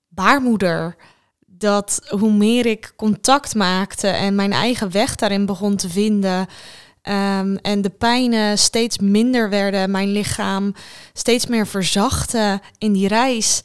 baarmoeder. 0.09 0.97
Dat 1.47 2.01
hoe 2.09 2.33
meer 2.33 2.67
ik 2.67 2.93
contact 2.97 3.55
maakte 3.55 4.09
en 4.09 4.35
mijn 4.35 4.53
eigen 4.53 4.91
weg 4.91 5.15
daarin 5.15 5.47
begon 5.47 5.77
te 5.77 5.89
vinden, 5.89 6.47
Um, 7.09 7.57
en 7.57 7.83
de 7.83 7.91
pijnen 7.91 8.59
steeds 8.59 8.99
minder 8.99 9.51
werden, 9.51 9.91
mijn 9.91 10.13
lichaam 10.13 10.75
steeds 11.13 11.47
meer 11.47 11.67
verzachtte 11.67 12.61
in 12.79 12.93
die 12.93 13.09
reis. 13.09 13.63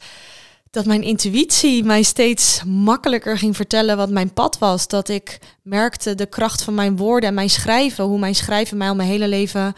Dat 0.70 0.84
mijn 0.84 1.02
intuïtie 1.02 1.84
mij 1.84 2.02
steeds 2.02 2.62
makkelijker 2.64 3.38
ging 3.38 3.56
vertellen 3.56 3.96
wat 3.96 4.10
mijn 4.10 4.32
pad 4.32 4.58
was. 4.58 4.88
Dat 4.88 5.08
ik 5.08 5.38
merkte 5.62 6.14
de 6.14 6.26
kracht 6.26 6.62
van 6.62 6.74
mijn 6.74 6.96
woorden 6.96 7.28
en 7.28 7.34
mijn 7.34 7.50
schrijven. 7.50 8.04
Hoe 8.04 8.18
mijn 8.18 8.34
schrijven 8.34 8.76
mij 8.76 8.88
al 8.88 8.94
mijn 8.94 9.08
hele 9.08 9.28
leven 9.28 9.74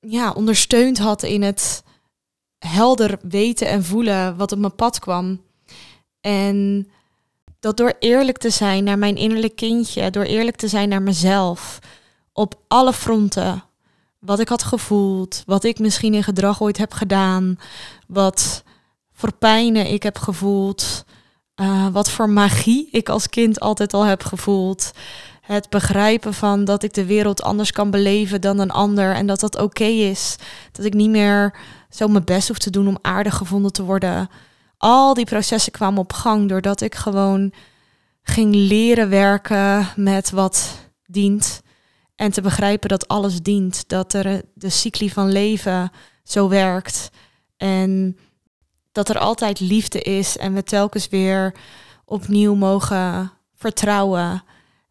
ja, 0.00 0.30
ondersteund 0.30 0.98
had 0.98 1.22
in 1.22 1.42
het 1.42 1.82
helder 2.58 3.18
weten 3.22 3.68
en 3.68 3.84
voelen 3.84 4.36
wat 4.36 4.52
op 4.52 4.58
mijn 4.58 4.74
pad 4.74 4.98
kwam. 4.98 5.40
En 6.20 6.88
dat 7.60 7.76
door 7.76 7.94
eerlijk 7.98 8.38
te 8.38 8.50
zijn 8.50 8.84
naar 8.84 8.98
mijn 8.98 9.16
innerlijk 9.16 9.56
kindje, 9.56 10.10
door 10.10 10.24
eerlijk 10.24 10.56
te 10.56 10.68
zijn 10.68 10.88
naar 10.88 11.02
mezelf, 11.02 11.78
op 12.32 12.54
alle 12.68 12.92
fronten. 12.92 13.64
Wat 14.18 14.38
ik 14.38 14.48
had 14.48 14.62
gevoeld, 14.62 15.42
wat 15.46 15.64
ik 15.64 15.78
misschien 15.78 16.14
in 16.14 16.22
gedrag 16.22 16.62
ooit 16.62 16.78
heb 16.78 16.92
gedaan, 16.92 17.58
wat 18.06 18.62
voor 19.22 19.32
pijnen 19.32 19.86
ik 19.86 20.02
heb 20.02 20.18
gevoeld, 20.18 21.04
uh, 21.60 21.86
wat 21.88 22.10
voor 22.10 22.30
magie 22.30 22.88
ik 22.90 23.08
als 23.08 23.28
kind 23.28 23.60
altijd 23.60 23.94
al 23.94 24.02
heb 24.02 24.22
gevoeld. 24.22 24.90
Het 25.40 25.68
begrijpen 25.70 26.34
van 26.34 26.64
dat 26.64 26.82
ik 26.82 26.94
de 26.94 27.04
wereld 27.04 27.42
anders 27.42 27.72
kan 27.72 27.90
beleven 27.90 28.40
dan 28.40 28.58
een 28.58 28.70
ander 28.70 29.14
en 29.14 29.26
dat 29.26 29.40
dat 29.40 29.58
oké 29.58 29.84
is. 29.84 30.36
Dat 30.72 30.84
ik 30.84 30.94
niet 30.94 31.10
meer 31.10 31.54
zo 31.90 32.08
mijn 32.08 32.24
best 32.24 32.48
hoef 32.48 32.58
te 32.58 32.70
doen 32.70 32.88
om 32.88 32.98
aardig 33.02 33.34
gevonden 33.34 33.72
te 33.72 33.82
worden. 33.82 34.28
Al 34.76 35.14
die 35.14 35.24
processen 35.24 35.72
kwamen 35.72 36.00
op 36.00 36.12
gang 36.12 36.48
doordat 36.48 36.80
ik 36.80 36.94
gewoon 36.94 37.52
ging 38.22 38.54
leren 38.54 39.08
werken 39.08 39.88
met 39.96 40.30
wat 40.30 40.78
dient. 41.06 41.62
En 42.16 42.32
te 42.32 42.40
begrijpen 42.40 42.88
dat 42.88 43.08
alles 43.08 43.42
dient, 43.42 43.88
dat 43.88 44.12
er 44.12 44.42
de 44.54 44.70
cycli 44.70 45.10
van 45.10 45.32
leven 45.32 45.90
zo 46.24 46.48
werkt. 46.48 47.10
En 47.56 48.16
dat 48.92 49.08
er 49.08 49.18
altijd 49.18 49.60
liefde 49.60 50.02
is 50.02 50.36
en 50.36 50.54
we 50.54 50.62
telkens 50.62 51.08
weer 51.08 51.54
opnieuw 52.04 52.54
mogen 52.54 53.32
vertrouwen. 53.54 54.44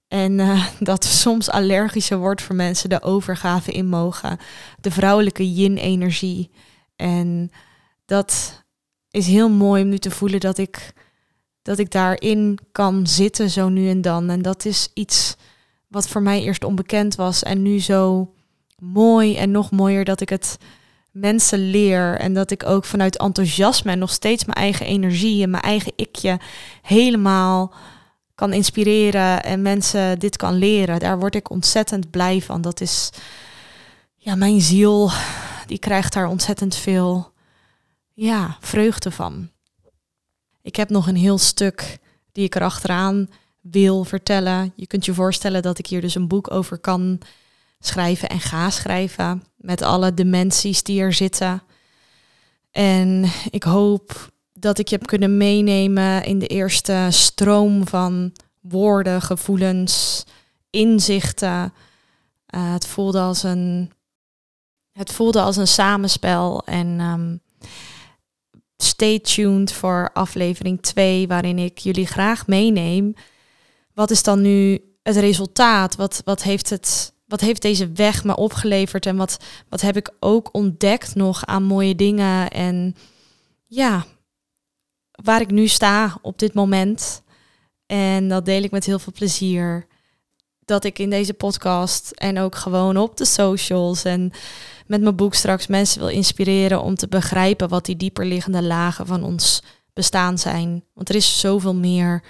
En 0.07 0.39
uh, 0.39 0.65
dat 0.79 1.03
soms 1.03 1.49
allergischer 1.49 2.17
wordt 2.17 2.41
voor 2.41 2.55
mensen 2.55 2.89
de 2.89 3.01
overgave 3.01 3.71
in 3.71 3.87
mogen. 3.87 4.37
De 4.79 4.91
vrouwelijke 4.91 5.53
yin-energie. 5.53 6.49
En 6.95 7.51
dat 8.05 8.63
is 9.09 9.27
heel 9.27 9.49
mooi 9.49 9.83
om 9.83 9.89
nu 9.89 9.97
te 9.97 10.11
voelen 10.11 10.39
dat 10.39 10.57
ik, 10.57 10.93
dat 11.61 11.77
ik 11.77 11.91
daarin 11.91 12.59
kan 12.71 13.07
zitten 13.07 13.49
zo 13.49 13.69
nu 13.69 13.89
en 13.89 14.01
dan. 14.01 14.29
En 14.29 14.41
dat 14.41 14.65
is 14.65 14.89
iets 14.93 15.35
wat 15.87 16.07
voor 16.07 16.21
mij 16.21 16.41
eerst 16.41 16.63
onbekend 16.63 17.15
was 17.15 17.43
en 17.43 17.61
nu 17.61 17.79
zo 17.79 18.33
mooi 18.77 19.37
en 19.37 19.51
nog 19.51 19.71
mooier 19.71 20.05
dat 20.05 20.21
ik 20.21 20.29
het 20.29 20.57
mensen 21.11 21.69
leer 21.69 22.19
en 22.19 22.33
dat 22.33 22.51
ik 22.51 22.65
ook 22.65 22.85
vanuit 22.85 23.17
enthousiasme 23.17 23.91
en 23.91 23.99
nog 23.99 24.11
steeds 24.11 24.45
mijn 24.45 24.57
eigen 24.57 24.85
energie 24.85 25.43
en 25.43 25.49
mijn 25.49 25.63
eigen 25.63 25.93
ikje 25.95 26.39
helemaal 26.81 27.73
kan 28.35 28.53
inspireren 28.53 29.43
en 29.43 29.61
mensen 29.61 30.19
dit 30.19 30.37
kan 30.37 30.53
leren. 30.53 30.99
Daar 30.99 31.19
word 31.19 31.35
ik 31.35 31.49
ontzettend 31.49 32.09
blij 32.09 32.41
van. 32.41 32.61
Dat 32.61 32.81
is 32.81 33.09
ja, 34.15 34.35
mijn 34.35 34.61
ziel, 34.61 35.11
die 35.65 35.79
krijgt 35.79 36.13
daar 36.13 36.27
ontzettend 36.27 36.75
veel 36.75 37.31
ja, 38.13 38.57
vreugde 38.59 39.11
van. 39.11 39.49
Ik 40.61 40.75
heb 40.75 40.89
nog 40.89 41.07
een 41.07 41.15
heel 41.15 41.37
stuk 41.37 41.97
die 42.31 42.45
ik 42.45 42.55
erachteraan 42.55 43.29
wil 43.61 44.03
vertellen. 44.03 44.73
Je 44.75 44.87
kunt 44.87 45.05
je 45.05 45.13
voorstellen 45.13 45.61
dat 45.61 45.79
ik 45.79 45.87
hier 45.87 46.01
dus 46.01 46.15
een 46.15 46.27
boek 46.27 46.51
over 46.51 46.77
kan 46.77 47.19
schrijven 47.81 48.29
en 48.29 48.39
ga 48.39 48.69
schrijven. 48.69 49.43
Met 49.57 49.81
alle 49.81 50.13
dimensies 50.13 50.83
die 50.83 51.01
er 51.01 51.13
zitten. 51.13 51.63
En 52.71 53.31
ik 53.49 53.63
hoop 53.63 54.31
dat 54.53 54.77
ik 54.79 54.87
je 54.87 54.95
heb 54.95 55.07
kunnen 55.07 55.37
meenemen 55.37 56.23
in 56.23 56.39
de 56.39 56.47
eerste 56.47 57.07
stroom 57.09 57.87
van 57.87 58.31
woorden, 58.59 59.21
gevoelens, 59.21 60.23
inzichten. 60.69 61.73
Uh, 62.55 62.73
het 62.73 62.87
voelde 62.87 63.19
als 63.19 63.43
een. 63.43 63.91
Het 64.91 65.11
voelde 65.11 65.41
als 65.41 65.57
een 65.57 65.67
samenspel. 65.67 66.65
En 66.65 66.99
um, 66.99 67.41
stay 68.77 69.19
tuned 69.19 69.73
voor 69.73 70.09
aflevering 70.13 70.81
2, 70.81 71.27
waarin 71.27 71.59
ik 71.59 71.77
jullie 71.77 72.07
graag 72.07 72.47
meeneem. 72.47 73.13
Wat 73.93 74.11
is 74.11 74.23
dan 74.23 74.41
nu 74.41 74.81
het 75.03 75.15
resultaat? 75.15 75.95
Wat, 75.95 76.21
wat, 76.25 76.43
heeft, 76.43 76.69
het, 76.69 77.10
wat 77.31 77.41
heeft 77.41 77.61
deze 77.61 77.91
weg 77.91 78.23
me 78.23 78.35
opgeleverd? 78.35 79.05
En 79.05 79.15
wat, 79.15 79.37
wat 79.69 79.81
heb 79.81 79.97
ik 79.97 80.13
ook 80.19 80.49
ontdekt 80.51 81.15
nog 81.15 81.45
aan 81.45 81.63
mooie 81.63 81.95
dingen? 81.95 82.49
En 82.49 82.95
ja, 83.67 84.05
waar 85.11 85.41
ik 85.41 85.51
nu 85.51 85.67
sta 85.67 86.17
op 86.21 86.39
dit 86.39 86.53
moment. 86.53 87.21
En 87.85 88.27
dat 88.27 88.45
deel 88.45 88.63
ik 88.63 88.71
met 88.71 88.85
heel 88.85 88.99
veel 88.99 89.13
plezier. 89.13 89.87
Dat 90.65 90.83
ik 90.83 90.99
in 90.99 91.09
deze 91.09 91.33
podcast 91.33 92.11
en 92.11 92.39
ook 92.39 92.55
gewoon 92.55 92.97
op 92.97 93.17
de 93.17 93.25
socials 93.25 94.03
en 94.03 94.31
met 94.87 95.01
mijn 95.01 95.15
boek 95.15 95.33
straks 95.33 95.67
mensen 95.67 95.99
wil 95.99 96.09
inspireren 96.09 96.81
om 96.81 96.95
te 96.95 97.07
begrijpen 97.07 97.69
wat 97.69 97.85
die 97.85 97.97
dieperliggende 97.97 98.63
lagen 98.63 99.05
van 99.05 99.23
ons 99.23 99.63
bestaan 99.93 100.37
zijn. 100.37 100.83
Want 100.93 101.09
er 101.09 101.15
is 101.15 101.39
zoveel 101.39 101.75
meer 101.75 102.23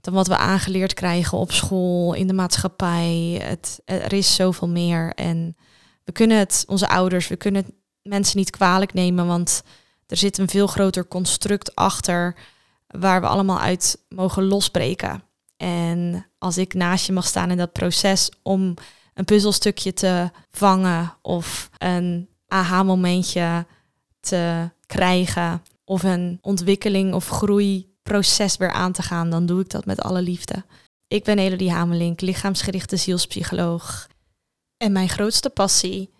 dan 0.00 0.14
wat 0.14 0.26
we 0.26 0.36
aangeleerd 0.36 0.94
krijgen 0.94 1.38
op 1.38 1.52
school, 1.52 2.14
in 2.14 2.26
de 2.26 2.32
maatschappij. 2.32 3.40
Het, 3.42 3.80
er 3.84 4.12
is 4.12 4.34
zoveel 4.34 4.68
meer. 4.68 5.12
En 5.14 5.56
we 6.04 6.12
kunnen 6.12 6.38
het, 6.38 6.64
onze 6.66 6.88
ouders, 6.88 7.28
we 7.28 7.36
kunnen 7.36 7.64
het 7.64 7.74
mensen 8.02 8.38
niet 8.38 8.50
kwalijk 8.50 8.94
nemen, 8.94 9.26
want 9.26 9.62
er 10.06 10.16
zit 10.16 10.38
een 10.38 10.48
veel 10.48 10.66
groter 10.66 11.08
construct 11.08 11.74
achter 11.74 12.36
waar 12.86 13.20
we 13.20 13.26
allemaal 13.26 13.60
uit 13.60 14.04
mogen 14.08 14.44
losbreken. 14.44 15.22
En 15.56 16.26
als 16.38 16.58
ik 16.58 16.74
naast 16.74 17.06
je 17.06 17.12
mag 17.12 17.26
staan 17.26 17.50
in 17.50 17.56
dat 17.56 17.72
proces 17.72 18.30
om 18.42 18.74
een 19.14 19.24
puzzelstukje 19.24 19.92
te 19.92 20.30
vangen 20.50 21.16
of 21.22 21.70
een 21.78 22.28
aha-momentje 22.46 23.66
te 24.20 24.70
krijgen 24.86 25.62
of 25.84 26.02
een 26.02 26.38
ontwikkeling 26.40 27.14
of 27.14 27.28
groeiproces 28.08 28.56
weer 28.56 28.72
aan 28.72 28.92
te 28.92 29.02
gaan, 29.02 29.30
dan 29.30 29.46
doe 29.46 29.60
ik 29.60 29.70
dat 29.70 29.84
met 29.84 30.00
alle 30.00 30.22
liefde. 30.22 30.64
Ik 31.08 31.24
ben 31.24 31.38
Elodie 31.38 31.70
Hamelink, 31.70 32.20
lichaamsgerichte 32.20 32.96
zielspsycholoog. 32.96 34.08
En 34.76 34.92
mijn 34.92 35.08
grootste 35.08 35.50
passie 35.50 36.10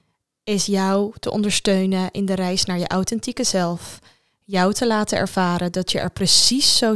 is 0.45 0.67
jou 0.67 1.13
te 1.21 1.31
ondersteunen 1.31 2.11
in 2.11 2.27
de 2.27 2.35
reis 2.35 2.65
naar 2.65 2.79
je 2.79 2.89
authentieke 2.89 3.45
zelf. 3.45 3.99
Jou 4.45 4.73
te 4.73 4.87
laten 4.87 5.19
ervaren 5.19 5.73
dat 5.73 5.93
je 5.93 5.99
er 5.99 6.11
precies 6.11 6.77
zo 6.77 6.95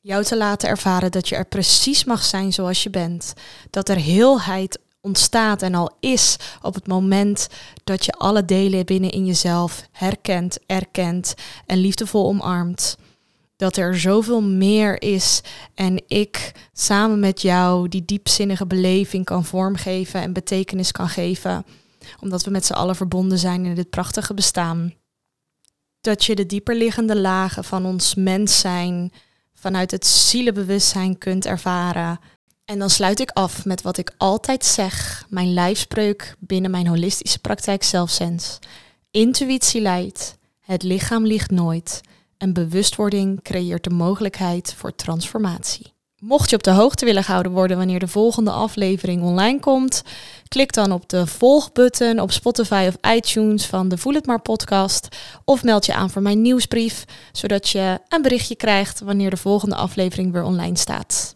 jou 0.00 0.24
te 0.24 0.36
laten 0.36 0.68
ervaren 0.68 1.10
dat 1.10 1.28
je 1.28 1.36
er 1.36 1.46
precies 1.46 2.04
mag 2.04 2.22
zijn 2.24 2.52
zoals 2.52 2.82
je 2.82 2.90
bent. 2.90 3.32
Dat 3.70 3.88
er 3.88 3.96
heelheid 3.96 4.78
ontstaat 5.00 5.62
en 5.62 5.74
al 5.74 5.96
is 6.00 6.36
op 6.62 6.74
het 6.74 6.86
moment 6.86 7.48
dat 7.84 8.04
je 8.04 8.12
alle 8.12 8.44
delen 8.44 8.84
binnen 8.84 9.10
in 9.10 9.26
jezelf 9.26 9.88
herkent, 9.92 10.58
erkent 10.66 11.34
en 11.66 11.78
liefdevol 11.78 12.26
omarmt. 12.26 12.96
Dat 13.56 13.76
er 13.76 13.98
zoveel 13.98 14.42
meer 14.42 15.02
is 15.02 15.40
en 15.74 16.02
ik 16.06 16.52
samen 16.72 17.20
met 17.20 17.42
jou 17.42 17.88
die 17.88 18.04
diepzinnige 18.04 18.66
beleving 18.66 19.24
kan 19.24 19.44
vormgeven 19.44 20.20
en 20.20 20.32
betekenis 20.32 20.92
kan 20.92 21.08
geven 21.08 21.64
omdat 22.20 22.44
we 22.44 22.50
met 22.50 22.64
z'n 22.64 22.72
allen 22.72 22.96
verbonden 22.96 23.38
zijn 23.38 23.64
in 23.64 23.74
dit 23.74 23.90
prachtige 23.90 24.34
bestaan. 24.34 24.94
Dat 26.00 26.24
je 26.24 26.34
de 26.34 26.46
dieperliggende 26.46 27.16
lagen 27.16 27.64
van 27.64 27.86
ons 27.86 28.14
mens 28.14 28.60
zijn 28.60 29.12
vanuit 29.54 29.90
het 29.90 30.06
zielenbewustzijn 30.06 31.18
kunt 31.18 31.46
ervaren. 31.46 32.18
En 32.64 32.78
dan 32.78 32.90
sluit 32.90 33.20
ik 33.20 33.30
af 33.30 33.64
met 33.64 33.82
wat 33.82 33.96
ik 33.96 34.12
altijd 34.16 34.64
zeg, 34.64 35.26
mijn 35.28 35.52
lijfspreuk 35.52 36.36
binnen 36.38 36.70
mijn 36.70 36.86
holistische 36.86 37.38
praktijk 37.38 37.82
zelfsens. 37.82 38.58
Intuïtie 39.10 39.80
leidt, 39.80 40.36
het 40.60 40.82
lichaam 40.82 41.26
liegt 41.26 41.50
nooit 41.50 42.00
en 42.38 42.52
bewustwording 42.52 43.42
creëert 43.42 43.84
de 43.84 43.90
mogelijkheid 43.90 44.74
voor 44.76 44.94
transformatie. 44.94 45.92
Mocht 46.18 46.50
je 46.50 46.56
op 46.56 46.62
de 46.62 46.70
hoogte 46.70 47.04
willen 47.04 47.24
gehouden 47.24 47.52
worden 47.52 47.76
wanneer 47.76 47.98
de 47.98 48.08
volgende 48.08 48.50
aflevering 48.50 49.22
online 49.22 49.60
komt, 49.60 50.02
klik 50.48 50.72
dan 50.72 50.92
op 50.92 51.08
de 51.08 51.26
volgbutton 51.26 52.20
op 52.20 52.32
Spotify 52.32 52.88
of 52.88 53.12
iTunes 53.12 53.66
van 53.66 53.88
de 53.88 53.98
Voel 53.98 54.14
het 54.14 54.26
maar 54.26 54.40
podcast 54.40 55.08
of 55.44 55.62
meld 55.62 55.86
je 55.86 55.94
aan 55.94 56.10
voor 56.10 56.22
mijn 56.22 56.42
nieuwsbrief, 56.42 57.04
zodat 57.32 57.68
je 57.68 58.00
een 58.08 58.22
berichtje 58.22 58.56
krijgt 58.56 59.00
wanneer 59.00 59.30
de 59.30 59.36
volgende 59.36 59.74
aflevering 59.74 60.32
weer 60.32 60.42
online 60.42 60.76
staat. 60.76 61.33